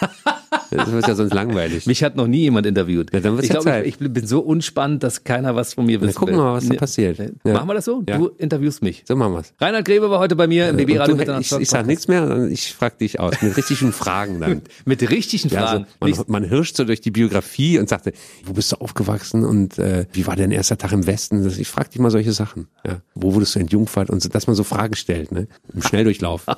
das 0.70 0.92
wird 0.92 1.06
ja 1.08 1.14
sonst 1.14 1.34
langweilig. 1.34 1.86
Mich 1.86 2.02
hat 2.04 2.16
noch 2.16 2.26
nie 2.26 2.40
jemand 2.42 2.66
interviewt. 2.66 3.12
Ja, 3.12 3.20
dann 3.20 3.32
wird's 3.34 3.48
ich 3.48 3.54
ja 3.54 3.60
glaube, 3.60 3.82
ich, 3.86 4.00
ich 4.00 4.12
bin 4.12 4.26
so 4.26 4.40
unspannend, 4.40 5.02
dass 5.02 5.24
keiner 5.24 5.54
was 5.56 5.74
von 5.74 5.86
mir 5.86 6.00
wissen 6.00 6.14
gucken 6.14 6.34
will. 6.34 6.40
wir 6.40 6.44
mal, 6.44 6.54
was 6.54 6.68
da 6.68 6.74
passiert. 6.74 7.18
Nee. 7.18 7.30
Ja. 7.44 7.54
Machen 7.54 7.68
wir 7.68 7.74
das 7.74 7.84
so? 7.84 8.02
Du 8.02 8.28
interviewst 8.38 8.82
mich. 8.82 9.04
So 9.06 9.16
machen 9.16 9.32
wir's. 9.34 9.52
Reinhard 9.60 9.84
Grebe 9.84 10.10
war 10.10 10.18
heute 10.18 10.36
bei 10.36 10.46
mir 10.46 10.68
im 10.68 10.76
Und 10.76 10.86
BB-Radio 10.86 11.38
ich, 11.40 11.52
ich 11.52 11.68
sag 11.70 11.86
nichts 11.86 12.08
mehr, 12.08 12.48
ich 12.50 12.72
frag 12.74 12.98
dich 12.98 13.18
aus. 13.20 13.34
Mit 13.42 13.56
richtigen 13.56 13.92
Fragen 13.92 14.40
dann. 14.40 14.62
Mit 14.84 15.08
richtigen 15.10 15.48
Ja, 15.48 15.66
Fragen. 15.66 15.86
also 16.00 16.24
man, 16.28 16.42
man 16.42 16.50
hirscht 16.50 16.76
so 16.76 16.84
durch 16.84 17.00
die 17.00 17.10
Biografie 17.10 17.78
und 17.78 17.88
sagte, 17.88 18.12
wo 18.44 18.52
bist 18.52 18.72
du 18.72 18.76
aufgewachsen 18.76 19.44
und 19.44 19.78
äh, 19.78 20.06
wie 20.12 20.26
war 20.26 20.36
dein 20.36 20.50
erster 20.50 20.78
Tag 20.78 20.92
im 20.92 21.06
Westen? 21.06 21.46
Ich 21.58 21.68
frag 21.68 21.90
dich 21.90 22.00
mal 22.00 22.10
solche 22.10 22.32
Sachen. 22.32 22.68
Ja. 22.86 23.00
Wo 23.14 23.34
wurdest 23.34 23.54
du 23.54 23.58
entjungfert? 23.60 24.10
Und 24.10 24.22
so, 24.22 24.28
dass 24.28 24.46
man 24.46 24.56
so 24.56 24.64
Fragen 24.64 24.94
stellt, 24.94 25.32
ne? 25.32 25.46
Im 25.74 25.82
Schnelldurchlauf. 25.82 26.46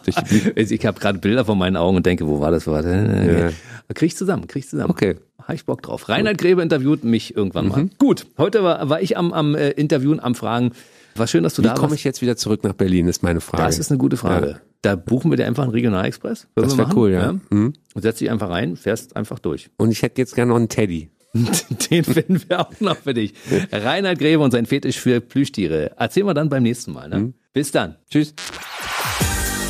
Also 0.56 0.74
ich 0.74 0.84
habe 0.86 1.00
gerade 1.00 1.18
Bilder 1.18 1.44
vor 1.44 1.56
meinen 1.56 1.76
Augen 1.76 1.96
und 1.96 2.06
denke, 2.06 2.26
wo 2.26 2.40
war 2.40 2.50
das? 2.50 2.66
War 2.66 2.82
das? 2.82 3.26
Ja. 3.26 3.50
Krieg 3.94 4.08
ich 4.08 4.16
zusammen, 4.16 4.46
krieg 4.46 4.64
ich 4.64 4.70
zusammen. 4.70 4.90
Okay. 4.90 5.16
Habe 5.42 5.54
ich 5.54 5.64
Bock 5.64 5.82
drauf. 5.82 6.08
Reinhard 6.08 6.38
Grebe 6.38 6.62
interviewt 6.62 7.04
mich 7.04 7.36
irgendwann 7.36 7.68
mal. 7.68 7.88
Gut, 7.98 8.26
heute 8.38 8.62
war, 8.62 8.88
war 8.88 9.00
ich 9.00 9.16
am, 9.16 9.32
am 9.32 9.54
äh, 9.54 9.70
Interviewen, 9.70 10.20
am 10.20 10.34
Fragen. 10.34 10.72
War 11.14 11.26
schön, 11.26 11.42
dass 11.42 11.54
du 11.54 11.62
wie 11.62 11.66
da 11.66 11.74
komme 11.74 11.90
warst. 11.90 12.00
ich 12.00 12.04
jetzt 12.04 12.22
wieder 12.22 12.36
zurück 12.36 12.64
nach 12.64 12.72
Berlin, 12.72 13.08
ist 13.08 13.22
meine 13.22 13.40
Frage. 13.40 13.64
Das 13.64 13.78
ist 13.78 13.90
eine 13.90 13.98
gute 13.98 14.16
Frage. 14.16 14.46
Ja. 14.46 14.60
Da 14.82 14.96
buchen 14.96 15.30
wir 15.30 15.36
dir 15.36 15.46
einfach 15.46 15.64
einen 15.64 15.72
Regionalexpress. 15.72 16.48
Das 16.54 16.70
wir 16.70 16.78
wär 16.78 16.86
machen? 16.86 16.98
cool, 16.98 17.10
ja. 17.10 17.32
Mhm. 17.50 17.74
Und 17.94 18.02
setz 18.02 18.18
dich 18.18 18.30
einfach 18.30 18.50
rein, 18.50 18.76
fährst 18.76 19.16
einfach 19.16 19.38
durch. 19.38 19.70
Und 19.76 19.90
ich 19.90 20.02
hätte 20.02 20.20
jetzt 20.20 20.34
gerne 20.34 20.50
noch 20.50 20.56
einen 20.56 20.68
Teddy. 20.68 21.10
Den 21.90 22.04
finden 22.04 22.42
wir 22.48 22.60
auch 22.60 22.80
noch 22.80 22.96
für 22.96 23.14
dich. 23.14 23.34
Reinhard 23.70 24.18
Grebe 24.18 24.42
und 24.42 24.50
sein 24.50 24.66
Fetisch 24.66 24.98
für 24.98 25.20
Plüschtiere. 25.20 25.92
Erzählen 25.98 26.26
wir 26.26 26.34
dann 26.34 26.48
beim 26.48 26.62
nächsten 26.62 26.92
Mal. 26.92 27.08
Ne? 27.08 27.18
Mhm. 27.18 27.34
Bis 27.52 27.70
dann. 27.70 27.96
Tschüss. 28.10 28.34